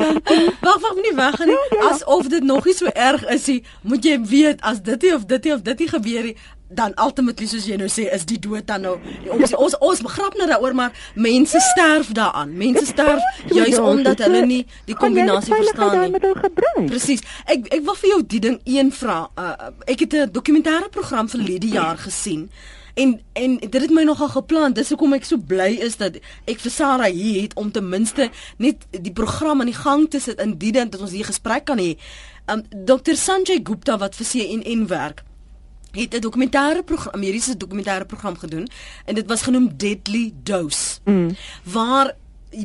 wag 0.60 0.80
wag 0.80 0.96
nie 1.02 1.14
weg 1.14 1.38
nie. 1.44 1.58
Asof 1.90 2.28
dit 2.28 2.42
nog 2.42 2.64
nie 2.64 2.74
so 2.74 2.86
erg 2.86 3.24
is 3.28 3.46
nie. 3.46 3.62
Moet 3.82 4.04
jy 4.04 4.18
weet 4.20 4.60
as 4.60 4.82
dit 4.82 5.02
nie 5.02 5.14
of 5.14 5.24
dit 5.24 5.44
nie 5.44 5.54
of 5.54 5.62
dit 5.62 5.78
nie 5.78 5.88
gebeur 5.88 6.28
nie, 6.30 6.36
dan 6.74 6.92
ultimately 6.96 7.46
soos 7.48 7.66
jy 7.68 7.76
nou 7.80 7.88
sê 7.92 8.06
is 8.14 8.24
die 8.28 8.38
dood 8.40 8.66
dan 8.68 8.84
nou 8.86 8.94
ons 9.34 9.54
ons 9.58 9.76
ons 9.84 10.02
begrap 10.04 10.36
nou 10.38 10.48
daaroor 10.48 10.76
maar 10.76 10.96
mense 11.14 11.60
sterf 11.72 12.12
daaraan. 12.16 12.54
Mense 12.56 12.86
sterf 12.88 13.22
juis 13.52 13.78
omdat 13.78 14.24
hulle 14.24 14.44
nie 14.48 14.62
die 14.88 14.96
kombinasie 14.98 15.54
verstaan 15.54 16.16
nie. 16.16 16.86
Presies. 16.88 17.24
Ek 17.46 17.68
ek 17.68 17.82
wil 17.86 17.98
vir 18.02 18.14
jou 18.14 18.20
die 18.36 18.42
ding 18.48 18.60
een 18.64 18.92
vra. 18.94 19.24
Uh, 19.36 19.72
ek 19.86 20.06
het 20.06 20.14
'n 20.14 20.30
dokumentêre 20.32 20.88
program 20.90 21.28
verlede 21.28 21.68
jaar 21.68 21.98
gesien. 21.98 22.50
En 22.94 23.20
en 23.32 23.56
dit 23.58 23.80
het 23.80 23.90
my 23.90 24.02
nogal 24.04 24.28
geplan. 24.28 24.72
Dis 24.72 24.88
hoekom 24.88 25.16
ek 25.16 25.24
so 25.24 25.36
bly 25.36 25.78
is 25.80 25.96
dat 25.96 26.18
ek 26.44 26.60
vir 26.60 26.70
Sarah 26.70 27.10
hier 27.10 27.42
het 27.42 27.54
om 27.54 27.70
ten 27.72 27.88
minste 27.88 28.30
net 28.56 28.86
die 28.90 29.12
program 29.12 29.60
aan 29.60 29.70
die 29.72 29.80
gang 29.80 30.08
te 30.10 30.20
sit 30.20 30.40
in 30.40 30.58
die 30.58 30.72
ding 30.72 30.92
dat 30.92 31.00
ons 31.00 31.14
hier 31.16 31.28
gesprek 31.28 31.64
kan 31.70 31.80
hê. 31.80 31.96
Um 32.52 32.64
Dr 32.68 33.16
Sanjay 33.16 33.62
Gupta 33.64 33.98
wat 33.98 34.18
vir 34.18 34.26
CNN 34.26 34.88
werk 34.92 35.24
het 35.92 36.14
'n 36.14 36.20
dokumentêre 36.20 36.82
program, 36.84 37.14
Amerikaanse 37.14 37.56
dokumentêre 37.56 38.06
program 38.06 38.36
gedoen 38.36 38.68
en 39.04 39.14
dit 39.14 39.26
was 39.26 39.42
genoem 39.42 39.76
Deadly 39.76 40.32
Dose. 40.42 40.98
Mm. 41.04 41.36
Waar 41.62 42.16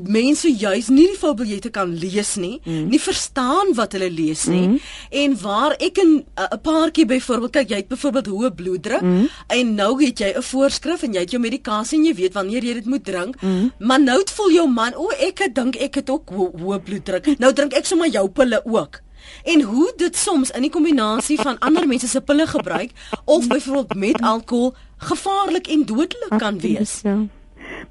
mense 0.03 0.49
juis 0.49 0.89
nie 0.91 1.07
die 1.07 1.33
biljotte 1.39 1.71
kan 1.73 1.93
lees 1.95 2.35
nie, 2.35 2.59
mm. 2.63 2.89
nie 2.91 2.99
verstaan 2.99 3.73
wat 3.77 3.95
hulle 3.95 4.09
lees 4.11 4.45
nie 4.51 4.67
mm. 4.67 4.77
en 5.23 5.37
waar 5.41 5.75
ek 5.79 5.99
'n 6.03 6.25
'n 6.35 6.59
paartjie 6.61 7.05
byvoorbeeld 7.05 7.51
kyk 7.51 7.69
jy 7.69 7.77
het 7.77 7.87
byvoorbeeld 7.87 8.27
hoë 8.27 8.51
bloeddruk 8.55 9.01
mm. 9.01 9.27
en 9.47 9.75
nou 9.75 10.03
het 10.03 10.19
jy 10.19 10.33
'n 10.35 10.41
voorskrif 10.41 11.03
en 11.03 11.13
jy 11.13 11.19
het 11.19 11.31
jou 11.31 11.41
medikasie 11.41 11.97
en 11.99 12.05
jy 12.05 12.13
weet 12.13 12.33
wanneer 12.33 12.63
jy 12.63 12.73
dit 12.73 12.85
moet 12.85 13.03
drink 13.03 13.41
mm. 13.41 13.71
maar 13.79 13.99
nou 13.99 14.21
voel 14.35 14.51
jou 14.51 14.67
man 14.69 14.93
o 14.95 15.09
ek 15.19 15.39
het 15.39 15.55
dink 15.55 15.75
ek 15.75 15.95
het 15.95 16.09
ook 16.09 16.29
ho 16.29 16.51
hoë 16.51 16.79
bloeddruk 16.83 17.39
nou 17.39 17.53
drink 17.53 17.73
ek 17.73 17.85
sommer 17.85 18.07
jou 18.07 18.27
pille 18.29 18.61
ook 18.65 19.01
En 19.43 19.61
hoe 19.61 19.93
dit 19.95 20.15
soms 20.15 20.51
in 20.51 20.61
die 20.61 20.71
kombinasie 20.71 21.39
van 21.41 21.59
ander 21.59 21.87
mense 21.87 22.07
se 22.07 22.21
pille 22.21 22.47
gebruik 22.47 22.91
of 23.25 23.47
byvoorbeeld 23.47 23.95
met 23.95 24.21
alkohol 24.21 24.73
gevaarlik 24.97 25.67
en 25.67 25.85
dodelik 25.85 26.37
kan 26.37 26.59
wees. 26.59 26.99
Ja. 27.03 27.17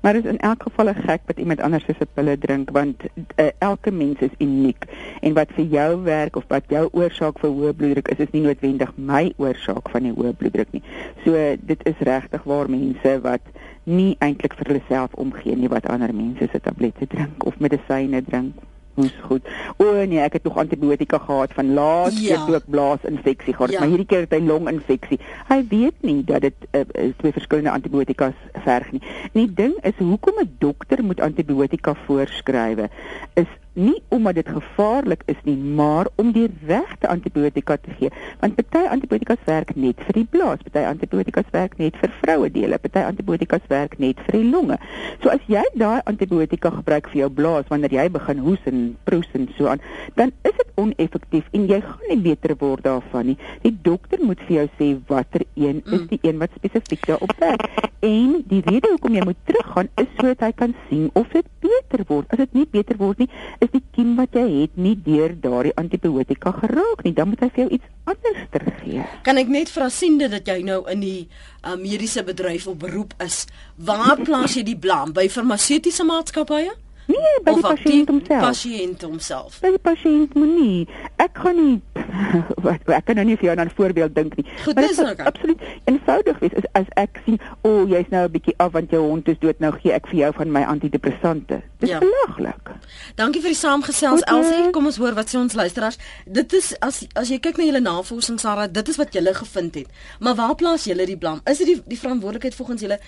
Maar 0.01 0.13
dit 0.13 0.25
is 0.25 0.31
in 0.31 0.39
elk 0.39 0.63
geval 0.63 0.89
'n 0.89 1.03
gek 1.07 1.21
wat 1.27 1.39
iemand 1.39 1.61
anders 1.61 1.85
se 1.85 2.07
pille 2.15 2.39
drink 2.39 2.71
want 2.71 3.03
uh, 3.37 3.47
elke 3.59 3.91
mens 3.91 4.19
is 4.19 4.35
uniek 4.39 4.85
en 5.21 5.35
wat 5.35 5.49
vir 5.57 5.65
jou 5.65 6.03
werk 6.03 6.37
of 6.37 6.45
wat 6.49 6.65
jou 6.69 6.89
oorsaak 6.93 7.39
vir 7.39 7.51
hoë 7.51 7.73
bloeddruk 7.73 8.09
is 8.09 8.19
is 8.19 8.31
nie 8.31 8.43
noodwendig 8.43 8.93
my 8.97 9.33
oorsaak 9.37 9.91
van 9.91 10.03
die 10.03 10.13
hoë 10.13 10.33
bloeddruk 10.37 10.73
nie. 10.73 10.83
So 11.25 11.57
dit 11.61 11.87
is 11.87 11.99
regtig 11.99 12.43
waar 12.43 12.71
mense 12.71 13.21
wat 13.21 13.43
nie 13.85 14.17
eintlik 14.19 14.55
vir 14.55 14.67
hulle 14.67 14.83
self 14.89 15.15
omgee 15.15 15.57
nie 15.57 15.69
wat 15.69 15.87
ander 15.87 16.15
mense 16.15 16.49
se 16.53 16.61
tablette 16.61 17.07
drink 17.07 17.45
of 17.47 17.59
medisyne 17.59 18.23
drink. 18.23 18.55
Ons 18.97 19.13
goed. 19.29 19.45
O 19.77 19.91
nee, 20.09 20.19
ek 20.25 20.33
het 20.39 20.45
nog 20.49 20.57
antibiotika 20.57 21.19
gehad 21.19 21.53
van 21.53 21.75
laas 21.75 22.17
Ja. 22.21 22.29
keer 22.29 22.45
toe 22.47 22.55
ek 22.57 22.69
blaasinfeksie 22.71 23.55
gehad, 23.55 23.73
Ja. 23.73 23.79
maar 23.81 23.89
hierdie 23.89 24.07
keer 24.07 24.21
het 24.25 24.33
hy 24.33 24.41
longinfeksie. 24.41 25.19
Hy 25.49 25.59
weet 25.69 25.95
nie 26.01 26.25
dat 26.25 26.41
dit 26.41 26.55
uh, 26.73 26.81
twee 27.19 27.33
verskillende 27.33 27.71
antibiotikas 27.71 28.35
verg 28.65 28.93
nie. 28.93 29.03
En 29.33 29.41
die 29.45 29.53
ding 29.55 29.75
is 29.83 29.93
hoekom 29.99 30.41
'n 30.41 30.57
dokter 30.59 31.05
moet 31.05 31.21
antibiotika 31.21 31.95
voorskrywe 32.07 32.89
is 33.35 33.47
nie 33.77 34.03
omdat 34.09 34.39
dit 34.41 34.49
gevaarlik 34.49 35.23
is 35.31 35.39
nie, 35.45 35.57
maar 35.57 36.09
om 36.17 36.33
die 36.33 36.49
regte 36.67 37.09
antibiotika 37.09 37.77
te 37.77 37.95
gee. 37.99 38.11
Want 38.41 38.57
party 38.57 38.87
antibiotikas 38.91 39.43
werk 39.47 39.75
net 39.77 40.01
vir 40.09 40.21
die 40.21 40.27
blaas, 40.31 40.63
party 40.65 40.85
antibiotikas 40.89 41.51
werk 41.55 41.77
net 41.81 41.97
vir 42.01 42.13
vrouedele, 42.23 42.79
party 42.83 43.05
antibiotikas 43.05 43.67
werk 43.73 43.99
net 44.03 44.21
vir 44.27 44.41
die 44.41 44.51
longe. 44.51 44.79
So 45.23 45.33
as 45.33 45.45
jy 45.51 45.65
daai 45.77 46.01
antibiotika 46.09 46.73
gebruik 46.79 47.11
vir 47.13 47.25
jou 47.25 47.31
blaas 47.41 47.69
wanneer 47.73 47.95
jy 47.99 48.09
begin 48.17 48.43
hoes 48.47 48.71
en 48.71 48.87
proes 49.09 49.29
en 49.37 49.49
so 49.59 49.71
aan, 49.73 49.85
dan 50.17 50.33
is 50.49 50.57
dit 50.57 50.73
oneffektief 50.81 51.49
en 51.57 51.67
jy 51.71 51.81
gaan 51.85 52.11
nie 52.11 52.21
beter 52.31 52.57
word 52.61 52.85
daarvan 52.87 53.33
nie. 53.33 53.37
Die 53.65 53.75
dokter 53.85 54.23
moet 54.25 54.41
vir 54.49 54.61
jou 54.61 54.67
sê 54.79 54.93
watter 55.11 55.45
een 55.55 55.83
is 55.85 56.07
die 56.11 56.21
een 56.23 56.41
wat 56.41 56.55
spesifiek 56.57 57.07
daarop 57.11 57.33
werk. 57.41 57.67
En 58.07 58.43
die 58.49 58.63
rede 58.67 58.91
hoekom 58.93 59.17
jy 59.17 59.25
moet 59.25 59.39
teruggaan 59.49 59.89
is 60.01 60.09
sodat 60.19 60.45
hy 60.45 60.53
kan 60.57 60.75
sien 60.89 61.09
of 61.19 61.31
dit 61.33 61.47
beter 61.65 62.05
word. 62.09 62.29
As 62.31 62.43
dit 62.45 62.59
nie 62.61 62.67
beter 62.71 62.99
word 63.01 63.23
nie, 63.23 63.29
is 63.65 63.66
die 63.75 63.83
kiem 63.97 64.15
wat 64.19 64.37
jy 64.37 64.47
het 64.63 64.77
nie 64.77 64.95
deur 64.95 65.35
daardie 65.41 65.75
antibiotika 65.77 66.53
geraak 66.61 67.05
nie. 67.05 67.13
Dan 67.17 67.33
moet 67.33 67.43
hy 67.45 67.51
vir 67.55 67.65
jou 67.65 67.69
iets 67.79 67.93
anders 68.05 68.73
gee. 68.83 69.05
Kan 69.27 69.41
ek 69.43 69.51
net 69.51 69.71
vra 69.73 69.89
siende 69.91 70.29
dat 70.33 70.47
jy 70.47 70.61
nou 70.67 70.83
in 70.93 71.03
die 71.03 71.21
uh, 71.27 71.75
mediese 71.81 72.23
bedryf 72.27 72.67
op 72.71 72.81
beroep 72.85 73.17
is, 73.25 73.45
waar 73.77 74.21
plaas 74.23 74.57
jy 74.57 74.67
die 74.67 74.79
blame 74.79 75.17
by 75.17 75.29
farmaseutiese 75.33 76.07
maatskappye? 76.07 76.75
Nee, 77.07 77.37
by 77.45 77.53
die 77.55 77.63
pasiënt 77.63 78.09
homself. 78.11 78.43
Pasiënt 78.43 79.03
homself. 79.03 79.61
By 79.63 79.71
die 79.71 79.79
pasiënt 79.79 80.35
moenie. 80.35 80.89
Ek 81.23 81.31
gaan 81.39 81.57
nie 81.57 81.83
wat 82.67 82.83
ek 82.89 83.05
kan 83.07 83.17
nou 83.17 83.25
nie 83.25 83.37
vir 83.37 83.45
jou 83.51 83.57
'n 83.65 83.71
voorbeeld 83.77 84.15
dink 84.15 84.37
nie. 84.37 84.47
Goed, 84.65 84.75
Maar 84.75 84.87
dit 84.87 84.95
sal 84.95 85.11
oké. 85.11 85.23
absoluut 85.23 85.61
eenvoudig 85.85 86.39
wees 86.39 86.55
as, 86.57 86.67
as 86.73 86.89
ek 86.97 87.21
sien, 87.25 87.39
o, 87.63 87.69
oh, 87.69 87.89
jy's 87.89 88.09
nou 88.11 88.25
'n 88.27 88.31
bietjie 88.33 88.55
af 88.59 88.73
want 88.73 88.91
jou 88.91 89.03
hond 89.07 89.29
is 89.29 89.39
dood, 89.39 89.59
nou 89.61 89.73
gee 89.79 89.93
ek 89.93 90.07
vir 90.09 90.19
jou 90.19 90.33
van 90.35 90.51
my 90.53 90.63
antidepressante. 90.63 91.63
Dis 91.79 91.91
Ja. 91.91 91.99
belaglik. 92.01 92.71
Dankie 93.15 93.41
vir 93.41 93.51
die 93.51 93.57
saamgesels 93.59 94.23
Elsie. 94.27 94.65
hè? 94.65 94.71
Kom 94.71 94.87
ons 94.87 94.97
hoor 94.97 95.15
wat 95.15 95.29
sê 95.29 95.37
ons 95.39 95.55
luisteraars. 95.55 95.99
Dit 96.27 96.53
is 96.53 96.75
as 96.81 97.07
as 97.15 97.29
jy 97.29 97.39
kyk 97.39 97.57
na 97.59 97.65
julle 97.65 97.81
navorsing 97.81 98.41
Sarah, 98.41 98.67
dit 98.73 98.89
is 98.89 98.97
wat 98.97 99.13
julle 99.13 99.35
gevind 99.35 99.75
het. 99.75 99.87
Maar 100.21 100.35
waar 100.35 100.55
plaas 100.55 100.85
julle 100.85 101.07
die 101.07 101.17
blame? 101.19 101.41
Is 101.45 101.59
dit 101.59 101.67
die 101.67 101.83
die 101.87 101.99
verantwoordelikheid 101.99 102.55
volgens 102.55 102.81
julle 102.81 102.99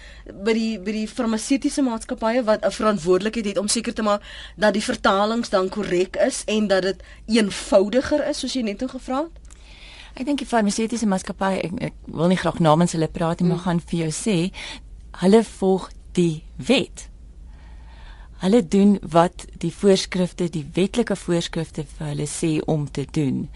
by 0.45 0.53
die 0.53 0.79
by 0.79 0.93
die 0.93 1.09
farmaseutiese 1.09 1.83
maatskappye 1.83 2.45
wat 2.45 2.65
'n 2.65 2.71
verantwoordelikheid 2.71 3.45
het 3.47 3.59
om 3.59 3.69
seker 3.69 3.88
te 3.93 4.03
maak 4.03 4.25
dat 4.57 4.77
die 4.77 4.85
vertalings 4.85 5.51
dan 5.51 5.69
korrek 5.69 6.17
is 6.17 6.43
en 6.47 6.69
dat 6.69 6.83
dit 6.83 7.03
eenvoudiger 7.27 8.25
is 8.29 8.43
soos 8.43 8.57
jy 8.57 8.63
net 8.63 8.81
nou 8.81 8.91
gevra 8.91 9.25
het? 9.27 9.45
Ek 10.19 10.27
dink 10.27 10.41
die 10.43 10.49
farmaseutiese 10.51 11.07
maatskappy 11.07 11.53
ek, 11.63 11.77
ek 11.91 11.99
wil 12.11 12.31
nie 12.33 12.41
graag 12.41 12.59
namens 12.65 12.97
hulle 12.97 13.11
praat 13.13 13.41
nie, 13.41 13.53
maar 13.53 13.63
gaan 13.67 13.81
vir 13.81 14.01
jou 14.07 14.11
sê 14.15 14.37
hulle 15.23 15.45
volg 15.47 15.91
die 16.19 16.43
wet. 16.57 17.07
Hulle 18.43 18.63
doen 18.63 18.97
wat 19.15 19.47
die 19.63 19.73
voorskrifte, 19.75 20.47
die 20.51 20.65
wetlike 20.75 21.17
voorskrifte 21.19 21.85
vir 21.97 22.13
hulle 22.13 22.27
sê 22.31 22.59
om 22.71 22.87
te 22.91 23.07
doen. 23.11 23.47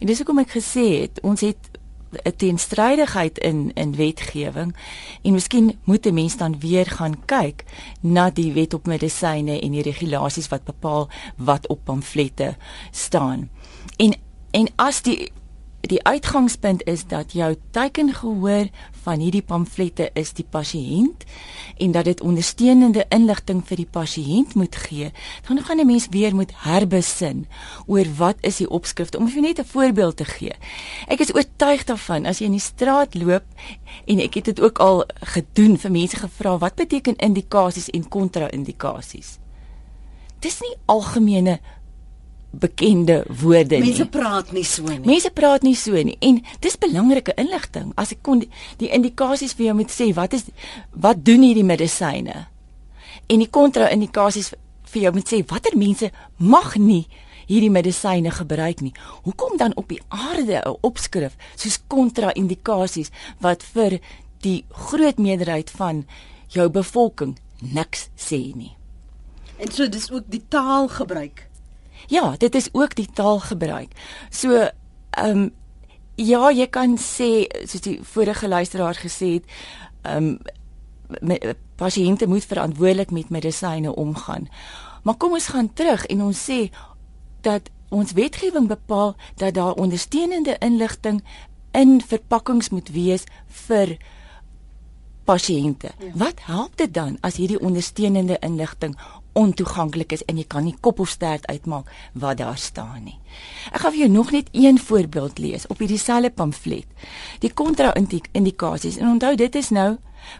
En 0.00 0.10
dis 0.10 0.22
hoekom 0.22 0.42
ek 0.42 0.56
gesê 0.56 0.86
het, 1.04 1.20
ons 1.22 1.42
het 1.46 1.70
'n 2.22 2.36
teenstrydigheid 2.36 3.38
in 3.38 3.70
in 3.74 3.96
wetgewing 3.96 4.76
en 5.22 5.32
miskien 5.32 5.78
moet 5.84 6.06
'n 6.06 6.14
mens 6.14 6.36
dan 6.36 6.60
weer 6.60 6.86
gaan 6.86 7.24
kyk 7.24 7.64
na 8.00 8.30
die 8.30 8.52
wet 8.52 8.74
op 8.74 8.86
medisyne 8.86 9.60
en 9.60 9.70
die 9.70 9.82
regulasies 9.82 10.48
wat 10.48 10.64
bepaal 10.64 11.08
wat 11.36 11.68
op 11.68 11.84
pamflette 11.84 12.56
staan. 12.90 13.50
En 13.96 14.14
en 14.50 14.68
as 14.76 15.02
die 15.02 15.32
die 15.90 16.00
uitgangspunt 16.04 16.84
is 16.88 17.04
dat 17.06 17.32
jou 17.32 17.54
teikengehoor 17.70 18.68
van 19.04 19.20
hierdie 19.20 19.42
pamflette 19.42 20.10
is 20.16 20.32
die 20.32 20.46
pasiënt 20.50 21.24
en 21.76 21.92
dat 21.92 22.06
dit 22.08 22.20
ondersteunende 22.24 23.04
inligting 23.12 23.60
vir 23.68 23.82
die 23.82 23.90
pasiënt 23.90 24.54
moet 24.54 24.76
gee, 24.86 25.10
dan 25.48 25.60
gaan 25.60 25.80
'n 25.80 25.86
mens 25.86 26.06
weer 26.10 26.34
moet 26.34 26.52
herbesin 26.64 27.46
oor 27.86 28.06
wat 28.16 28.36
is 28.40 28.56
die 28.56 28.70
opskrifte 28.70 29.18
om 29.18 29.28
vir 29.28 29.42
net 29.42 29.58
'n 29.58 29.64
voorbeeld 29.64 30.16
te 30.16 30.24
gee. 30.24 30.54
Ek 31.08 31.20
is 31.20 31.34
oortuig 31.34 31.84
daarvan 31.84 32.26
as 32.26 32.38
jy 32.38 32.44
in 32.46 32.58
die 32.58 32.60
straat 32.60 33.14
loop 33.14 33.44
en 34.06 34.20
ek 34.20 34.34
het 34.34 34.44
dit 34.44 34.60
ook 34.60 34.78
al 34.78 35.04
gedoen 35.20 35.78
vir 35.78 35.90
mense 35.90 36.16
gevra 36.16 36.58
wat 36.58 36.74
beteken 36.74 37.16
indikasies 37.16 37.90
en 37.90 38.08
kontra-indikasies. 38.08 39.38
Dis 40.40 40.60
nie 40.60 40.76
algemene 40.86 41.60
bekende 42.60 43.24
woorde 43.40 43.78
nie. 43.78 43.90
Mense 43.90 44.06
praat 44.06 44.52
nie 44.52 44.64
so 44.64 44.86
nie. 44.88 45.00
Mense 45.04 45.30
praat 45.30 45.62
nie 45.62 45.76
so 45.76 46.02
nie 46.02 46.16
en 46.20 46.40
dis 46.60 46.76
belangrike 46.80 47.34
inligting. 47.40 47.92
As 48.00 48.12
ek 48.12 48.22
kon 48.22 48.42
die, 48.44 48.50
die 48.78 48.90
indikasies 48.94 49.54
vir 49.58 49.70
jou 49.70 49.76
moet 49.80 49.92
sê, 49.92 50.10
wat 50.14 50.36
is 50.36 50.48
wat 50.90 51.24
doen 51.24 51.42
hierdie 51.42 51.66
medisyne? 51.66 52.46
En 53.26 53.40
die 53.40 53.50
kontra-indikasies 53.50 54.52
vir 54.92 55.06
jou 55.06 55.14
moet 55.16 55.30
sê 55.30 55.42
watter 55.50 55.76
mense 55.78 56.10
mag 56.38 56.76
nie 56.78 57.04
hierdie 57.48 57.72
medisyne 57.72 58.32
gebruik 58.32 58.80
nie. 58.80 58.94
Hoekom 59.24 59.58
dan 59.60 59.74
op 59.80 59.88
die 59.88 60.00
aarde 60.08 60.62
'n 60.64 60.76
opskrif 60.80 61.36
soos 61.56 61.78
kontra-indikasies 61.86 63.10
wat 63.40 63.62
vir 63.62 64.00
die 64.40 64.64
groot 64.68 65.18
meerderheid 65.18 65.70
van 65.70 66.06
jou 66.48 66.68
bevolking 66.68 67.36
niks 67.60 68.08
sê 68.16 68.54
nie. 68.54 68.76
En 69.56 69.70
so 69.70 69.88
dis 69.88 70.10
ook 70.10 70.24
die 70.26 70.42
taalgebruik. 70.48 71.46
Ja, 72.06 72.34
dit 72.38 72.54
is 72.54 72.68
ook 72.72 72.94
die 72.94 73.08
taalgebruik. 73.12 73.92
So 74.30 74.68
ehm 75.10 75.38
um, 75.38 75.52
ja, 76.14 76.50
jy 76.50 76.66
kan 76.70 76.98
sê 76.98 77.46
soos 77.66 77.82
die 77.82 77.98
vorige 78.02 78.48
luisteraar 78.48 78.94
gesê 78.94 79.38
het, 79.38 79.44
ehm 80.02 80.36
um, 80.36 80.38
pasiënte 81.76 82.26
moet 82.26 82.44
verantwoordelik 82.44 83.10
met 83.10 83.28
medisyne 83.28 83.94
omgaan. 83.94 84.48
Maar 85.02 85.16
kom 85.16 85.32
ons 85.32 85.46
gaan 85.46 85.72
terug 85.72 86.06
en 86.06 86.22
ons 86.22 86.44
sê 86.50 86.70
dat 87.40 87.70
ons 87.88 88.12
wetgewing 88.12 88.68
bepaal 88.68 89.14
dat 89.36 89.54
daar 89.54 89.74
ondersteunende 89.74 90.56
inligting 90.58 91.22
in 91.70 92.00
verpakkings 92.00 92.68
moet 92.68 92.88
wees 92.88 93.24
vir 93.66 93.96
pasiënte. 95.24 95.90
Ja. 95.98 96.10
Wat 96.14 96.40
help 96.46 96.76
dit 96.76 96.94
dan 96.94 97.18
as 97.20 97.36
hierdie 97.36 97.60
ondersteunende 97.60 98.38
inligting 98.40 98.96
ontoeganklik 99.34 100.14
is 100.16 100.24
en 100.30 100.38
jy 100.38 100.46
kan 100.48 100.64
nie 100.64 100.76
kop 100.80 101.00
of 101.02 101.10
stert 101.12 101.46
uitmaak 101.50 101.90
wat 102.12 102.38
daar 102.38 102.58
staan 102.58 103.04
nie. 103.04 103.18
Ek 103.72 103.82
gaan 103.82 103.94
vir 103.94 104.04
jou 104.04 104.10
nog 104.10 104.32
net 104.34 104.48
een 104.52 104.78
voorbeeld 104.78 105.38
lees 105.42 105.66
op 105.66 105.82
hierdie 105.82 106.00
selfe 106.00 106.30
pamflet. 106.30 106.86
Die 107.42 107.52
kontra-indikasies 107.52 108.98
en 109.02 109.16
onthou 109.16 109.34
dit 109.36 109.54
is 109.54 109.70
nou 109.74 109.96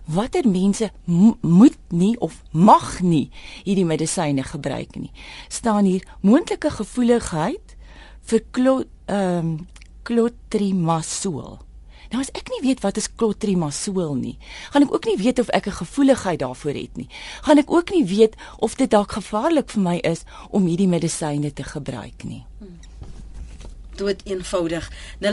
watter 0.08 0.46
mense 0.48 0.90
moet 1.04 1.78
nie 1.92 2.14
of 2.24 2.40
mag 2.50 3.00
nie 3.02 3.28
hierdie 3.64 3.84
medisyne 3.84 4.42
gebruik 4.42 4.96
nie. 4.96 5.12
staan 5.48 5.84
hier 5.84 6.06
moontlike 6.20 6.70
gevoeligheid 6.70 7.76
vir 8.22 8.44
klo 8.50 8.82
ehm 9.06 9.38
um, 9.38 9.66
clotrimazole. 10.04 11.63
Nou 12.14 12.22
as 12.22 12.30
ek 12.30 12.46
nie 12.52 12.60
weet 12.62 12.82
wat 12.84 13.00
is 13.00 13.08
clotrimazole 13.10 14.14
nie, 14.14 14.36
gaan 14.70 14.86
ek 14.86 14.92
ook 14.94 15.08
nie 15.10 15.16
weet 15.18 15.42
of 15.42 15.50
ek 15.50 15.66
'n 15.66 15.80
gevoeligheid 15.82 16.38
daarvoor 16.38 16.76
het 16.78 16.96
nie. 16.96 17.08
Gaan 17.42 17.58
ek 17.58 17.70
ook 17.70 17.90
nie 17.90 18.06
weet 18.06 18.34
of 18.58 18.78
dit 18.78 18.90
dalk 18.90 19.18
gevaarlik 19.18 19.70
vir 19.70 19.82
my 19.82 19.98
is 19.98 20.22
om 20.50 20.66
hierdie 20.66 20.88
medisyne 20.88 21.52
te 21.52 21.64
gebruik 21.64 22.22
nie. 22.22 22.44
Hmm 22.58 22.84
dood 23.96 24.20
eenvoudig 24.24 24.90
0891104553 25.20 25.28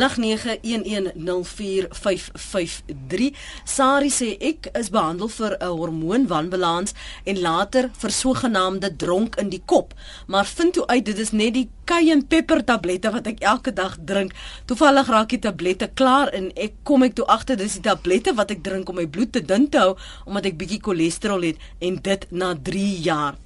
Sari 3.64 4.10
sê 4.14 4.38
ek 4.52 4.70
is 4.78 4.90
behandel 4.94 5.30
vir 5.38 5.58
'n 5.58 5.66
hormoonwanbalans 5.80 6.94
en 7.24 7.40
later 7.40 7.90
vir 8.02 8.12
sogenaamde 8.12 8.96
dronk 8.96 9.36
in 9.36 9.50
die 9.50 9.64
kop 9.66 9.94
maar 10.28 10.46
vind 10.46 10.74
toe 10.74 10.88
uit 10.88 11.06
dit 11.06 11.18
is 11.18 11.32
net 11.32 11.54
die 11.54 11.70
cayenne 11.92 12.24
pepper 12.32 12.62
tablette 12.64 13.12
wat 13.12 13.26
ek 13.28 13.42
elke 13.44 13.74
dag 13.76 13.98
drink 14.08 14.36
toevallig 14.70 15.10
raak 15.12 15.34
die 15.34 15.42
tablette 15.44 15.90
klaar 16.00 16.32
en 16.38 16.48
ek 16.56 16.78
kom 16.88 17.04
ek 17.08 17.18
toe 17.20 17.28
agter 17.36 17.60
dis 17.60 17.76
die 17.80 17.86
tablette 17.90 18.32
wat 18.38 18.54
ek 18.56 18.64
drink 18.64 18.90
om 18.92 19.02
my 19.02 19.08
bloed 19.12 19.34
te 19.36 19.44
dun 19.44 19.68
te 19.74 19.82
hou 19.84 19.94
omdat 20.24 20.52
ek 20.54 20.60
bietjie 20.62 20.80
cholesterol 20.86 21.44
het 21.50 21.60
en 21.84 22.00
dit 22.08 22.28
na 22.32 22.54
3 22.72 22.88
jaar 23.10 23.40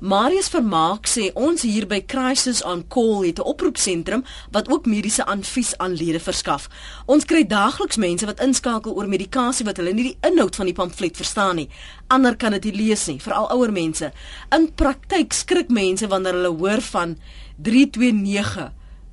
Marius 0.00 0.50
Vermaak 0.52 1.06
sê 1.08 1.30
ons 1.38 1.62
hier 1.64 1.86
by 1.88 2.02
Crisis 2.04 2.60
on 2.66 2.82
Call 2.92 3.24
het 3.24 3.38
'n 3.38 3.48
oproepsentrum 3.52 4.24
wat 4.50 4.68
ook 4.68 4.86
mediese 4.86 5.24
advies 5.24 5.76
aan 5.78 5.94
lede 5.94 6.20
verskaf. 6.20 6.68
Ons 7.06 7.24
kry 7.24 7.46
daagliks 7.46 7.96
mense 7.96 8.26
wat 8.26 8.40
inskakel 8.40 8.92
oor 8.92 9.08
medikasie 9.08 9.64
wat 9.64 9.76
hulle 9.76 9.92
nie 9.92 10.08
die 10.10 10.28
inhoud 10.28 10.56
van 10.56 10.66
die 10.66 10.74
pamflet 10.74 11.16
verstaan 11.16 11.56
nie. 11.56 11.68
Ander 12.12 12.36
kan 12.36 12.52
dit 12.56 12.68
nie 12.68 12.76
lees 12.76 13.06
nie, 13.08 13.18
veral 13.24 13.48
ouer 13.54 13.72
mense. 13.72 14.10
In 14.52 14.68
praktyk 14.76 15.32
skrik 15.32 15.72
mense 15.72 16.08
wanneer 16.12 16.36
hulle 16.36 16.52
hoor 16.60 16.84
van 16.92 17.16
329. 17.56 18.70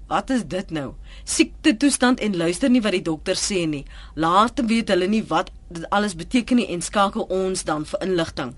Wat 0.09 0.31
is 0.33 0.43
dit 0.49 0.71
nou? 0.73 0.93
Siekte 1.23 1.75
toestand 1.77 2.19
en 2.19 2.37
luister 2.37 2.71
nie 2.73 2.81
wat 2.81 2.97
die 2.97 3.05
dokter 3.05 3.37
sê 3.37 3.61
nie. 3.69 3.85
Later 4.15 4.65
weet 4.67 4.89
hulle 4.89 5.07
nie 5.07 5.21
wat 5.29 5.51
dit 5.69 5.85
alles 5.93 6.17
beteken 6.17 6.59
nie 6.59 6.71
en 6.73 6.81
skakel 6.81 7.29
ons 7.29 7.63
dan 7.63 7.85
vir 7.85 8.03
inligting. 8.07 8.55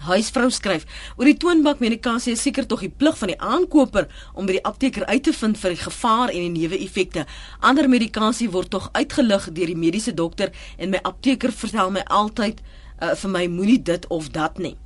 Huisvrou 0.00 0.48
skryf: 0.50 0.84
"Oor 1.16 1.28
die 1.28 1.36
toonbank 1.36 1.80
medikasie 1.80 2.32
is 2.32 2.42
seker 2.42 2.66
tog 2.66 2.80
die 2.80 2.92
plig 3.02 3.18
van 3.18 3.28
die 3.28 3.40
aankoper 3.40 4.06
om 4.34 4.46
by 4.46 4.52
die 4.56 4.64
apteker 4.64 5.04
uit 5.04 5.22
te 5.22 5.32
vind 5.32 5.58
vir 5.58 5.74
die 5.74 5.82
gevaar 5.82 6.28
en 6.28 6.40
die 6.46 6.54
neeweffekte. 6.60 7.26
Ander 7.60 7.88
medikasie 7.88 8.48
word 8.50 8.70
tog 8.70 8.88
uitgelig 8.92 9.50
deur 9.52 9.66
die 9.66 9.76
mediese 9.76 10.14
dokter 10.14 10.52
en 10.78 10.90
my 10.90 11.00
apteker 11.02 11.52
vertel 11.52 11.90
my 11.90 12.04
altyd 12.06 12.62
uh, 13.00 13.14
vir 13.14 13.30
my 13.30 13.46
moenie 13.46 13.82
dit 13.82 14.06
of 14.06 14.28
dat 14.28 14.58
nie." 14.58 14.76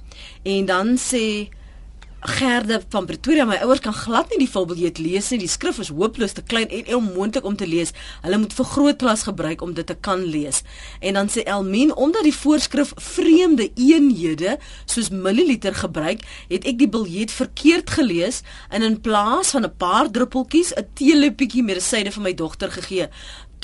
En 0.42 0.66
dan 0.66 0.96
sê 0.98 1.48
Gerde 2.24 2.80
van 2.88 3.04
Pretoria, 3.04 3.44
my 3.44 3.58
ouers 3.60 3.82
kan 3.84 3.92
glad 3.92 4.30
nie 4.32 4.38
die 4.40 4.48
volbiljet 4.48 4.96
lees 4.96 5.26
nie. 5.28 5.42
Die 5.42 5.50
skrif 5.52 5.76
is 5.82 5.90
hopeloos 5.92 6.32
te 6.32 6.40
klein 6.40 6.70
en 6.72 6.86
onmoontlik 6.96 7.44
om 7.44 7.56
te 7.60 7.66
lees. 7.68 7.92
Hulle 8.24 8.38
moet 8.40 8.54
vir 8.56 8.68
grootklas 8.70 9.26
gebruik 9.28 9.60
om 9.60 9.74
dit 9.76 9.84
te 9.84 9.96
kan 10.08 10.22
lees. 10.24 10.62
En 11.04 11.18
dan 11.18 11.28
sê 11.28 11.44
Elmien, 11.44 11.92
omdat 11.92 12.24
die 12.24 12.32
voorskrif 12.32 12.94
vreemde 12.96 13.66
eenhede 13.76 14.56
soos 14.88 15.12
milliliter 15.12 15.76
gebruik, 15.76 16.24
het 16.48 16.64
ek 16.64 16.80
die 16.80 16.88
biljet 16.88 17.34
verkeerd 17.34 17.92
gelees 17.92 18.40
en 18.72 18.88
in 18.88 18.96
plaas 19.04 19.52
van 19.52 19.68
'n 19.68 19.76
paar 19.76 20.08
druppeltjies 20.08 20.72
'n 20.72 20.88
teeleppietjie 20.96 21.62
medisyne 21.62 22.08
vir 22.10 22.22
my 22.22 22.34
dogter 22.34 22.72
gegee. 22.72 23.08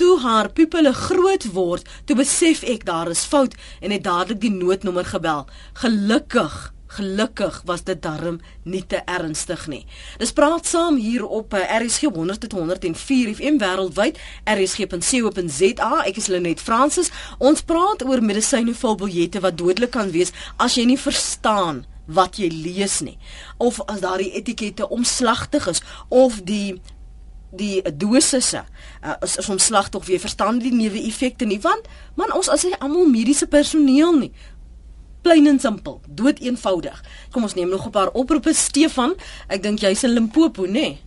Toe 0.00 0.16
haar 0.20 0.48
pupille 0.56 0.92
groot 0.96 1.44
word, 1.52 1.88
toe 2.08 2.14
besef 2.16 2.62
ek 2.64 2.86
daar 2.88 3.10
is 3.12 3.26
fout 3.28 3.52
en 3.84 3.92
het 3.92 4.06
dadelik 4.06 4.38
die 4.40 4.52
noodnommer 4.54 5.04
gebel. 5.04 5.42
Gelukkig 5.82 6.70
Gelukkig 6.90 7.60
was 7.68 7.84
dit 7.86 8.00
darm 8.02 8.40
nie 8.66 8.80
te 8.82 8.98
ernstig 9.06 9.66
nie. 9.70 9.84
Dis 10.18 10.32
praat 10.34 10.66
saam 10.66 10.96
hier 10.98 11.22
op 11.22 11.54
eh, 11.54 11.68
RSG 11.76 12.08
100.104 12.16 13.36
FM 13.36 13.60
wêreldwyd 13.62 14.18
rsg.co.za. 14.50 15.92
Ek 16.08 16.18
is 16.18 16.26
Lenet 16.32 16.64
Fransis. 16.64 17.12
Ons 17.38 17.62
praat 17.62 18.02
oor 18.02 18.24
medisyne 18.24 18.74
volbiljette 18.74 19.44
wat 19.44 19.60
dodelik 19.60 19.92
kan 19.94 20.10
wees 20.10 20.32
as 20.56 20.80
jy 20.80 20.88
nie 20.90 20.98
verstaan 20.98 21.84
wat 22.10 22.40
jy 22.42 22.48
lees 22.50 22.98
nie 23.06 23.18
of 23.62 23.78
as 23.86 24.02
daardie 24.02 24.32
etikette 24.34 24.88
omslagtig 24.90 25.68
is 25.70 25.84
of 26.08 26.40
die 26.48 26.80
die 27.50 27.82
dosisse 27.82 28.64
uh, 29.02 29.16
is, 29.22 29.36
is 29.36 29.48
omslagtig 29.48 30.00
of 30.00 30.08
jy 30.08 30.18
verstaan 30.18 30.58
die 30.62 30.72
neuwe 30.74 31.02
effekte 31.06 31.44
nie 31.44 31.60
want 31.60 31.88
man 32.14 32.32
ons 32.32 32.48
as 32.48 32.62
jy 32.64 32.72
almal 32.78 33.08
mediese 33.10 33.46
personeel 33.46 34.16
nie 34.18 34.32
Plain 35.20 35.44
en 35.46 35.58
simpel, 35.60 35.98
dood 36.08 36.38
eenvoudig. 36.40 36.96
Kom 37.30 37.44
ons 37.44 37.54
neem 37.54 37.68
nog 37.68 37.84
'n 37.86 37.90
paar 37.90 38.08
oproepe 38.16 38.54
Stefan. 38.54 39.14
Ek 39.48 39.62
dink 39.62 39.78
jy's 39.78 40.02
in 40.02 40.10
Limpopo, 40.10 40.64
nê? 40.64 40.70
Nee? 40.72 40.98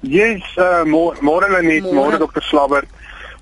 Yes, 0.00 0.42
uh, 0.56 0.84
môre 1.20 1.48
lê 1.48 1.62
net 1.62 1.92
môre 1.92 2.18
dokter 2.18 2.42
Slabber. 2.42 2.84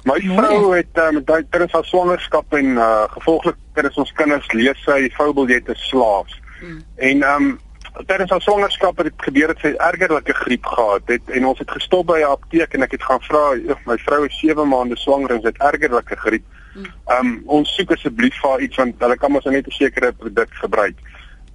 My 0.05 0.19
vrou 0.19 0.75
het 0.75 0.99
uh, 0.99 1.11
met 1.11 1.27
tydens 1.27 1.73
haar 1.73 1.85
swangerskap 1.85 2.55
en 2.59 2.77
uh, 2.77 3.05
gevolglik 3.15 3.57
tydens 3.75 3.99
ons 4.03 4.12
kinders 4.19 4.49
lees 4.53 4.79
sy 4.85 5.11
voubiljette 5.17 5.75
slaafs. 5.75 6.35
Mm. 6.61 6.81
En 6.97 7.23
um, 7.23 7.61
tydens 8.07 8.31
haar 8.31 8.41
swangerskap 8.41 8.97
het 8.97 9.11
dit 9.11 9.25
gebeur 9.27 9.53
dat 9.53 9.59
sy 9.61 9.73
ergerlike 9.77 10.35
griep 10.35 10.65
gehad 10.65 11.03
het 11.13 11.31
en 11.37 11.47
ons 11.47 11.59
het 11.59 11.71
gestop 11.71 12.07
by 12.07 12.19
'n 12.21 12.33
apteek 12.33 12.75
en 12.75 12.83
ek 12.83 12.97
het 12.97 13.03
gaan 13.03 13.21
vra, 13.21 13.77
my 13.87 13.99
vrou 13.99 14.25
is 14.27 14.39
7 14.39 14.69
maande 14.69 14.97
swanger 14.97 15.31
en 15.31 15.41
sy 15.41 15.47
het 15.53 15.63
ergerlike 15.73 16.17
griep. 16.17 16.45
Ehm 16.75 17.27
um, 17.27 17.43
ons 17.47 17.75
soek 17.77 17.91
asseblief 17.93 18.37
vir 18.41 18.61
iets 18.61 18.77
want 18.77 18.95
hulle 18.99 19.17
kan 19.17 19.33
mos 19.33 19.45
net 19.45 19.67
'n 19.67 19.71
sekere 19.71 20.13
produk 20.13 20.49
gebruik. 20.55 20.97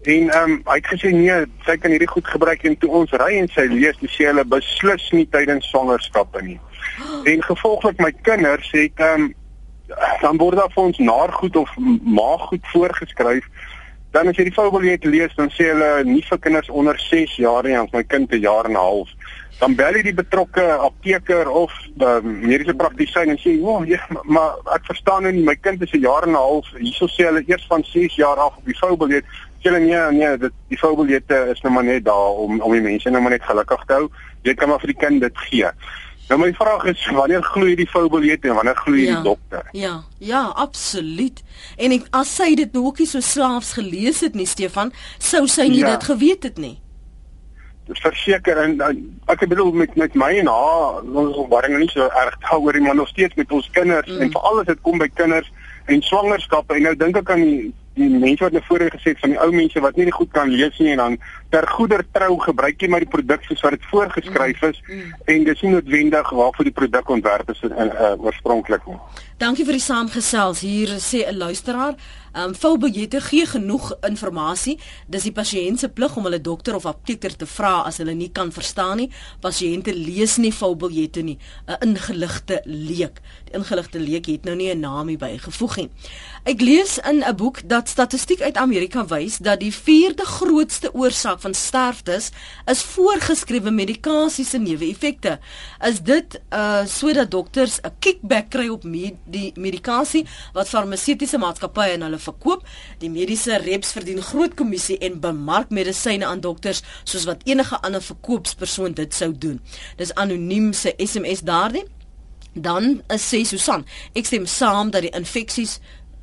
En 0.01 0.29
ehm 0.29 0.51
um, 0.51 0.61
hy 0.65 0.75
het 0.75 0.87
gesê 0.87 1.11
nee, 1.11 1.45
sy 1.65 1.77
kan 1.77 1.91
hierdie 1.91 2.07
goed 2.07 2.27
gebruik 2.27 2.63
en 2.63 2.77
toe 2.77 2.89
ons 2.89 3.11
ry 3.11 3.37
en 3.37 3.47
sy 3.47 3.65
lees, 3.65 3.97
dis 3.99 4.17
hulle 4.17 4.45
beslis 4.45 5.11
nie 5.11 5.27
tydens 5.29 5.69
swangerskappe 5.69 6.41
nie. 6.41 6.59
En 7.31 7.43
gevolglik 7.43 7.99
my 7.99 8.11
kinders 8.21 8.69
sê 8.69 8.85
ek 8.91 8.99
ehm 8.99 9.21
um, 9.21 9.33
dan 10.21 10.37
word 10.37 10.57
daar 10.57 10.71
vir 10.73 10.83
ons 10.83 10.97
naargoed 10.97 11.55
of 11.55 11.69
maaggoed 12.03 12.65
voorgeskryf. 12.73 13.45
Dan 14.11 14.27
as 14.27 14.37
jy 14.37 14.43
die 14.47 14.55
foutbiljet 14.55 15.03
lees, 15.05 15.35
dan 15.35 15.49
sê 15.49 15.71
hulle 15.73 16.03
nie 16.03 16.23
vir 16.29 16.39
kinders 16.39 16.69
onder 16.69 16.99
6 16.99 17.35
jaar 17.37 17.63
nie, 17.63 17.79
ons 17.79 17.91
my 17.93 18.03
kind 18.03 18.31
'n 18.31 18.39
jaar 18.39 18.65
en 18.65 18.71
'n 18.71 18.75
half 18.75 19.09
dan 19.57 19.73
bel 19.77 19.95
jy 19.97 20.03
die 20.05 20.17
betrokke 20.17 20.63
apteker 20.85 21.49
of 21.49 21.73
die 21.97 22.33
mediese 22.45 22.75
praktisyn 22.77 23.31
en 23.33 23.39
sê, 23.41 23.55
"O, 23.57 23.77
oh, 23.77 23.85
ja, 23.87 23.99
maar 24.23 24.57
ek 24.75 24.85
verstaan 24.85 25.23
nou 25.23 25.31
nie, 25.31 25.43
my 25.43 25.55
kind 25.55 25.81
is 25.81 25.93
'n 25.93 25.99
jaar 25.99 26.23
en 26.23 26.31
'n 26.31 26.35
half. 26.35 26.65
Hierso 26.77 27.07
sê 27.07 27.25
hulle 27.25 27.43
eers 27.47 27.65
van 27.67 27.83
6 27.83 28.15
jaar 28.15 28.37
af 28.37 28.57
op 28.57 28.65
die 28.65 28.77
voubiljet." 28.77 29.25
Sê 29.59 29.71
hulle 29.71 29.79
nee, 29.79 30.11
nee, 30.11 30.37
dit 30.37 30.51
die 30.69 30.77
voubiljette 30.77 31.47
is 31.51 31.61
nou 31.61 31.73
maar 31.73 31.83
net 31.83 32.05
daar 32.05 32.37
om 32.37 32.61
om 32.61 32.71
die 32.71 32.81
mense 32.81 33.09
nou 33.09 33.21
maar 33.21 33.31
net 33.31 33.43
gelukkig 33.43 33.83
te 33.85 33.93
hou. 33.93 34.09
Jy 34.43 34.53
kan 34.53 34.69
maar 34.69 34.79
vir 34.79 34.93
die 34.93 35.05
kind 35.05 35.21
dit 35.21 35.37
gee. 35.37 35.71
Nou 36.27 36.39
my 36.41 36.49
vraag 36.53 36.83
is, 36.91 37.03
wanneer 37.15 37.43
gloei 37.43 37.75
die 37.79 37.87
voubiljet 37.89 38.43
en 38.45 38.57
wanneer 38.57 38.75
gloei 38.75 39.05
ja, 39.05 39.13
die 39.15 39.23
dokter? 39.23 39.69
Ja, 39.71 40.03
ja, 40.19 40.41
absoluut. 40.59 41.43
En 41.77 41.95
ek, 41.95 42.09
as 42.19 42.33
sy 42.35 42.49
dit 42.59 42.73
nou 42.75 42.83
ook 42.89 42.99
nie 42.99 43.07
so 43.07 43.23
slaafs 43.23 43.71
gelees 43.77 44.19
het 44.25 44.35
nie, 44.35 44.47
Stefan, 44.49 44.91
sou 45.23 45.45
sy 45.47 45.69
nie 45.71 45.85
ja. 45.85 45.95
dit 45.95 46.09
geweet 46.11 46.49
het 46.49 46.59
nie. 46.59 46.75
verseker 47.87 48.57
en, 48.59 48.73
en 48.83 48.97
ek 49.31 49.45
bedoel 49.47 49.71
met 49.71 49.93
met 49.95 50.15
my 50.19 50.33
en 50.41 50.49
haar 50.51 51.05
ons 51.21 51.37
worry 51.47 51.71
nie 51.71 51.87
so 51.87 52.03
erg 52.03 52.35
daaroor 52.43 52.75
nie, 52.75 52.83
maar 52.83 52.97
nog 52.99 53.07
steeds 53.07 53.39
met 53.39 53.51
ons 53.51 53.69
kinders 53.71 54.09
mm. 54.11 54.25
en 54.25 54.31
veral 54.33 54.59
as 54.59 54.67
dit 54.67 54.81
kom 54.83 54.99
by 54.99 55.07
kinders 55.15 55.47
en 55.85 56.03
swangerskappe 56.03 56.75
en 56.75 56.83
nou 56.83 56.95
dink 56.99 57.21
ek 57.21 57.31
aan 57.31 57.45
die 57.45 57.71
die 57.97 58.09
mense 58.11 58.43
wat 58.43 58.57
nou 58.57 58.63
voorheen 58.67 58.91
gesê 58.93 59.13
het 59.13 59.23
van 59.23 59.33
die 59.33 59.39
ou 59.39 59.49
mense 59.55 59.81
wat 59.81 59.95
nie 59.95 60.11
goed 60.11 60.31
kan 60.35 60.51
lees 60.51 60.77
nie 60.83 60.91
en 60.97 61.03
dan 61.03 61.17
ter 61.49 61.67
goeder 61.67 62.03
trou 62.11 62.37
gebruik 62.43 62.81
jy 62.81 62.89
maar 62.91 63.05
die 63.05 63.11
produk 63.11 63.43
soos 63.47 63.63
wat 63.65 63.77
dit 63.77 63.87
voorgeskryf 63.91 64.61
is 64.69 64.81
mm, 64.85 64.99
mm. 64.99 65.13
en 65.33 65.47
dis 65.47 65.63
nie 65.63 65.73
noodwendig 65.75 66.29
waarvoor 66.39 66.69
die 66.69 66.75
produk 66.79 67.09
ontwerp 67.17 67.49
is 67.53 67.63
uh, 67.63 67.71
uh, 67.85 68.13
oorspronklik 68.23 68.85
nie. 68.87 68.99
Dankie 69.37 69.67
vir 69.67 69.75
die 69.77 69.83
saamgesels. 69.85 70.63
Hier 70.65 70.97
sê 70.97 71.19
'n 71.29 71.37
luisteraar, 71.37 71.93
ehm 72.33 72.49
um, 72.49 72.55
volbiljette 72.55 73.21
gee 73.21 73.45
genoeg 73.45 73.93
inligting. 74.01 74.79
Dis 75.07 75.23
die 75.23 75.31
pasiënt 75.31 75.79
se 75.79 75.89
plig 75.89 76.15
om 76.17 76.23
hulle 76.23 76.41
dokter 76.41 76.75
of 76.75 76.85
apteker 76.85 77.35
te 77.35 77.45
vra 77.45 77.83
as 77.85 77.97
hulle 77.97 78.13
nie 78.13 78.31
kan 78.31 78.51
verstaan 78.51 78.97
nie. 78.97 79.11
Pasiënte 79.39 79.93
lees 79.93 80.37
nie 80.37 80.53
volbiljette 80.53 81.21
nie. 81.21 81.37
'n 81.67 81.77
Ingeligte 81.87 82.61
leek. 82.65 83.21
Die 83.45 83.53
ingeligte 83.53 83.99
leek 83.99 84.25
het 84.25 84.45
nou 84.45 84.55
nie 84.55 84.73
'n 84.73 84.79
naam 84.79 85.07
hier 85.07 85.17
bygevoeg 85.17 85.75
nie. 85.77 85.89
Ek 86.43 86.61
lees 86.61 86.97
in 86.97 87.23
'n 87.23 87.35
boek 87.35 87.69
dat 87.69 87.89
statistiek 87.89 88.41
uit 88.41 88.57
Amerika 88.57 89.05
wys 89.05 89.37
dat 89.37 89.59
die 89.59 89.73
vierde 89.73 90.25
grootste 90.25 90.93
oorsaak 90.93 91.39
van 91.39 91.53
sterftes 91.53 92.31
is 92.65 92.81
voorgeskrewe 92.81 93.71
medikasie 93.71 94.45
se 94.45 94.57
neeweffekte. 94.57 95.39
Is 95.85 96.01
dit 96.01 96.41
uh 96.53 96.85
sodat 96.85 97.31
dokters 97.31 97.79
'n 97.81 97.91
kickback 97.99 98.49
kry 98.49 98.67
op 98.67 98.83
med 98.83 99.13
die 99.27 99.51
medikasie 99.55 100.23
wat 100.55 100.69
farmaseutiese 100.71 101.39
maatskappye 101.41 101.95
aan 101.95 102.05
hulle 102.07 102.19
verkoop? 102.21 102.63
Die 103.01 103.11
mediese 103.11 103.59
reps 103.63 103.91
verdien 103.95 104.21
groot 104.23 104.55
kommissie 104.59 104.97
en 105.03 105.19
bemark 105.23 105.69
medisyne 105.69 106.25
aan 106.25 106.41
dokters 106.43 106.83
soos 107.03 107.27
wat 107.29 107.43
enige 107.45 107.81
ander 107.81 108.03
verkoopspersoon 108.03 108.97
dit 108.97 109.13
sou 109.13 109.31
doen. 109.35 109.59
Dis 109.99 110.13
anoniem 110.15 110.73
se 110.73 110.93
SMS 110.97 111.43
daardie. 111.47 111.85
Dan 112.57 113.03
sê 113.21 113.43
Susan, 113.45 113.83
ek 114.17 114.25
stem 114.25 114.47
saam 114.49 114.89
dat 114.91 115.05
die 115.05 115.13
infeksies 115.13 115.77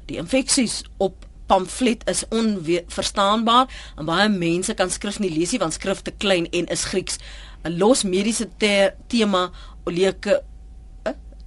die 0.09 0.19
infeksies 0.21 0.83
op 1.01 1.23
pamflet 1.47 2.03
is 2.09 2.25
onverstaanbaar 2.29 3.71
en 3.97 4.09
baie 4.09 4.29
mense 4.33 4.75
kan 4.75 4.91
skrif 4.91 5.21
nie 5.21 5.33
lees 5.33 5.53
nie 5.53 5.61
want 5.63 5.77
skrif 5.77 6.03
te 6.05 6.13
klein 6.13 6.49
en 6.53 6.69
is 6.73 6.85
Grieks. 6.91 7.19
'n 7.65 7.79
Los 7.79 8.05
mediese 8.05 8.49
te 8.59 8.93
tema 9.09 9.51
eh, 9.87 10.41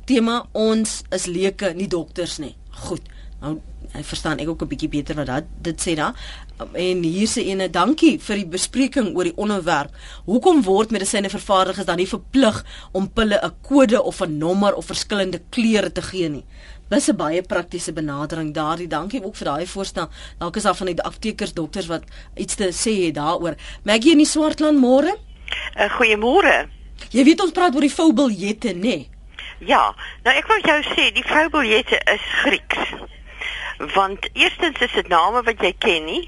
tema 0.08 0.42
ons 0.58 1.02
is 1.16 1.26
leuke 1.28 1.74
nie 1.76 1.90
dokters 1.92 2.38
nie. 2.40 2.56
Goed. 2.88 3.04
Nou 3.42 3.60
ek 3.96 4.06
verstaan 4.06 4.40
ek 4.44 4.50
ook 4.50 4.62
'n 4.62 4.68
bietjie 4.68 4.90
beter 4.90 5.16
wat 5.16 5.26
dat 5.26 5.44
dit 5.62 5.82
sê 5.82 5.96
daar. 5.96 6.14
En 6.74 7.04
hier 7.04 7.28
sê 7.28 7.46
ene 7.48 7.70
dankie 7.70 8.20
vir 8.20 8.36
die 8.36 8.46
bespreking 8.46 9.16
oor 9.16 9.24
die 9.24 9.38
onderwerp. 9.38 9.92
Hoekom 10.26 10.64
word 10.64 10.92
medisyne 10.92 11.30
vervaardigers 11.30 11.86
dan 11.86 11.98
nie 11.98 12.08
verplig 12.08 12.66
om 12.92 13.10
pille 13.10 13.40
'n 13.42 13.54
kode 13.62 14.04
of 14.04 14.22
'n 14.22 14.38
nommer 14.38 14.74
of 14.76 14.86
verskillende 14.86 15.42
kleure 15.50 15.92
te 15.92 16.02
gee 16.02 16.30
nie? 16.30 16.46
Dis 16.90 17.10
'n 17.10 17.16
baie 17.16 17.42
praktiese 17.42 17.94
benadering 17.94 18.54
daardie. 18.54 18.88
Dankie 18.88 19.24
ook 19.24 19.36
vir 19.36 19.46
daai 19.46 19.68
voorstel. 19.68 20.10
Dalk 20.38 20.56
is 20.56 20.64
daar 20.64 20.76
van 20.76 20.88
die 20.88 21.02
aptekers, 21.02 21.54
dokters 21.54 21.88
wat 21.88 22.04
iets 22.36 22.56
te 22.56 22.72
sê 22.72 23.06
het 23.06 23.16
daaroor. 23.16 23.56
Maggie 23.84 24.12
in 24.12 24.18
die 24.18 24.26
Swartland 24.26 24.80
môre? 24.80 25.18
uh, 25.78 25.90
Goeiemôre. 25.98 26.70
Jy 27.10 27.24
weet 27.24 27.42
ons 27.42 27.52
praat 27.52 27.76
oor 27.76 27.82
die 27.82 27.94
voubiljette, 27.94 28.74
nê? 28.74 28.82
Nee? 28.82 29.10
Ja. 29.58 29.96
Nou 30.24 30.36
ek 30.36 30.48
wil 30.48 30.66
jou 30.66 30.82
sê, 30.94 31.12
die 31.14 31.26
voubiljette 31.26 32.02
is 32.14 32.26
Grieks. 32.42 32.92
Want 33.94 34.30
eerstens 34.34 34.80
is 34.80 34.92
dit 34.92 35.08
name 35.08 35.44
wat 35.44 35.62
jy 35.62 35.74
ken 35.78 36.06
nie. 36.06 36.26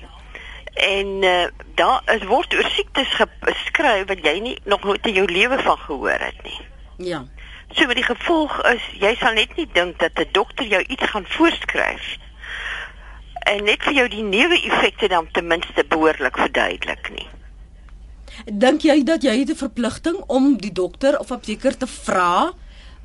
En 0.74 1.08
uh, 1.26 1.48
daar 1.76 2.02
is 2.14 2.24
word 2.30 2.54
oor 2.56 2.70
siektes 2.70 3.12
geskryf 3.18 4.08
wat 4.08 4.24
jy 4.24 4.40
nie 4.40 4.58
nog 4.64 4.84
nooit 4.84 5.06
in 5.06 5.14
jou 5.14 5.26
lewe 5.32 5.60
van 5.60 5.78
gehoor 5.78 6.26
het 6.30 6.44
nie. 6.44 6.60
Ja. 7.12 7.26
So 7.74 7.86
met 7.86 8.00
die 8.00 8.06
gevolg 8.06 8.56
is 8.70 8.86
jy 9.02 9.14
sal 9.20 9.34
net 9.38 9.56
nie 9.58 9.68
dink 9.74 10.00
dat 10.00 10.18
'n 10.20 10.30
dokter 10.32 10.66
jou 10.66 10.82
iets 10.82 11.10
gaan 11.10 11.26
voorskryf 11.26 12.18
en 13.50 13.64
net 13.64 13.84
vir 13.84 13.94
jou 13.94 14.08
die 14.08 14.24
neeweffekte 14.24 15.08
dan 15.08 15.28
ten 15.32 15.48
minste 15.48 15.86
behoorlik 15.88 16.38
verduidelik 16.38 17.12
nie. 17.14 17.28
Dink 18.46 18.82
jy 18.82 19.04
dat 19.04 19.24
jy 19.24 19.40
het 19.40 19.50
'n 19.50 19.64
verpligting 19.66 20.18
om 20.28 20.58
die 20.58 20.72
dokter 20.72 21.20
of 21.20 21.32
apteker 21.32 21.78
te 21.78 21.88
vra 21.88 22.54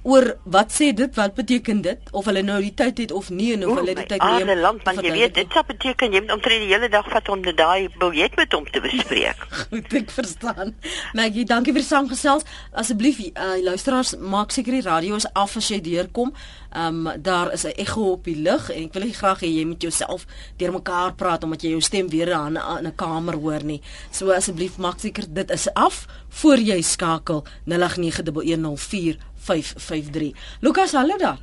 oor 0.04 0.26
wat 0.44 0.72
sê 0.72 0.92
dit 0.92 1.14
wat 1.16 1.34
beteken 1.34 1.80
dit 1.82 2.10
of 2.12 2.26
hulle 2.28 2.42
nou 2.44 2.60
die 2.60 2.74
tyd 2.76 2.98
het 2.98 3.12
of 3.12 3.30
nie 3.32 3.52
en 3.54 3.64
of 3.64 3.78
hulle 3.80 3.94
die 3.96 4.06
tyd 4.06 4.20
neem 4.20 4.50
'n 4.52 4.60
land 4.60 4.82
want 4.84 5.00
jy 5.00 5.12
weet 5.12 5.34
dit 5.34 5.52
sal 5.52 5.64
beteken 5.64 6.12
jy 6.12 6.20
moet 6.20 6.34
omtrent 6.36 6.60
die 6.60 6.72
hele 6.72 6.88
dag 6.92 7.08
vat 7.08 7.28
om 7.28 7.42
daai 7.42 7.88
biljet 7.98 8.36
met 8.36 8.52
hom 8.52 8.66
te 8.70 8.80
bespreek. 8.84 9.46
Goed 9.70 9.94
ek 9.94 10.10
verstaan. 10.10 10.74
Maggie, 11.16 11.44
dankie 11.48 11.72
vir 11.72 11.80
die 11.80 11.88
saamgesels. 11.88 12.44
Asseblief 12.72 13.18
uh, 13.24 13.56
luisteraars 13.64 14.14
maak 14.20 14.52
seker 14.52 14.76
die 14.76 14.84
radio 14.84 15.16
is 15.16 15.28
af 15.32 15.56
as 15.56 15.70
jy 15.72 15.80
deurkom. 15.80 16.34
Ehm 16.74 17.06
um, 17.06 17.22
daar 17.22 17.52
is 17.52 17.64
'n 17.64 17.76
ekko 17.78 18.10
op 18.12 18.24
die 18.24 18.36
lug 18.36 18.70
en 18.70 18.84
ek 18.84 18.92
wil 18.92 19.08
graag 19.12 19.40
hê 19.40 19.48
jy 19.48 19.64
moet 19.64 19.82
jouself 19.82 20.26
deurmekaar 20.56 21.14
praat 21.14 21.44
omdat 21.44 21.62
jy 21.62 21.70
jou 21.70 21.80
stem 21.80 22.08
weer 22.10 22.28
in 22.28 22.58
'n 22.58 22.94
kamer 22.96 23.34
hoor 23.34 23.64
nie. 23.64 23.80
So 24.10 24.30
asseblief 24.30 24.76
maak 24.78 25.00
seker 25.00 25.24
dit 25.28 25.50
is 25.50 25.68
af 25.74 26.06
voor 26.28 26.58
jy 26.58 26.82
skakel 26.82 27.44
08911045 27.64 29.33
553. 29.44 30.32
Lukas, 30.60 30.92
hallo 30.92 31.18
daar. 31.18 31.38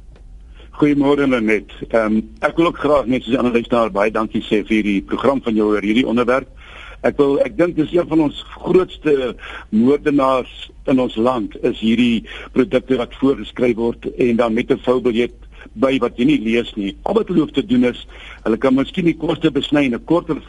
Goeiemôre 0.79 1.27
Lenet. 1.27 1.71
Ehm 1.89 2.05
um, 2.05 2.21
ek 2.39 2.57
wil 2.57 2.71
ook 2.71 2.79
graag 2.79 3.05
net 3.11 3.23
soos 3.23 3.37
ander 3.37 3.53
luisteraar 3.53 3.91
baie 3.93 4.11
dankie 4.11 4.41
sê 4.41 4.61
vir 4.63 4.77
hierdie 4.79 5.01
program 5.05 5.41
van 5.45 5.55
jou 5.55 5.67
oor 5.73 5.85
hierdie 5.85 6.07
onderwerp. 6.07 6.49
Ek 7.05 7.17
wil 7.17 7.39
ek 7.41 7.57
dink 7.57 7.75
dis 7.75 7.91
een 7.93 8.07
van 8.07 8.27
ons 8.27 8.39
grootste 8.61 9.33
moordenaars 9.69 10.69
in 10.89 11.01
ons 11.01 11.15
land 11.17 11.57
is 11.67 11.79
hierdie 11.81 12.23
produkte 12.55 12.97
wat 13.01 13.17
voorgeskryf 13.19 13.77
word 13.77 14.07
en 14.15 14.39
dan 14.41 14.53
met 14.53 14.71
'n 14.71 14.81
voubiljet 14.85 15.35
by 15.79 15.97
wat 16.03 16.17
jy 16.19 16.25
nie 16.27 16.39
lees 16.43 16.71
nie. 16.75 16.91
Al 17.07 17.15
wat 17.15 17.29
hulle 17.31 17.45
hoef 17.45 17.53
te 17.55 17.63
doen 17.65 17.85
is 17.87 18.03
hulle 18.43 18.57
kan 18.59 18.75
miskien 18.75 19.07
die 19.07 19.17
koste 19.17 19.51
besny 19.53 19.85
en 19.85 19.95
'n 19.95 20.05
korter 20.05 20.41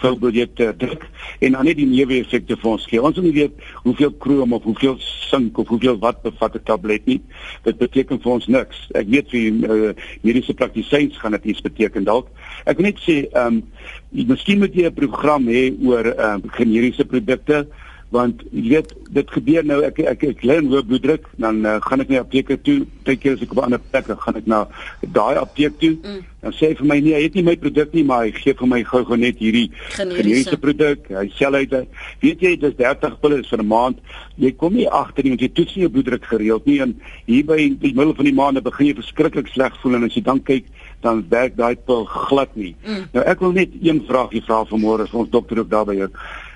voubiljet 0.00 0.56
druk 0.56 1.04
en 1.40 1.52
dan 1.52 1.64
net 1.64 1.76
die 1.76 1.86
neeweffekte 1.86 2.56
vir 2.56 2.70
ons 2.70 2.86
gee. 2.86 3.02
Ons 3.02 3.16
moet 3.16 3.24
nie 3.24 3.40
weet 3.40 3.54
hoeveel 3.84 4.12
krom 4.12 4.52
of 4.52 4.62
hoeveel 4.62 4.96
sink 4.98 5.58
of 5.58 5.68
hoeveel 5.68 5.98
wat 5.98 6.22
bevat 6.22 6.54
'n 6.54 6.64
tablet 6.64 7.06
nie. 7.06 7.20
Dit 7.64 7.78
beteken 7.78 8.20
vir 8.20 8.32
ons 8.32 8.46
niks. 8.46 8.88
Ek 8.94 9.06
weet 9.06 9.30
vir 9.30 9.42
uh, 9.70 9.92
mediese 10.22 10.54
praktisyns 10.54 11.18
gaan 11.18 11.32
dit 11.32 11.44
iets 11.44 11.60
beteken 11.60 12.04
dalk. 12.04 12.28
Ek 12.66 12.76
wil 12.76 12.86
net 12.86 12.98
sê, 12.98 13.28
ehm 13.32 13.46
um, 13.46 13.62
miskien 14.10 14.58
moet 14.58 14.74
jy 14.74 14.86
'n 14.86 14.94
program 14.94 15.46
hê 15.46 15.72
oor 15.84 16.06
ehm 16.06 16.40
um, 16.40 16.50
generiese 16.50 17.04
produkte 17.04 17.66
want 18.10 18.42
jy 18.50 18.74
weet 18.74 18.94
dit 19.14 19.30
gebeur 19.36 19.66
nou 19.66 19.80
ek 19.86 20.00
ek 20.02 20.24
ek 20.32 20.42
lê 20.46 20.56
in 20.58 20.70
hoë 20.70 20.82
bloeddruk 20.86 21.28
dan 21.42 21.62
uh, 21.66 21.76
gaan 21.84 22.02
ek 22.02 22.10
na 22.10 22.16
die 22.16 22.22
apteek 22.22 22.50
toe. 22.66 22.80
Baie 23.06 23.18
keer 23.18 23.36
as 23.36 23.44
ek 23.44 23.54
op 23.54 23.62
'n 23.62 23.70
ander 23.70 23.82
plek 23.90 24.10
gaan 24.10 24.36
ek 24.36 24.46
na 24.46 24.66
daai 25.00 25.38
apteek 25.38 25.78
toe. 25.78 25.94
Mm. 26.02 26.26
dan 26.40 26.52
sê 26.56 26.70
hy 26.70 26.74
vir 26.78 26.86
my 26.88 26.96
nee 27.04 27.14
hy 27.14 27.22
het 27.22 27.34
nie 27.36 27.44
my 27.44 27.56
produk 27.60 27.92
nie 27.92 28.04
maar 28.04 28.24
hy 28.24 28.32
gee 28.32 28.54
vir 28.56 28.68
my 28.68 28.80
gou-gou 28.82 29.16
net 29.20 29.36
hierdie 29.38 29.70
generiese. 29.92 30.56
produk. 30.56 31.08
Hy 31.08 31.28
sê 31.36 31.50
dat 31.68 31.86
weet 32.22 32.40
jy 32.40 32.56
dis 32.56 32.76
30 32.78 33.20
pille 33.20 33.42
vir 33.44 33.62
'n 33.62 33.66
maand. 33.66 33.98
Jy 34.38 34.52
kom 34.56 34.72
nie 34.74 34.88
agter 34.88 35.24
nie 35.24 35.30
want 35.30 35.42
jy 35.42 35.52
toets 35.52 35.76
nie 35.76 35.84
jou 35.84 35.92
bloeddruk 35.92 36.24
gereeld 36.24 36.66
nie 36.66 36.80
en 36.80 36.96
hier 37.26 37.44
by 37.44 37.56
die 37.56 37.94
middel 37.94 38.14
van 38.14 38.24
die 38.24 38.34
maand 38.34 38.62
begin 38.62 38.86
jy 38.86 38.94
verskriklik 38.94 39.48
sleg 39.48 39.76
voel 39.82 39.94
en 39.94 40.04
as 40.04 40.14
jy 40.14 40.22
dan 40.22 40.40
kyk 40.42 40.64
dan 41.02 41.24
werk 41.28 41.56
daai 41.56 41.76
pil 41.76 42.04
glad 42.04 42.56
nie. 42.56 42.74
Mm. 42.86 43.08
nou 43.12 43.24
ek 43.24 43.40
wil 43.40 43.52
net 43.52 43.70
een 43.82 44.02
vraagie 44.08 44.42
vra 44.42 44.64
vanmôre 44.64 45.06
vir 45.08 45.20
ons 45.20 45.30
dokter 45.30 45.58
ook 45.58 45.70
daarby 45.70 45.96
jou 45.96 46.10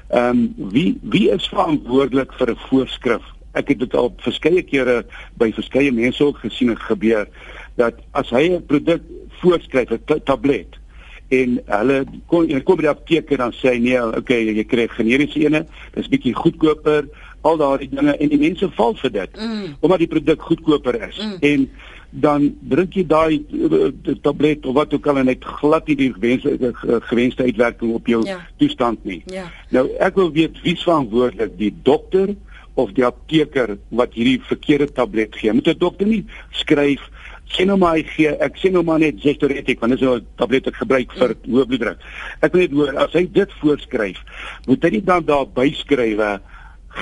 Ehm 0.08 0.28
um, 0.28 0.54
wie 0.70 0.98
wie 1.02 1.30
is 1.30 1.48
verantwoordelik 1.48 2.32
vir 2.32 2.50
'n 2.50 2.62
voorskrif? 2.68 3.22
Ek 3.52 3.68
het 3.68 3.78
dit 3.78 3.94
al 3.94 4.14
verskeie 4.18 4.62
kere 4.62 5.04
by 5.36 5.52
verskeie 5.52 5.92
mense 5.92 6.24
ook 6.24 6.38
gesien 6.38 6.68
het 6.68 6.78
gebeur 6.78 7.28
dat 7.76 7.94
as 8.12 8.30
hy 8.30 8.48
'n 8.48 8.66
produk 8.66 9.02
voorskryf, 9.40 9.90
'n 9.90 10.20
tablet 10.24 10.78
en 11.28 11.60
hulle 11.66 12.04
kom 12.26 12.48
en 12.48 12.62
kom 12.62 12.76
by 12.76 12.82
die 12.82 12.92
apteek 12.92 13.30
en 13.30 13.36
dan 13.36 13.52
sê 13.52 13.74
hy 13.74 13.78
nee, 13.78 14.00
okay, 14.02 14.44
jy 14.44 14.64
kry 14.64 14.88
generiese 14.88 15.40
ene, 15.40 15.66
dis 15.94 16.10
bietjie 16.12 16.34
goedkoper, 16.34 17.08
al 17.44 17.58
daardie 17.60 17.90
dinge 17.92 18.14
en 18.16 18.28
die 18.32 18.40
mense 18.40 18.68
val 18.76 18.94
vir 19.02 19.12
dit 19.12 19.36
mm. 19.36 19.74
omdat 19.84 20.04
die 20.04 20.10
produk 20.14 20.46
goedkoper 20.48 20.96
is. 21.08 21.18
Mm. 21.20 21.36
En 21.40 21.66
dan 22.14 22.46
drink 22.70 22.94
jy 22.94 23.02
daai 23.10 23.42
uh, 23.50 23.90
tablet 24.22 24.66
of 24.66 24.74
wat 24.76 24.94
ook 24.94 25.06
al 25.10 25.18
en 25.18 25.30
dit 25.32 25.44
glad 25.58 25.88
nie 25.90 25.96
die 25.98 26.10
gewenste 26.14 26.54
uh, 26.54 26.98
gewenste 27.10 27.42
uitwerking 27.42 27.94
op 27.94 28.06
jou 28.06 28.22
ja. 28.26 28.38
toestand 28.62 29.04
nie. 29.04 29.22
Ja. 29.32 29.48
Nou 29.74 29.88
ek 29.98 30.18
wil 30.20 30.30
weet 30.34 30.60
wie 30.62 30.76
verantwoordelik 30.78 31.56
die 31.58 31.72
dokter 31.82 32.36
of 32.74 32.92
die 32.94 33.06
apteker 33.06 33.76
wat 33.94 34.14
hierdie 34.14 34.38
verkeerde 34.46 34.92
tablet 34.92 35.34
gee. 35.38 35.52
Moet 35.52 35.74
'n 35.74 35.78
dokter 35.78 36.06
nie 36.06 36.24
skryf 36.50 37.02
sien 37.52 37.68
nou 37.70 37.76
maar 37.78 37.98
gee 38.14 38.30
ek 38.42 38.56
sien 38.58 38.72
nou 38.74 38.82
maar 38.86 38.98
net 39.02 39.20
Gestoretic 39.22 39.80
want 39.80 39.92
dit 39.92 40.02
is 40.02 40.08
'n 40.08 40.26
tablet 40.36 40.64
wat 40.64 40.74
gebruik 40.74 41.12
vir 41.12 41.34
mm. 41.34 41.54
hoë 41.54 41.66
bloeddruk. 41.66 41.98
Ek 42.40 42.52
wil 42.52 42.60
net 42.60 42.72
hoor 42.72 42.96
as 42.96 43.12
hy 43.12 43.26
dit 43.26 43.50
voorskryf, 43.60 44.18
moet 44.66 44.82
hy 44.82 44.90
nie 44.90 45.04
dan 45.04 45.24
daar 45.24 45.46
byskrywe 45.46 46.40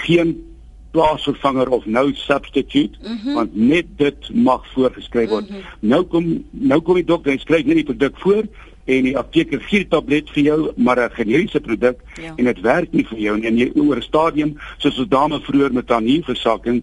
geen 0.04 0.51
plaasvervanger 0.92 1.68
of 1.68 1.86
nou 1.86 2.14
substitute 2.14 2.98
mm 3.00 3.18
-hmm. 3.18 3.34
want 3.34 3.56
net 3.56 3.86
dit 3.96 4.34
mag 4.34 4.66
voorgeskryf 4.72 5.28
word. 5.28 5.48
Mm 5.48 5.56
-hmm. 5.56 5.88
Nou 5.88 6.04
kom 6.04 6.44
nou 6.50 6.80
kom 6.80 6.94
die 6.94 7.04
dokter 7.04 7.32
en 7.32 7.38
skryf 7.38 7.64
net 7.64 7.76
die 7.76 7.84
produk 7.84 8.18
voor 8.18 8.44
en 8.84 9.06
die 9.06 9.14
apteker 9.18 9.60
gee 9.60 9.84
die 9.84 9.88
tablet 9.88 10.30
vir 10.34 10.42
jou 10.42 10.72
maar 10.76 10.98
'n 10.98 11.14
generiese 11.14 11.60
produk 11.60 12.00
ja. 12.20 12.32
en 12.36 12.44
dit 12.44 12.60
werk 12.60 12.92
nie 12.92 13.06
vir 13.06 13.18
jou 13.18 13.36
nie 13.38 13.46
en 13.46 13.58
jy 13.58 13.70
oor 13.74 13.96
'n 13.96 14.02
stadium 14.02 14.58
soos 14.78 14.98
'n 14.98 15.08
dame 15.08 15.40
vroeër 15.40 15.72
met 15.72 15.88
haar 15.88 16.02
nierversakking 16.02 16.82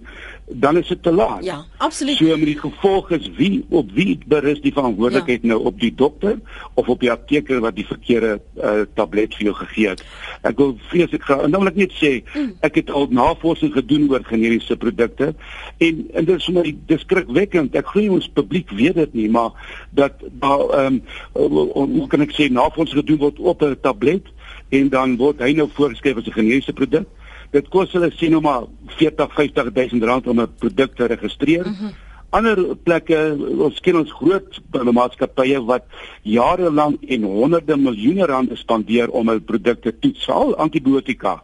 dan 0.51 0.77
is 0.77 0.87
dit 0.87 1.03
te 1.03 1.11
laat. 1.11 1.43
Ja, 1.43 1.65
absoluut. 1.77 2.17
So 2.17 2.37
met 2.37 2.45
die 2.45 2.59
gevolg 2.59 3.11
is 3.11 3.29
wie 3.37 3.65
op 3.69 3.91
wie 3.93 4.17
berus 4.25 4.61
die 4.61 4.73
verantwoordelikheid 4.73 5.41
ja. 5.41 5.47
nou 5.47 5.59
op 5.69 5.79
die 5.79 5.91
dokter 5.95 6.39
of 6.73 6.87
op 6.87 6.99
die 6.99 7.11
apteker 7.11 7.59
wat 7.59 7.75
die 7.75 7.85
verkeerde 7.85 8.39
uh, 8.57 8.81
tablet 8.97 9.35
vir 9.37 9.49
jou 9.49 9.55
gegee 9.59 9.91
het. 9.93 10.01
Ek 10.41 10.57
wil 10.57 10.73
vreeslik 10.89 11.27
graag 11.27 11.45
nou 11.47 11.61
wil 11.61 11.71
ek 11.71 11.77
net 11.83 11.93
sê 11.99 12.11
mm. 12.23 12.55
ek 12.65 12.81
het 12.81 12.89
al 12.89 13.09
navorsing 13.13 13.75
gedoen 13.75 14.07
oor 14.09 14.25
generiese 14.25 14.77
produkte 14.79 15.31
en 15.77 16.01
en 16.09 16.25
dit 16.25 16.35
is 16.35 16.49
vir 16.49 16.57
my 16.57 16.75
diskrikwekkend. 16.89 17.77
Ek 17.77 17.93
glo 17.93 18.17
ons 18.17 18.31
publiek 18.33 18.73
weet 18.73 18.97
dit 19.03 19.21
nie, 19.21 19.29
maar 19.29 19.53
dat 19.93 20.17
daar 20.41 20.65
ehm 20.81 20.99
um, 21.37 21.69
hoe 21.99 22.07
kan 22.09 22.25
ek 22.25 22.33
sê 22.33 22.49
navorsing 22.49 23.03
gedoen 23.03 23.21
word 23.21 23.39
op 23.39 23.61
'n 23.61 23.77
tablet 23.85 24.33
en 24.73 24.89
dan 24.89 25.17
word 25.17 25.41
hy 25.45 25.53
nou 25.53 25.69
voorgeskryf 25.69 26.17
as 26.17 26.27
'n 26.27 26.39
generiese 26.41 26.73
produk 26.73 27.07
dit 27.51 27.69
kos 27.69 27.91
hulle 27.91 28.11
sien 28.15 28.31
nou 28.31 28.41
maar 28.41 28.67
40 28.99 29.33
50000 29.33 30.03
rand 30.03 30.27
om 30.27 30.41
'n 30.41 30.53
produk 30.57 30.95
te 30.95 31.05
registreer. 31.05 31.65
Mm 31.65 31.75
-hmm. 31.79 31.93
Ander 32.29 32.75
plekke, 32.85 33.17
ons 33.57 33.79
ken 33.79 33.95
ons 33.95 34.11
groot 34.11 34.59
maatskappye 34.93 35.61
wat 35.65 35.85
jare 36.21 36.69
lank 36.69 37.01
en 37.09 37.23
honderde 37.23 37.77
miljoene 37.77 38.27
rande 38.29 38.55
spandeer 38.55 39.09
om 39.09 39.31
hul 39.31 39.41
produkte 39.41 39.89
te 39.89 39.99
toets, 39.99 40.29
al 40.29 40.55
antibiotika. 40.55 41.39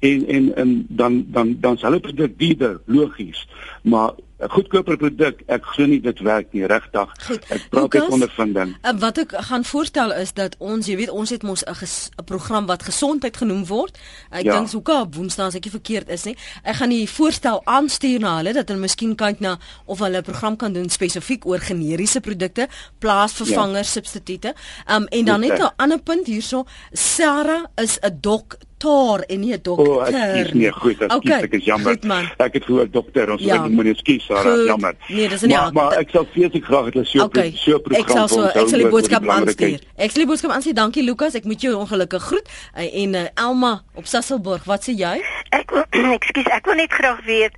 En 0.00 0.26
en 0.26 0.54
en 0.56 0.86
dan 0.88 1.24
dan 1.30 1.56
dan 1.60 1.78
sal 1.78 1.90
dit 1.90 2.02
produk 2.02 2.38
duurder, 2.38 2.80
logies. 2.86 3.46
Maar 3.82 4.10
'n 4.44 4.50
goedkoper 4.50 4.96
produk, 5.00 5.40
ek 5.48 5.64
glo 5.72 5.86
nie 5.88 6.00
dit 6.04 6.18
werk 6.20 6.52
nie 6.52 6.66
regtig. 6.68 7.12
Ek 7.48 7.62
praat 7.72 7.94
uit 7.94 8.10
ondervinding. 8.12 8.74
Uh, 8.82 8.92
wat 9.00 9.18
ek 9.22 9.32
gaan 9.48 9.64
voorstel 9.64 10.12
is 10.12 10.34
dat 10.36 10.56
ons, 10.58 10.86
jy 10.86 10.96
weet, 11.00 11.10
ons 11.10 11.30
het 11.30 11.42
mos 11.42 11.64
'n 11.64 12.24
program 12.24 12.66
wat 12.66 12.82
gesondheid 12.82 13.36
genoem 13.36 13.64
word. 13.66 13.98
Ek 14.30 14.44
ja. 14.44 14.58
dink 14.58 14.70
hoeka 14.70 15.00
op 15.00 15.14
Woensdae 15.14 15.46
as 15.46 15.54
ek 15.54 15.64
nie 15.64 15.70
verkeerd 15.70 16.08
is 16.08 16.24
nie. 16.24 16.36
Ek 16.62 16.76
gaan 16.76 16.92
die 16.92 17.08
voorstel 17.08 17.62
aanstuur 17.64 18.20
na 18.20 18.36
hulle 18.36 18.52
dat 18.52 18.68
hulle 18.68 18.80
miskien 18.80 19.16
kyk 19.16 19.40
na 19.40 19.58
of 19.86 19.98
hulle 19.98 20.18
'n 20.18 20.22
program 20.22 20.56
kan 20.56 20.72
doen 20.72 20.88
spesifiek 20.88 21.46
oor 21.46 21.58
generiese 21.58 22.20
produkte, 22.20 22.68
plaasvervangers, 22.98 23.94
ja. 23.94 24.00
substituie. 24.00 24.52
Um 24.90 25.06
en 25.08 25.24
dan 25.24 25.40
net 25.40 25.58
'n 25.58 25.72
ander 25.76 26.00
punt 26.00 26.26
hierso, 26.26 26.64
Sarah 26.92 27.64
is 27.76 27.98
'n 28.02 28.18
dok 28.20 28.58
dokter 28.84 29.26
en 29.26 29.40
nie 29.40 29.52
'n 29.52 29.58
dokter. 29.62 29.88
O, 29.88 29.94
oh, 29.94 30.06
ek 30.06 30.46
is 30.46 30.52
nie 30.52 30.70
goed, 30.72 31.02
ek 31.02 31.12
okay. 31.12 31.42
ek 31.42 31.52
is 31.52 31.64
jammer. 31.64 31.96
Goed, 32.00 32.34
ek 32.36 32.52
het 32.52 32.64
gehoor 32.64 32.90
dokter, 32.90 33.30
ons 33.30 33.42
ja. 33.42 33.68
moet 33.68 33.84
nie 33.84 33.94
skies, 33.94 34.24
Sarah, 34.24 34.64
jammer. 34.66 34.94
Nee, 35.08 35.28
dis 35.28 35.40
nie. 35.40 35.56
Maar, 35.56 35.72
maar 35.72 35.92
ek 35.92 36.10
sal 36.10 36.26
vreeslik 36.32 36.64
graag 36.64 36.90
dit 36.90 37.06
so 37.06 37.24
okay. 37.24 37.52
so 37.56 37.78
program 37.78 38.04
Ek 38.04 38.10
sal 38.10 38.28
so 38.28 38.44
ek 38.44 38.68
sal 38.68 38.78
die 38.78 38.88
boodskap 38.88 39.28
aanstuur. 39.28 39.80
Ek 39.96 40.10
sal 40.10 40.22
die 40.22 40.26
boodskap 40.26 40.50
aanstuur. 40.50 40.74
Dankie 40.74 41.04
Lukas, 41.04 41.34
ek 41.34 41.44
moet 41.44 41.60
jou 41.60 41.74
ongelukkig 41.76 42.22
groet. 42.22 42.48
Eh, 42.74 43.02
en 43.02 43.14
uh, 43.14 43.26
Elma 43.34 43.82
op 43.94 44.06
Sasselburg, 44.06 44.64
wat 44.64 44.84
sê 44.84 44.94
jy? 44.96 45.22
Ek 45.50 45.70
ekskuus, 46.18 46.50
ek 46.50 46.66
wil 46.66 46.80
net 46.80 46.92
graag 46.92 47.24
weet. 47.24 47.54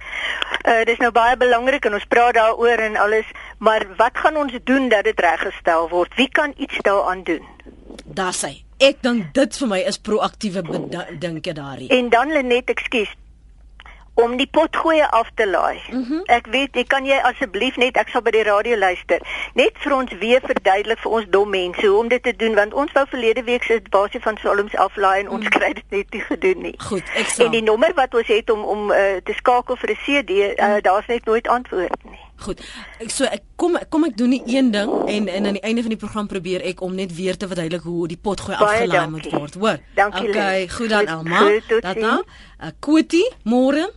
Uh 0.67 0.85
dis 0.87 0.99
nou 0.99 1.11
baie 1.11 1.37
belangrik 1.37 1.85
en 1.85 1.95
ons 1.95 2.07
praat 2.09 2.35
daaroor 2.35 2.79
en 2.91 2.97
alles, 2.97 3.27
maar 3.59 3.87
wat 3.97 4.15
gaan 4.15 4.37
ons 4.37 4.53
doen 4.65 4.89
dat 4.89 5.05
dit 5.05 5.21
reggestel 5.21 5.89
word? 5.89 6.15
Wie 6.17 6.29
kan 6.29 6.55
iets 6.57 6.79
daaraan 6.83 7.25
doen? 7.25 7.43
Daar 8.05 8.35
sê 8.35 8.66
Ek 8.79 8.99
dink 9.03 9.33
dit 9.35 9.57
vir 9.57 9.69
my 9.69 9.79
is 9.89 9.99
proaktiewe 9.99 10.63
dinke 11.19 11.53
daarin. 11.53 11.89
En 11.89 12.09
dan 12.09 12.33
Lenet, 12.33 12.69
ekskuus, 12.71 13.15
om 14.17 14.37
die 14.37 14.49
potgoeie 14.51 15.07
af 15.11 15.31
te 15.35 15.49
laai. 15.49 15.81
Mm 15.91 16.05
-hmm. 16.09 16.21
Ek 16.25 16.47
weet, 16.47 16.77
ek 16.77 16.89
kan 16.89 17.05
jy 17.05 17.17
asseblief 17.23 17.77
net 17.77 17.97
ek 17.97 18.09
sal 18.09 18.23
by 18.23 18.31
die 18.31 18.43
radio 18.43 18.77
luister. 18.77 19.21
Net 19.55 19.73
vir 19.79 19.95
ons 19.97 20.13
weer 20.19 20.41
verduidelik 20.41 20.99
vir 20.99 21.13
ons 21.13 21.27
dom 21.29 21.51
mense 21.51 21.87
hoe 21.87 21.99
om 21.99 22.09
dit 22.09 22.23
te 22.23 22.37
doen 22.37 22.55
want 22.55 22.75
ons 22.75 22.93
wou 22.93 23.07
verlede 23.09 23.45
week 23.45 23.63
se 23.63 23.81
basie 23.91 24.21
van 24.21 24.37
Salms 24.37 24.77
aflaai 24.77 25.21
en 25.21 25.29
ons 25.29 25.45
mm 25.45 25.51
kry 25.57 25.73
dit 25.73 25.91
net 25.91 26.11
nie 26.11 26.21
gedoen 26.21 26.63
nie. 26.63 26.75
Goed, 26.79 27.05
ek 27.15 27.29
sal. 27.29 27.45
En 27.45 27.53
die 27.53 27.63
nommer 27.63 27.93
wat 27.95 28.15
ons 28.15 28.27
het 28.27 28.51
om 28.51 28.65
om 28.65 28.91
uh, 28.91 28.97
te 29.25 29.33
skakel 29.33 29.77
vir 29.77 29.91
'n 29.91 29.99
CD, 30.05 30.31
uh, 30.31 30.37
mm 30.37 30.55
-hmm. 30.57 30.83
daar's 30.83 31.07
net 31.07 31.25
nooit 31.25 31.49
antwoord 31.49 32.05
nie. 32.05 32.26
Goed. 32.45 32.61
Ek 33.01 33.11
so 33.11 33.25
ek 33.25 33.43
kom 33.57 33.79
kom 33.89 34.05
ek 34.05 34.17
doen 34.17 34.29
nie 34.35 34.43
een 34.45 34.71
ding 34.71 34.91
en 35.09 35.29
en 35.29 35.47
aan 35.47 35.57
die 35.57 35.63
einde 35.65 35.85
van 35.87 35.95
die 35.95 36.01
program 36.01 36.27
probeer 36.29 36.65
ek 36.69 36.81
om 36.85 36.95
net 36.95 37.15
weer 37.17 37.37
te 37.37 37.49
verduidelik 37.49 37.83
hoe 37.83 38.09
die 38.09 38.19
potgooi 38.21 38.57
afgelaai 38.57 39.09
moet 39.09 39.31
word. 39.33 39.55
Hoor. 39.55 39.79
Dankie. 39.95 40.29
Okay, 40.29 40.69
goed 40.69 40.89
dan. 40.89 41.05
Dat 41.69 41.95
dan. 42.01 42.25
Uh, 42.61 42.73
Kotie, 42.81 43.25
môre. 43.45 43.89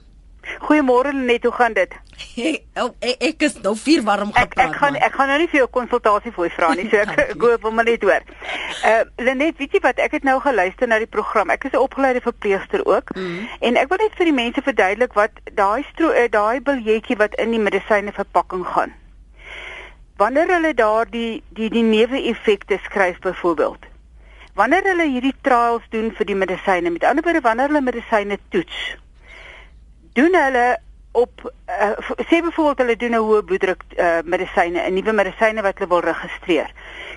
Goeiemôre 0.59 1.13
net, 1.13 1.43
hoe 1.43 1.53
gaan 1.53 1.73
dit? 1.73 1.93
Oh, 2.79 2.93
ek, 3.03 3.17
ek 3.19 3.43
is 3.47 3.57
nou 3.63 3.73
vier 3.79 4.03
warm 4.07 4.31
gepraat. 4.31 4.53
Ek, 4.53 4.69
ek 4.69 4.77
gaan 4.79 4.95
man. 4.95 5.01
ek 5.03 5.15
gaan 5.17 5.29
nou 5.31 5.37
nie 5.41 5.47
vir 5.51 5.59
jou 5.61 5.67
konsultasie 5.75 6.31
fooi 6.35 6.47
vra 6.53 6.69
nie, 6.77 6.85
so 6.91 7.01
ek 7.01 7.11
ek 7.25 7.43
hoop 7.43 7.65
hom 7.67 7.81
net 7.83 8.05
hoor. 8.07 8.23
Uh 8.87 9.01
Lenet, 9.25 9.57
weet 9.59 9.75
jy 9.75 9.81
wat? 9.83 9.99
Ek 10.03 10.15
het 10.17 10.27
nou 10.27 10.37
geluister 10.43 10.87
na 10.87 10.99
die 11.01 11.09
program. 11.09 11.51
Ek 11.51 11.67
is 11.67 11.75
'n 11.75 11.83
opgeleide 11.83 12.21
verpleegster 12.23 12.85
ook. 12.85 13.11
Mm. 13.15 13.49
En 13.59 13.81
ek 13.81 13.91
wil 13.91 14.01
net 14.03 14.15
vir 14.15 14.31
die 14.31 14.37
mense 14.37 14.63
verduidelik 14.63 15.13
wat 15.19 15.43
daai 15.59 15.83
uh, 15.83 16.27
daai 16.31 16.61
biljetjie 16.61 17.19
wat 17.19 17.35
in 17.35 17.51
die 17.51 17.63
medisyne 17.67 18.15
verpakking 18.15 18.65
gaan. 18.67 18.95
Wanneer 20.17 20.47
hulle 20.55 20.73
daardie 20.73 21.43
die 21.49 21.69
die 21.69 21.83
neeweffekte 21.83 22.79
skryf 22.83 23.19
byvoorbeeld. 23.19 23.85
Wanneer 24.55 24.83
hulle 24.83 25.07
hierdie 25.07 25.35
trials 25.41 25.83
doen 25.89 26.11
vir 26.11 26.25
die 26.25 26.35
medisyne, 26.35 26.89
met 26.89 27.03
ander 27.03 27.23
woorde 27.23 27.41
wanneer 27.41 27.67
hulle 27.67 27.81
medisyne 27.81 28.39
toets 28.49 28.97
doen 30.19 30.35
hulle 30.35 30.67
op 31.11 31.53
uh, 31.67 31.91
sê 32.29 32.41
byvoorbeeld 32.41 32.77
hulle 32.77 32.95
doen 32.95 33.15
'n 33.17 33.25
hoë 33.25 33.43
bloeddruk 33.43 33.83
uh, 33.97 34.19
medisyne, 34.23 34.79
'n 34.81 34.93
nuwe 34.93 35.13
medisyne 35.13 35.61
wat 35.61 35.77
hulle 35.77 35.89
wil 35.89 35.99
registreer. 35.99 36.71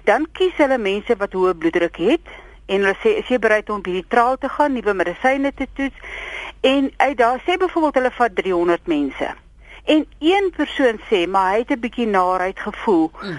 Dan 0.04 0.26
kies 0.32 0.56
hulle 0.56 0.78
mense 0.78 1.16
wat 1.16 1.32
hoë 1.32 1.54
bloeddruk 1.54 1.96
het 1.96 2.26
en 2.66 2.80
hulle 2.80 2.96
sê 3.04 3.18
is 3.20 3.28
jy 3.28 3.38
bereid 3.38 3.70
om 3.70 3.84
hierdie 3.84 4.08
trial 4.08 4.38
te 4.38 4.48
gaan, 4.48 4.72
nuwe 4.72 4.94
medisyne 4.94 5.52
te 5.54 5.66
toets? 5.72 5.96
En 6.60 6.92
uit 6.96 7.16
daar 7.18 7.40
sê 7.46 7.56
byvoorbeeld 7.56 7.94
hulle 7.94 8.10
vat 8.10 8.36
300 8.36 8.86
mense. 8.86 9.34
En 9.84 10.06
een 10.18 10.52
persoon 10.56 11.00
sê 11.10 11.26
maar 11.28 11.52
hy 11.52 11.58
het 11.58 11.70
'n 11.70 11.80
bietjie 11.80 12.06
naarheid 12.06 12.58
gevoel 12.60 13.10
mm. 13.22 13.38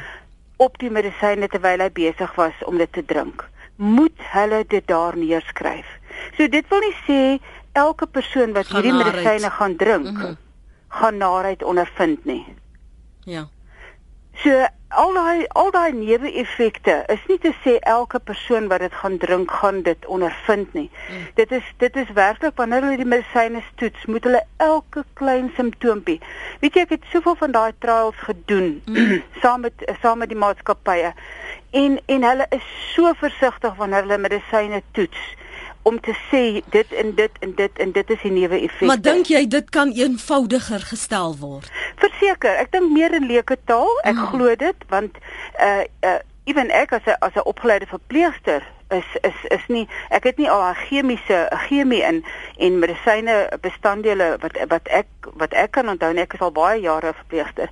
op 0.58 0.78
die 0.78 0.89
medisyne 0.89 1.47
terwyl 1.47 1.80
hy 1.80 1.91
besig 1.91 2.36
was 2.36 2.54
om 2.66 2.78
dit 2.78 2.93
te 2.93 3.06
drink. 3.06 3.49
Moet 3.76 4.18
hulle 4.18 4.64
dit 4.68 4.88
daar 4.88 5.18
neerskryf. 5.18 5.88
So 6.38 6.47
dit 6.47 6.66
wil 6.70 6.80
nie 6.80 6.97
sê 7.08 7.41
elke 7.74 8.06
persoon 8.06 8.54
wat 8.54 8.68
hierdie 8.68 8.93
medisyne 8.93 9.49
gaan 9.49 9.76
drink, 9.76 10.06
mm 10.06 10.16
-hmm. 10.16 10.38
Gaan 11.00 11.18
naheid 11.18 11.64
ondervind 11.64 12.26
nie. 12.26 12.46
Ja. 13.26 13.48
So 14.41 14.66
al 14.94 15.14
daai 15.14 15.46
al 15.58 15.72
daai 15.74 15.94
neeweffekte 15.98 16.96
is 17.14 17.22
nie 17.30 17.38
te 17.41 17.52
sê 17.64 17.74
elke 17.89 18.20
persoon 18.30 18.68
wat 18.72 18.84
dit 18.86 18.96
gaan 19.02 19.18
drink 19.22 19.52
gaan 19.62 19.82
dit 19.88 20.06
ondervind 20.16 20.74
nie. 20.78 20.89
Mm. 21.10 21.28
Dit 21.39 21.52
is 21.58 21.70
dit 21.82 21.96
is 22.02 22.12
werklik 22.18 22.58
wanneer 22.62 22.86
hulle 22.86 23.00
die 23.02 23.10
medisyne 23.10 23.62
toets, 23.82 24.06
moet 24.06 24.26
hulle 24.30 24.44
elke 24.58 25.06
klein 25.22 25.52
simptoompie. 25.58 26.20
Weet 26.62 26.78
jy 26.78 26.86
ek 26.88 26.96
het 26.98 27.08
soveel 27.14 27.38
van 27.41 27.56
daai 27.58 27.74
trials 27.86 28.26
gedoen 28.30 28.76
mm. 28.86 29.22
saam 29.41 29.66
met 29.66 29.86
saam 30.02 30.22
met 30.22 30.34
die 30.34 30.41
maatskappye. 30.46 31.14
En 31.84 31.98
en 32.06 32.28
hulle 32.30 32.50
is 32.58 32.68
so 32.94 33.14
versigtig 33.22 33.80
wanneer 33.82 34.06
hulle 34.06 34.22
medisyne 34.28 34.84
toets 34.91 35.30
om 35.84 35.99
te 35.99 36.15
sê 36.31 36.61
dit 36.71 36.91
en 36.91 37.15
dit 37.15 37.39
en 37.39 37.55
dit 37.55 37.79
en 37.86 37.91
dit 37.91 38.09
is 38.09 38.21
die 38.21 38.31
neuwe 38.31 38.59
effekte. 38.59 38.86
Maar 38.86 39.01
dink 39.01 39.31
jy 39.31 39.47
dit 39.47 39.69
kan 39.69 39.91
eenvoudiger 39.91 40.86
gestel 40.91 41.36
word? 41.39 41.71
Verseker, 42.01 42.55
ek 42.63 42.71
dink 42.71 42.91
meer 42.91 43.15
in 43.15 43.27
leuke 43.27 43.57
taal. 43.65 43.91
Ek 44.03 44.15
mm. 44.15 44.29
glo 44.31 44.55
dit 44.55 44.88
want 44.93 45.19
uh 45.59 45.84
uh 46.03 46.19
ewen 46.43 46.71
ek 46.75 46.91
as 46.91 47.05
'n 47.07 47.19
as 47.19 47.36
'n 47.36 47.47
opgeleide 47.47 47.88
verpleegster 47.88 48.63
is 48.91 49.09
is 49.21 49.39
is 49.49 49.65
nie 49.67 49.88
ek 50.09 50.23
het 50.23 50.38
nie 50.38 50.49
al 50.49 50.59
daai 50.59 50.79
chemiese 50.88 51.47
chemie 51.67 52.03
in 52.03 52.23
en 52.57 52.79
medisyne 52.79 53.36
bestanddele 53.61 54.38
wat 54.43 54.57
wat 54.67 54.88
ek 54.88 55.07
wat 55.39 55.53
ek 55.53 55.71
kan 55.71 55.89
onthou 55.89 56.11
ek 56.13 56.34
is 56.34 56.41
al 56.41 56.51
baie 56.51 56.81
jare 56.81 57.13
verpleegster. 57.13 57.69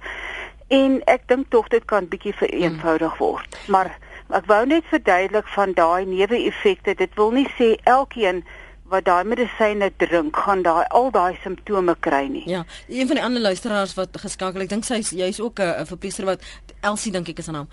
En 0.67 1.01
ek 1.05 1.27
dink 1.27 1.49
tog 1.49 1.67
dit 1.67 1.85
kan 1.85 2.07
bietjie 2.07 2.33
vereenvoudig 2.33 3.17
word. 3.17 3.57
Maar 3.67 3.97
Ek 4.31 4.45
wou 4.47 4.65
net 4.65 4.87
verduidelik 4.87 5.47
van 5.55 5.73
daai 5.75 6.05
neeweffekte. 6.05 6.95
Dit 6.95 7.15
wil 7.19 7.31
nie 7.35 7.47
sê 7.57 7.75
elkeen 7.83 8.43
wat 8.91 9.05
daai 9.07 9.23
medisyne 9.23 9.91
drink, 10.03 10.35
gaan 10.35 10.63
daai 10.67 10.83
al 10.89 11.11
daai 11.15 11.37
simptome 11.43 11.95
kry 11.99 12.25
nie. 12.27 12.43
Ja, 12.49 12.65
een 12.87 13.07
van 13.07 13.19
die 13.19 13.23
ander 13.23 13.41
luisteraars 13.41 13.95
wat 13.95 14.17
geskakel, 14.19 14.65
ek 14.65 14.71
dink 14.73 14.87
sy 14.87 14.99
jy's 14.99 15.39
ook 15.39 15.59
'n 15.59 15.87
verpleegster 15.87 16.25
wat 16.25 16.43
Elsie 16.81 17.11
dink 17.13 17.29
ek 17.29 17.41
is 17.41 17.47
aan 17.51 17.61
hom. 17.61 17.69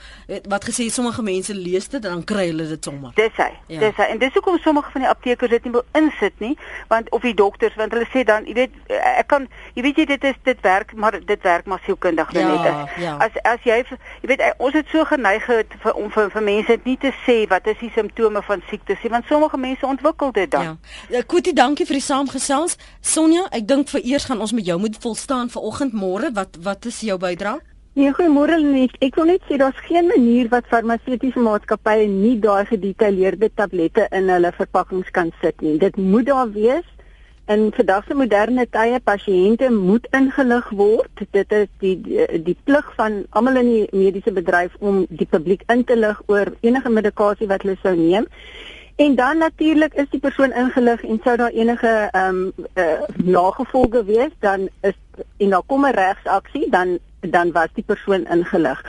Wat 0.53 0.65
gesê 0.69 0.89
sommige 0.93 1.23
mense 1.23 1.55
lees 1.55 1.89
dit 1.89 2.05
en 2.05 2.11
dan 2.19 2.25
kry 2.29 2.49
hulle 2.51 2.67
dit 2.69 2.85
sommer. 2.85 3.13
Dis 3.17 3.37
hy. 3.41 3.51
Ja. 3.73 3.81
Dis 3.81 3.97
hy. 3.97 4.09
En 4.13 4.19
dis 4.21 4.35
hoekom 4.37 4.59
sommige 4.65 4.93
van 4.93 5.05
die 5.05 5.11
aptekers 5.11 5.51
dit 5.51 5.65
nie 5.65 5.73
wil 5.73 5.85
insit 5.99 6.41
nie, 6.45 6.55
want 6.93 7.11
of 7.17 7.25
die 7.25 7.35
dokters 7.35 7.77
want 7.81 7.95
hulle 7.97 8.09
sê 8.13 8.25
dan, 8.29 8.47
jy 8.49 8.57
weet, 8.59 8.77
ek 8.93 9.29
kan 9.31 9.49
jy 9.77 9.85
weet 9.87 10.03
jy 10.03 10.07
dit 10.13 10.27
is 10.31 10.41
dit 10.45 10.61
werk, 10.67 10.93
maar 10.95 11.19
dit 11.19 11.47
werk 11.47 11.67
maar 11.71 11.81
sielkundig 11.87 12.33
ja, 12.37 12.49
net. 12.49 12.97
Ja. 13.01 13.17
As 13.25 13.39
as 13.49 13.65
jy 13.65 13.81
jy 13.83 14.31
weet 14.33 14.45
ons 14.59 14.77
het 14.77 14.93
so 14.93 15.05
geneig 15.09 15.47
vir 15.49 15.95
om 15.95 16.11
vir, 16.13 16.31
vir 16.35 16.45
mense 16.45 16.79
nie 16.85 16.99
te 17.01 17.13
sê 17.25 17.39
wat 17.51 17.67
is 17.71 17.81
die 17.81 17.93
simptome 17.95 18.43
van 18.45 18.63
siektes 18.69 19.01
nie, 19.03 19.13
want 19.15 19.29
sommige 19.31 19.61
mense 19.61 19.87
ontwikkel 19.87 20.33
dit 20.37 20.51
dan. 20.51 20.77
Ja. 21.11 21.23
Koetie, 21.29 21.55
dankie 21.57 21.87
vir 21.89 21.99
die 21.99 22.05
saamgesels. 22.05 22.77
Sonja, 23.01 23.47
ek 23.55 23.67
dink 23.69 23.89
vir 23.93 24.05
eers 24.05 24.29
gaan 24.29 24.45
ons 24.45 24.53
met 24.53 24.67
jou 24.67 24.79
moet 24.81 24.97
volstaan 25.01 25.51
vir 25.53 25.65
oggend 25.73 25.97
môre. 25.97 26.33
Wat 26.35 26.61
wat 26.63 26.89
is 26.91 27.01
jou 27.07 27.19
bydrae? 27.19 27.59
Nee, 27.97 28.12
goeiemôre 28.14 28.59
net. 28.62 28.93
Ek 29.03 29.16
wil 29.18 29.32
net 29.32 29.47
sê 29.49 29.57
daar's 29.59 29.78
geen 29.89 30.07
manier 30.11 30.49
wat 30.53 30.68
farmaseutiese 30.70 31.41
maatskappye 31.43 32.05
nie 32.11 32.36
daai 32.39 32.68
gedetailleerde 32.68 33.49
tablette 33.59 34.05
in 34.14 34.28
hulle 34.30 34.53
verpakkings 34.55 35.09
kan 35.16 35.32
sit 35.41 35.64
nie. 35.64 35.78
Dit 35.82 35.97
moet 35.97 36.28
daar 36.28 36.53
wees. 36.53 36.86
In 37.49 37.70
vandag 37.72 38.05
se 38.05 38.14
moderne 38.14 38.66
tye 38.68 39.01
pasiënte 39.01 39.70
moet 39.72 40.07
ingelig 40.12 40.68
word. 40.76 41.24
Dit 41.32 41.53
is 41.57 41.66
die 41.80 41.97
die, 42.05 42.26
die 42.45 42.57
plig 42.68 42.93
van 43.01 43.22
almal 43.30 43.62
in 43.64 43.70
die 43.72 43.86
mediese 43.97 44.36
bedryf 44.36 44.76
om 44.78 45.07
die 45.09 45.26
publiek 45.26 45.64
in 45.72 45.84
te 45.89 45.97
lig 45.97 46.20
oor 46.28 46.53
enige 46.61 46.93
medikasie 46.93 47.49
wat 47.49 47.64
hulle 47.64 47.78
sou 47.82 47.97
neem. 47.97 48.28
En 48.99 49.14
dan 49.14 49.39
natuurlik 49.39 49.95
is 49.95 50.11
die 50.11 50.20
persoon 50.20 50.53
ingelig 50.53 51.03
en 51.07 51.20
sou 51.24 51.36
daar 51.41 51.55
enige 51.57 51.97
ehm 52.12 52.39
um, 52.45 52.66
uh, 52.74 53.03
nagevolge 53.24 54.05
wees, 54.05 54.32
dan 54.45 54.68
is 54.82 54.97
en 55.39 55.51
daar 55.51 55.66
kom 55.66 55.86
'n 55.86 55.95
regsaksie, 55.95 56.70
dan 56.70 56.99
dan 57.21 57.53
was 57.53 57.69
die 57.75 57.85
persoon 57.85 58.27
ingelig. 58.27 58.83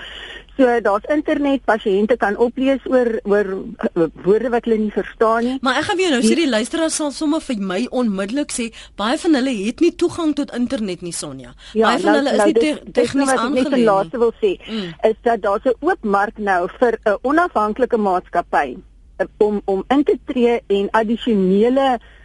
So 0.59 0.67
daar's 0.83 1.05
internet, 1.07 1.61
pasiënte 1.63 2.17
kan 2.19 2.35
oplees 2.37 2.83
oor 2.91 3.07
oor 3.23 3.47
uh, 3.95 4.07
woorde 4.25 4.49
wat 4.51 4.65
hulle 4.67 4.77
nie 4.81 4.91
verstaan 4.91 5.45
nie. 5.47 5.53
Maar 5.63 5.79
ek 5.79 5.87
gaan 5.87 5.97
weer 6.01 6.11
nou 6.11 6.19
sê 6.25 6.35
die 6.35 6.49
luisteraar 6.49 6.91
sal 6.91 7.13
sommer 7.15 7.39
vir 7.45 7.61
my 7.63 7.85
onmiddellik 8.01 8.51
sê 8.51 8.67
baie 8.99 9.15
van 9.21 9.39
hulle 9.39 9.53
het 9.61 9.79
nie 9.79 9.93
toegang 9.95 10.35
tot 10.35 10.51
internet 10.51 11.01
nie 11.05 11.15
Sonja. 11.15 11.53
Ja, 11.73 11.87
baie 11.87 12.03
van 12.03 12.11
nou, 12.11 12.17
hulle 12.19 12.35
is 12.35 12.41
nou, 12.43 12.49
nie 12.51 12.59
te, 12.59 12.73
dis 12.83 12.93
tegnies 12.99 13.25
nou 13.25 13.29
wat 13.31 13.45
ek 13.45 13.55
net 13.55 13.65
aangeleer. 13.65 13.85
laaste 13.85 14.17
wil 14.25 14.33
sê 14.43 14.51
Mm. 14.69 14.93
is 15.09 15.15
dat 15.23 15.41
daar 15.41 15.61
'n 15.63 15.73
oop 15.79 16.03
mark 16.03 16.37
nou 16.37 16.67
vir 16.79 16.99
'n 17.05 17.17
onafhanklike 17.21 17.97
maatskappy 17.97 18.77
eh, 19.17 19.25
om 19.37 19.61
om 19.65 19.83
in 19.87 20.03
te 20.03 20.19
tree 20.25 20.61
en 20.67 20.89
addisionele 20.91 21.87
ehm 21.95 22.18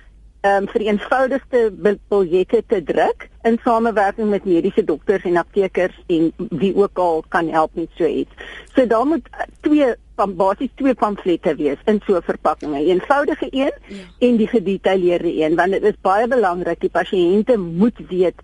um, 0.44 0.68
vereenvoudigde 0.68 1.70
bil- 1.72 2.00
biljette 2.08 2.62
te 2.66 2.82
druk 2.82 3.28
in 3.42 3.58
samewerking 3.64 4.30
met 4.30 4.44
mediese 4.44 4.84
dokters 4.84 5.24
en 5.24 5.36
aptekers 5.40 5.96
en 6.06 6.32
wie 6.50 6.74
ook 6.76 6.98
al 6.98 7.24
kan 7.28 7.48
help 7.48 7.74
met 7.74 7.88
so 7.96 8.06
iets. 8.06 8.30
So 8.74 8.86
daar 8.86 9.06
moet 9.06 9.28
twee 9.60 9.94
van 10.16 10.36
basies 10.36 10.70
twee 10.74 10.94
pamflette 10.94 11.54
wees 11.58 11.80
in 11.84 12.00
so 12.06 12.16
'n 12.16 12.22
verpakking, 12.22 12.72
'n 12.72 12.86
eenvoudige 12.86 13.48
een 13.50 13.72
ja. 13.88 14.04
en 14.18 14.36
die 14.36 14.48
gedetailleerde 14.48 15.42
een 15.42 15.56
want 15.56 15.70
dit 15.70 15.82
is 15.82 16.00
baie 16.00 16.28
belangrik 16.28 16.80
die 16.80 16.90
pasiënte 16.90 17.56
moet 17.58 17.98
weet 18.08 18.38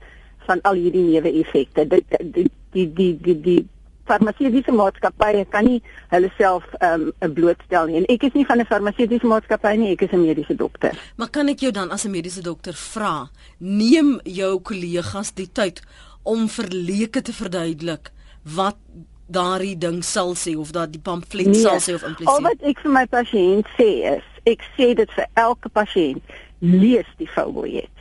van 0.47 0.61
al 0.63 0.75
hierdie 0.75 1.05
neeweffekte. 1.05 1.87
Dit 1.87 2.05
die 2.19 2.51
die 2.71 2.93
die 2.93 3.19
die, 3.21 3.41
die 3.41 3.69
farmaseutiese 4.11 4.73
maatskappye 4.75 5.45
kan 5.55 5.65
nie 5.69 5.81
hulle 6.13 6.31
self 6.39 6.67
ehm 6.81 7.09
um, 7.23 7.35
blootstel 7.37 7.87
nie. 7.91 8.01
En 8.03 8.09
ek 8.15 8.29
is 8.31 8.35
nie 8.39 8.47
van 8.49 8.61
'n 8.61 8.67
farmaseutiese 8.71 9.27
maatskappy 9.27 9.75
nie, 9.79 9.93
ek 9.97 10.03
is 10.09 10.13
'n 10.13 10.23
mediese 10.27 10.57
dokter. 10.57 10.97
Maar 11.17 11.31
kan 11.31 11.49
ek 11.49 11.61
jou 11.61 11.73
dan 11.73 11.91
as 11.91 12.05
'n 12.05 12.11
mediese 12.11 12.43
dokter 12.43 12.75
vra, 12.75 13.31
neem 13.59 14.21
jou 14.25 14.61
kollegas 14.61 15.33
die 15.35 15.49
tyd 15.53 15.83
om 16.23 16.49
vir 16.49 16.67
leuke 16.71 17.23
te 17.23 17.33
verduidelik 17.33 18.11
wat 18.45 18.77
daardie 19.31 19.79
ding 19.79 20.03
sal 20.05 20.35
sê 20.35 20.57
of 20.59 20.73
dat 20.73 20.93
die 20.93 21.01
pamflet 21.01 21.57
sal 21.57 21.79
sê 21.81 21.95
of 21.95 22.03
Al 22.03 22.09
impliseer? 22.11 22.43
wat 22.43 22.63
ek 22.63 22.79
vir 22.83 22.93
my 22.93 23.07
pasiënt 23.07 23.67
sê 23.79 23.89
is, 24.17 24.25
ek 24.47 24.61
sê 24.77 24.95
dit 24.95 25.11
vir 25.17 25.27
elke 25.35 25.69
pasiënt, 25.69 26.23
lees 26.61 27.07
die 27.19 27.29
foulbiljet. 27.29 27.97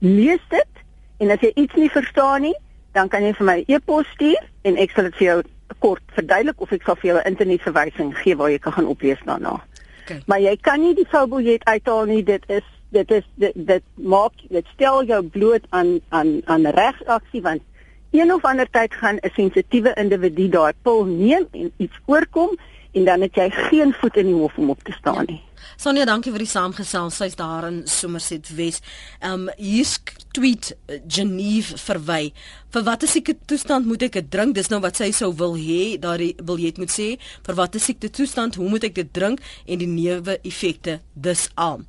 Lees 0.00 0.40
dit 0.50 0.82
en 1.18 1.30
as 1.30 1.40
jy 1.40 1.52
iets 1.56 1.74
nie 1.74 1.90
verstaan 1.90 2.42
nie, 2.42 2.54
dan 2.92 3.08
kan 3.08 3.22
jy 3.22 3.32
vir 3.32 3.46
my 3.46 3.58
'n 3.60 3.74
e-pos 3.74 4.06
stuur 4.14 4.42
en 4.62 4.76
ek 4.76 4.90
sal 4.90 5.04
dit 5.04 5.16
vir 5.16 5.26
jou 5.26 5.42
kort 5.78 6.02
verduidelik 6.16 6.60
of 6.60 6.72
ek 6.72 6.82
sal 6.82 6.96
vir 6.96 7.10
jou 7.10 7.18
'n 7.18 7.26
internetverwysing 7.26 8.16
gee 8.18 8.36
waar 8.36 8.50
jy 8.50 8.58
kan 8.58 8.72
gaan 8.72 8.86
oplees 8.86 9.22
daarna. 9.24 9.60
Okay. 10.02 10.22
Maar 10.26 10.40
jy 10.40 10.56
kan 10.56 10.80
nie 10.80 10.94
die 10.94 11.06
foulbiljet 11.08 11.64
uithaal 11.64 12.04
nie, 12.04 12.22
dit 12.22 12.42
is 12.48 12.64
dit 12.90 13.10
is 13.10 13.24
dit, 13.34 13.52
dit 13.54 13.82
maak 13.94 14.32
dit 14.48 14.66
stel 14.74 15.04
jou 15.04 15.22
bloot 15.22 15.64
aan 15.70 16.00
aan 16.08 16.40
aan 16.44 16.66
regsaksie 16.66 17.42
want 17.42 17.62
een 18.10 18.32
of 18.32 18.44
ander 18.44 18.70
tyd 18.70 18.94
gaan 18.94 19.18
'n 19.20 19.30
sensitiewe 19.34 19.92
individu 19.94 20.48
daai 20.48 20.72
pil 20.82 21.04
neem 21.04 21.46
en 21.52 21.72
iets 21.76 21.98
oorkom 22.06 22.56
en 22.92 23.04
dan 23.04 23.20
het 23.20 23.34
jy 23.34 23.50
geen 23.50 23.92
voet 23.92 24.16
in 24.16 24.26
die 24.26 24.34
hof 24.34 24.56
om 24.56 24.70
op 24.70 24.82
te 24.82 24.92
staan 24.92 25.24
nie. 25.26 25.42
Sonja, 25.76 26.04
dankie 26.08 26.32
vir 26.34 26.44
die 26.44 26.50
saamgesels. 26.50 27.16
Sy's 27.18 27.36
daar 27.38 27.68
in 27.68 27.82
Somerset 27.86 28.48
Wes. 28.58 28.80
Ehm 29.20 29.48
um, 29.48 29.50
hier 29.58 29.84
sk- 29.84 30.14
tweet 30.36 30.72
uh, 30.90 30.98
Geneve 31.08 31.78
verwy. 31.80 32.32
Vir 32.70 32.82
watter 32.84 33.08
siekte 33.08 33.32
toestand 33.48 33.86
moet 33.88 34.02
ek 34.04 34.12
dit 34.18 34.26
drink? 34.30 34.52
Dis 34.54 34.68
nou 34.68 34.78
wat 34.84 34.98
sy 35.00 35.08
sou 35.16 35.30
wil 35.34 35.54
hê, 35.56 35.96
daardie 35.98 36.34
biljet 36.44 36.76
moet 36.78 36.92
sê. 36.92 37.06
Vir 37.46 37.56
watter 37.56 37.80
siekte 37.80 38.10
toestand, 38.12 38.58
hoe 38.60 38.68
moet 38.68 38.84
ek 38.84 38.94
dit 38.98 39.08
drink 39.16 39.40
en 39.66 39.80
die 39.80 39.88
neeweffekte 39.88 40.98
dis 41.14 41.46
al. 41.56 41.80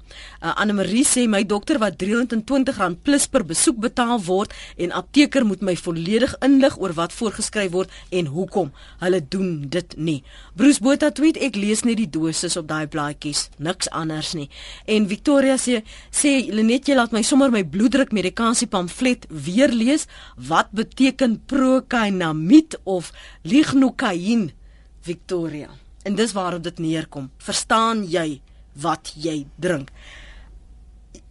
Uh, 0.41 0.53
Anne 0.55 0.73
Marie 0.77 1.03
sê 1.05 1.25
my 1.29 1.43
dokter 1.43 1.77
wat 1.83 1.99
R320 2.01 2.95
plus 3.03 3.27
per 3.27 3.43
besoek 3.43 3.77
betaal 3.83 4.21
word 4.23 4.53
en 4.77 4.95
apteker 4.95 5.43
moet 5.45 5.61
my 5.61 5.75
volledig 5.75 6.33
inlig 6.45 6.77
oor 6.79 6.95
wat 6.97 7.13
voorgeskryf 7.13 7.71
word 7.75 7.91
en 8.15 8.31
hoekom. 8.33 8.71
Hulle 9.03 9.19
doen 9.21 9.51
dit 9.69 9.97
nie. 9.97 10.17
Bruce 10.55 10.81
Botha 10.83 11.11
tweet 11.11 11.37
ek 11.43 11.59
lees 11.59 11.83
net 11.83 11.99
die 11.99 12.09
dosis 12.09 12.55
op 12.57 12.67
daai 12.71 12.87
blaadjies, 12.87 13.49
niks 13.59 13.89
anders 13.95 14.33
nie. 14.37 14.47
En 14.87 15.07
Victoria 15.07 15.57
sê 15.59 15.81
sê 16.11 16.33
Lenet 16.51 16.87
jy 16.89 16.95
laat 16.97 17.13
my 17.15 17.23
sommer 17.25 17.51
my 17.53 17.63
bloeddruk 17.63 18.13
medikasie 18.15 18.67
pamflet 18.67 19.27
weer 19.29 19.71
lees. 19.73 20.07
Wat 20.35 20.71
beteken 20.71 21.39
prokainamid 21.45 22.79
of 22.83 23.11
lignocaine? 23.43 24.53
Victoria. 25.01 25.69
En 26.03 26.15
dis 26.15 26.31
waarop 26.31 26.63
dit 26.63 26.79
neerkom. 26.79 27.29
Verstaan 27.37 28.03
jy 28.07 28.41
wat 28.79 29.13
jy 29.15 29.43
drink? 29.59 29.91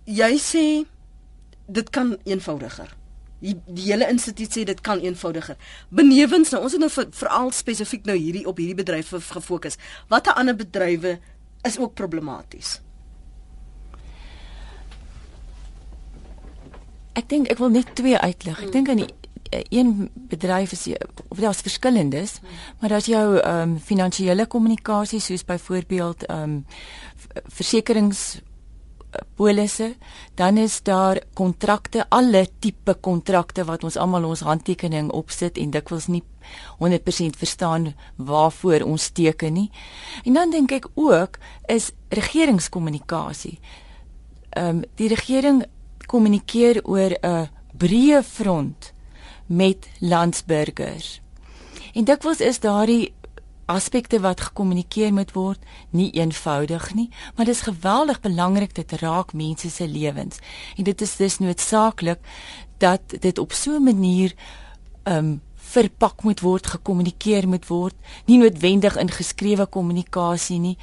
Jy 0.08 0.32
sê 0.40 0.64
dit 1.68 1.90
kan 1.92 2.16
eenvoudiger. 2.24 2.94
Die, 3.38 3.54
die 3.70 3.84
hele 3.92 4.08
instituut 4.10 4.50
sê 4.50 4.64
dit 4.66 4.80
kan 4.82 4.98
eenvoudiger. 5.04 5.58
Benewens 5.94 6.50
nou, 6.50 6.64
ons 6.66 6.74
het 6.74 6.82
nou 6.82 6.90
veral 6.90 7.52
spesifiek 7.54 8.08
nou 8.08 8.16
hierdie 8.18 8.46
op 8.50 8.58
hierdie 8.58 8.78
bedrywe 8.80 9.20
gefokus. 9.22 9.78
Watter 10.10 10.34
ander 10.40 10.56
bedrywe 10.58 11.18
is 11.62 11.78
ook 11.78 11.94
problematies? 11.94 12.80
Ek 17.18 17.28
dink 17.28 17.48
ek 17.50 17.58
wil 17.58 17.72
net 17.74 17.94
twee 17.98 18.18
uitlig. 18.18 18.60
Ek 18.62 18.72
dink 18.72 18.88
aan 18.88 19.02
die 19.02 19.10
eh, 19.50 19.64
een 19.74 20.10
bedryf 20.14 20.72
is 20.72 20.86
of 21.28 21.38
daar's 21.38 21.64
verskillendes, 21.64 22.38
maar 22.80 22.94
daar's 22.94 23.10
jou 23.10 23.38
ehm 23.38 23.74
um, 23.74 23.78
finansiële 23.78 24.46
kommunikasie 24.46 25.20
soos 25.20 25.44
byvoorbeeld 25.44 26.26
ehm 26.26 26.42
um, 26.42 26.66
versekerings 27.46 28.40
polisse, 29.34 29.94
dan 30.34 30.56
is 30.56 30.82
daar 30.82 31.20
kontrakte, 31.34 32.06
alle 32.08 32.46
tipe 32.58 32.94
kontrakte 32.94 33.64
wat 33.64 33.84
ons 33.84 33.96
almal 33.96 34.24
ons 34.28 34.44
handtekening 34.46 35.10
opsit 35.10 35.58
en 35.58 35.70
dikwels 35.70 36.08
nie 36.12 36.22
100% 36.80 37.38
verstaan 37.38 37.92
waarvoor 38.16 38.84
ons 38.86 39.08
teken 39.10 39.52
nie. 39.52 39.70
En 40.24 40.32
dan 40.32 40.50
dink 40.50 40.72
ek 40.72 40.88
ook 40.94 41.38
is 41.66 41.92
regeringskommunikasie. 42.08 43.58
Ehm 44.50 44.68
um, 44.68 44.84
die 44.96 45.08
regering 45.08 45.64
kommunikeer 46.06 46.80
oor 46.84 47.12
'n 47.22 47.48
breë 47.76 48.22
front 48.22 48.92
met 49.46 49.88
landsburgers. 49.98 51.20
En 51.94 52.04
dikwels 52.04 52.40
is 52.40 52.60
daardie 52.60 53.12
aspekte 53.68 54.20
wat 54.24 54.40
gekommunikeer 54.40 55.12
moet 55.12 55.32
word 55.36 55.64
nie 55.90 56.08
eenvoudig 56.16 56.94
nie, 56.94 57.08
maar 57.36 57.44
dit 57.44 57.54
is 57.54 57.66
geweldig 57.66 58.20
belangrik 58.24 58.74
dit 58.74 58.92
raak 59.02 59.34
mense 59.36 59.70
se 59.70 59.88
lewens. 59.88 60.40
En 60.76 60.84
dit 60.84 61.00
is 61.00 61.16
dus 61.16 61.38
noodsaaklik 61.38 62.18
dat 62.78 63.00
dit 63.20 63.38
op 63.38 63.52
so 63.52 63.76
'n 63.76 63.82
manier 63.84 64.34
ehm 65.02 65.16
um, 65.16 65.40
verpak 65.68 66.22
moet 66.22 66.40
word, 66.40 66.66
gekommunikeer 66.66 67.48
moet 67.48 67.66
word, 67.66 67.94
nie 68.24 68.38
noodwendig 68.38 68.96
in 68.96 69.10
geskrewe 69.10 69.66
kommunikasie 69.66 70.58
nie, 70.58 70.76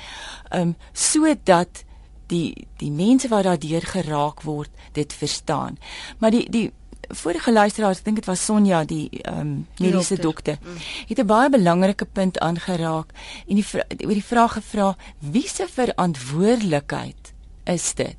ehm 0.50 0.62
um, 0.62 0.76
sodat 0.94 1.84
die 2.28 2.68
die 2.78 2.92
mense 2.92 3.28
wat 3.28 3.44
daardeur 3.44 3.82
geraak 3.82 4.42
word 4.42 4.70
dit 4.92 5.14
verstaan. 5.14 5.78
Maar 6.18 6.32
die 6.32 6.50
die 6.50 6.72
vorige 7.10 7.52
luisteraar, 7.52 7.92
ek 7.92 8.04
dink 8.04 8.16
dit 8.16 8.26
was 8.26 8.46
Sonja 8.46 8.84
die 8.86 9.10
ehm 9.22 9.40
um, 9.40 9.68
Die 9.76 9.88
mediese 9.88 10.16
dokter. 10.16 10.58
dokter, 10.62 11.08
het 11.08 11.20
'n 11.20 11.26
baie 11.26 11.50
belangrike 11.50 12.06
punt 12.06 12.40
aangeraak 12.40 13.12
en 13.48 13.56
die 13.56 13.66
oor 14.06 14.14
die 14.14 14.24
vraag 14.24 14.54
gevra 14.54 14.96
wie 15.20 15.48
se 15.48 15.68
verantwoordelikheid 15.68 17.34
is 17.64 17.94
dit? 17.94 18.18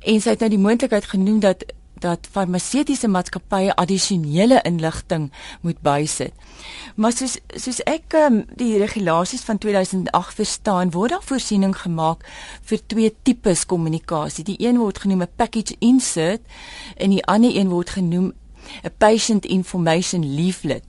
En 0.00 0.20
sy 0.20 0.30
het 0.30 0.40
nou 0.40 0.50
die 0.50 0.58
moontlikheid 0.58 1.04
genoem 1.04 1.40
dat 1.40 1.64
dat 2.00 2.28
farmaseutiese 2.30 3.08
maatskappye 3.08 3.74
addisionele 3.74 4.60
inligting 4.62 5.30
moet 5.60 5.80
bysit. 5.84 6.32
Maar 6.96 7.12
soos 7.12 7.38
soos 7.56 7.80
ek 7.88 8.16
um, 8.18 8.42
die 8.56 8.78
regulasies 8.78 9.44
van 9.46 9.58
2008 9.58 10.34
verstaan, 10.34 10.92
word 10.96 11.14
daar 11.14 11.24
voorsiening 11.24 11.76
gemaak 11.76 12.26
vir 12.68 12.82
twee 12.86 13.14
tipes 13.22 13.66
kommunikasie. 13.66 14.44
Die 14.44 14.58
een 14.58 14.78
word 14.78 14.98
genoem 14.98 15.22
'n 15.22 15.36
package 15.36 15.76
insert 15.78 16.42
en 16.96 17.10
die 17.10 17.24
ander 17.24 17.56
een 17.56 17.68
word 17.68 17.90
genoem 17.90 18.32
'n 18.84 18.94
patient 18.98 19.46
information 19.46 20.34
leaflet. 20.34 20.84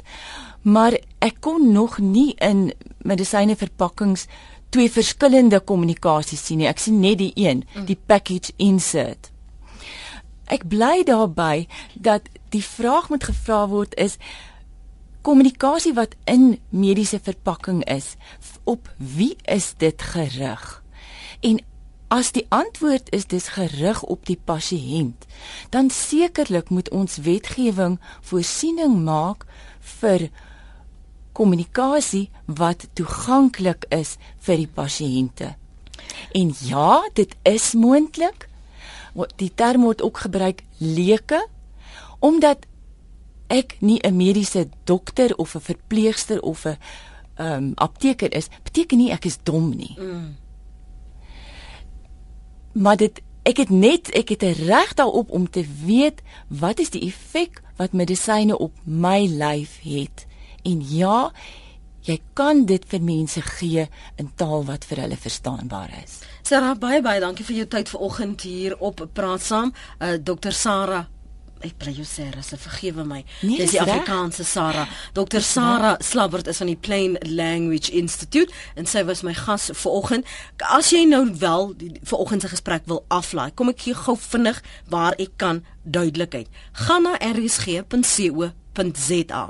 Maar 0.62 1.00
ek 1.20 1.36
kon 1.40 1.72
nog 1.72 1.98
nie 1.98 2.36
in 2.38 2.74
medisyne 3.02 3.56
verpakkings 3.56 4.28
twee 4.70 4.92
verskillende 4.92 5.60
kommunikasies 5.60 6.46
sien 6.46 6.58
nie. 6.58 6.68
Ek 6.68 6.80
sien 6.80 7.00
net 7.00 7.18
die 7.18 7.32
een, 7.36 7.64
die 7.86 7.98
package 8.06 8.54
insert. 8.58 9.31
Ek 10.52 10.68
bly 10.68 11.04
daarby 11.08 11.68
dat 11.96 12.28
die 12.52 12.64
vraag 12.64 13.10
moet 13.10 13.24
gevra 13.24 13.64
word 13.72 13.96
is 13.96 14.18
kommunikasie 15.22 15.94
wat 15.94 16.16
in 16.26 16.58
mediese 16.70 17.20
verpakking 17.22 17.84
is, 17.86 18.16
op 18.64 18.90
wie 18.98 19.36
is 19.46 19.74
dit 19.78 20.02
gerig? 20.02 20.82
En 21.46 21.62
as 22.12 22.34
die 22.36 22.46
antwoord 22.50 23.08
is 23.16 23.30
dis 23.32 23.54
gerig 23.56 24.02
op 24.04 24.26
die 24.28 24.40
pasiënt, 24.46 25.26
dan 25.70 25.90
sekerlik 25.94 26.70
moet 26.70 26.90
ons 26.90 27.22
wetgewing 27.24 28.00
voorsiening 28.20 28.98
maak 29.06 29.46
vir 30.02 30.28
kommunikasie 31.32 32.28
wat 32.46 32.90
toeganklik 32.94 33.88
is 33.96 34.18
vir 34.44 34.66
die 34.66 34.72
pasiënte. 34.76 35.54
En 36.36 36.54
ja, 36.68 37.02
dit 37.14 37.36
is 37.48 37.72
moontlik. 37.74 38.51
Die 39.36 39.52
term 39.56 39.82
word 39.82 40.02
ook 40.02 40.18
gebruik 40.18 40.64
leuke 40.78 41.48
omdat 42.20 42.66
ek 43.48 43.78
nie 43.80 44.00
'n 44.00 44.16
mediese 44.16 44.70
dokter 44.84 45.36
of 45.36 45.56
'n 45.56 45.60
verpleegster 45.60 46.42
of 46.42 46.66
'n 46.66 46.78
ehm 47.36 47.64
um, 47.64 47.72
apteker 47.76 48.34
is, 48.34 48.48
beteken 48.64 48.98
nie 48.98 49.12
ek 49.12 49.26
is 49.26 49.38
dom 49.44 49.76
nie. 49.76 49.96
Mm. 50.00 50.36
Maar 52.74 52.98
dit 52.98 53.22
ek 53.44 53.58
het 53.58 53.70
net 53.70 54.10
ek 54.10 54.30
het 54.30 54.44
'n 54.44 54.66
reg 54.66 54.94
daarop 54.94 55.32
om 55.32 55.50
te 55.50 55.66
weet 55.86 56.22
wat 56.48 56.80
is 56.80 56.90
die 56.90 57.02
effek 57.02 57.62
wat 57.76 57.92
medisyne 57.92 58.58
op 58.58 58.74
my 58.84 59.26
lyf 59.26 59.80
het. 59.82 60.26
En 60.64 60.82
ja, 60.88 61.32
jy 62.08 62.18
kan 62.34 62.66
dit 62.66 62.86
vir 62.92 63.02
mense 63.06 63.42
gee 63.58 63.88
in 64.18 64.32
taal 64.36 64.66
wat 64.66 64.86
vir 64.90 65.04
hulle 65.06 65.18
verstaanbaar 65.18 65.96
is. 66.04 66.22
Sarah, 66.44 66.76
baie 66.76 67.02
baie 67.02 67.22
dankie 67.22 67.46
vir 67.46 67.62
jou 67.62 67.70
tyd 67.78 67.90
vanoggend 67.90 68.42
hier 68.42 68.78
op 68.80 69.08
Praat 69.14 69.42
Saam. 69.42 69.74
Uh 70.00 70.18
Dr. 70.18 70.52
Sarah 70.52 71.06
ek 71.66 71.78
bly 71.82 71.94
jou 71.96 72.06
sê 72.08 72.28
rus 72.34 72.52
vergewe 72.58 73.04
my 73.08 73.22
nee, 73.44 73.60
dis 73.60 73.76
die 73.76 73.82
Afrikaanse 73.82 74.46
Sarah 74.48 74.88
Dr 75.18 75.44
Sarah 75.46 75.98
Slabbert 76.04 76.50
is 76.52 76.62
van 76.62 76.72
die 76.72 76.78
Plain 76.80 77.18
Language 77.28 77.94
Institute 77.98 78.54
en 78.80 78.90
sy 78.90 79.04
was 79.08 79.24
my 79.28 79.34
gas 79.38 79.70
vanoggend 79.84 80.30
as 80.78 80.92
jy 80.94 81.04
nou 81.10 81.24
wel 81.42 81.74
vanoggend 82.02 82.46
se 82.46 82.54
gesprek 82.56 82.88
wil 82.92 83.04
aflaai 83.14 83.52
kom 83.56 83.74
ek 83.74 83.86
gee 83.86 83.98
gou 83.98 84.18
vinnig 84.18 84.62
waar 84.94 85.18
ek 85.22 85.38
kan 85.42 85.62
duidelikheid 85.86 86.50
gaan 86.88 87.08
na 87.08 87.18
rsg.co 87.32 88.52
.za 88.74 89.50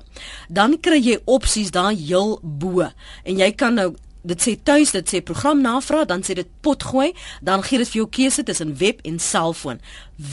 dan 0.49 0.80
kry 0.80 0.99
jy 1.01 1.17
opsies 1.26 1.72
daar 1.72 1.91
heel 1.91 2.39
bo. 2.41 2.88
En 3.24 3.38
jy 3.38 3.51
kan 3.51 3.74
nou 3.74 3.91
dit 4.22 4.41
sê 4.41 4.53
tuis 4.63 4.91
dit 4.93 5.13
sê 5.13 5.22
program 5.26 5.61
navraag 5.63 6.07
dan 6.09 6.22
sê 6.26 6.36
dit 6.38 6.49
pot 6.61 6.84
gooi 6.91 7.09
dan 7.41 7.63
gee 7.65 7.82
dit 7.82 7.89
vir 7.89 8.01
jou 8.03 8.09
keuse 8.19 8.43
tussen 8.45 8.76
web 8.78 9.01
en 9.07 9.17
selfoon. 9.19 9.82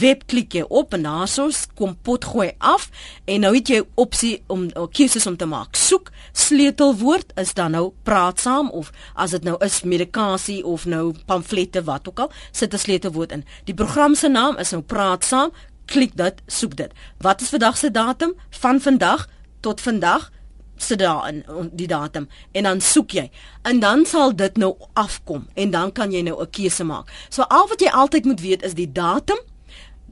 Web 0.01 0.27
klik 0.29 0.53
jy 0.59 0.65
op 0.69 0.93
en 0.97 1.07
daarsoos 1.09 1.65
kom 1.79 1.95
pot 2.05 2.27
gooi 2.29 2.51
af 2.59 2.89
en 3.25 3.47
nou 3.47 3.55
het 3.57 3.73
jy 3.73 3.81
opsie 3.97 4.35
om 4.53 4.67
keuses 4.93 5.27
om 5.27 5.39
te 5.41 5.49
maak. 5.49 5.77
Soek 5.77 6.13
sleutelwoord 6.37 7.33
is 7.41 7.55
dan 7.57 7.73
nou 7.77 7.87
praat 8.05 8.41
saam 8.45 8.69
of 8.77 8.93
as 9.17 9.33
dit 9.37 9.49
nou 9.49 9.57
is 9.65 9.81
medikasie 9.89 10.61
of 10.67 10.85
nou 10.85 11.15
pamflette 11.27 11.83
wat 11.89 12.09
ook 12.09 12.27
al 12.27 12.33
sit 12.53 12.75
'n 12.75 12.79
sleutelwoord 12.79 13.33
in. 13.33 13.45
Die 13.65 13.75
program 13.75 14.15
se 14.15 14.29
naam 14.29 14.57
is 14.59 14.71
nou 14.71 14.83
praat 14.83 15.25
saam 15.25 15.51
klik 15.89 16.17
dit 16.17 16.43
soek 16.47 16.77
dit. 16.77 16.93
Wat 17.25 17.41
is 17.41 17.49
vandag 17.49 17.77
se 17.77 17.91
datum? 17.91 18.35
Van 18.61 18.81
vandag 18.81 19.29
tot 19.61 19.81
vandag 19.81 20.31
sit 20.77 20.99
daar 20.99 21.29
in 21.29 21.45
die 21.73 21.87
datum. 21.87 22.29
En 22.53 22.63
dan 22.63 22.81
soek 22.81 23.11
jy. 23.11 23.31
En 23.63 23.81
dan 23.81 24.07
sal 24.07 24.37
dit 24.37 24.57
nou 24.57 24.77
afkom 24.93 25.47
en 25.55 25.71
dan 25.71 25.93
kan 25.93 26.13
jy 26.13 26.23
nou 26.23 26.41
'n 26.43 26.51
keuse 26.51 26.85
maak. 26.85 27.11
So 27.29 27.43
al 27.43 27.69
wat 27.69 27.81
jy 27.81 27.89
altyd 27.89 28.25
moet 28.25 28.41
weet 28.41 28.63
is 28.63 28.75
die 28.75 28.93
datum 28.93 29.39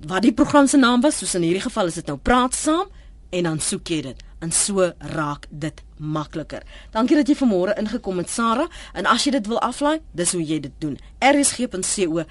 wat 0.06 0.22
die 0.22 0.32
program 0.32 0.66
se 0.66 0.76
naam 0.76 1.00
was, 1.00 1.18
soos 1.18 1.34
in 1.34 1.42
hierdie 1.42 1.62
geval 1.62 1.86
is 1.86 1.94
dit 1.94 2.06
nou 2.06 2.18
praat 2.18 2.54
saam 2.54 2.86
en 3.30 3.42
dan 3.42 3.60
soek 3.60 3.88
jy 3.88 4.00
dit. 4.02 4.22
En 4.38 4.52
so 4.52 4.92
raak 4.98 5.46
dit 5.50 5.82
makliker. 5.96 6.62
Dankie 6.92 7.16
dat 7.16 7.28
jy 7.28 7.36
vanmôre 7.38 7.74
ingekom 7.80 8.18
het 8.20 8.30
Sarah. 8.30 8.68
En 8.92 9.06
as 9.06 9.24
jy 9.24 9.30
dit 9.30 9.46
wil 9.46 9.60
aflaai, 9.64 10.00
dis 10.12 10.32
hoe 10.32 10.44
jy 10.44 10.60
dit 10.60 10.72
doen. 10.78 10.98
rsg.co.za 11.24 12.24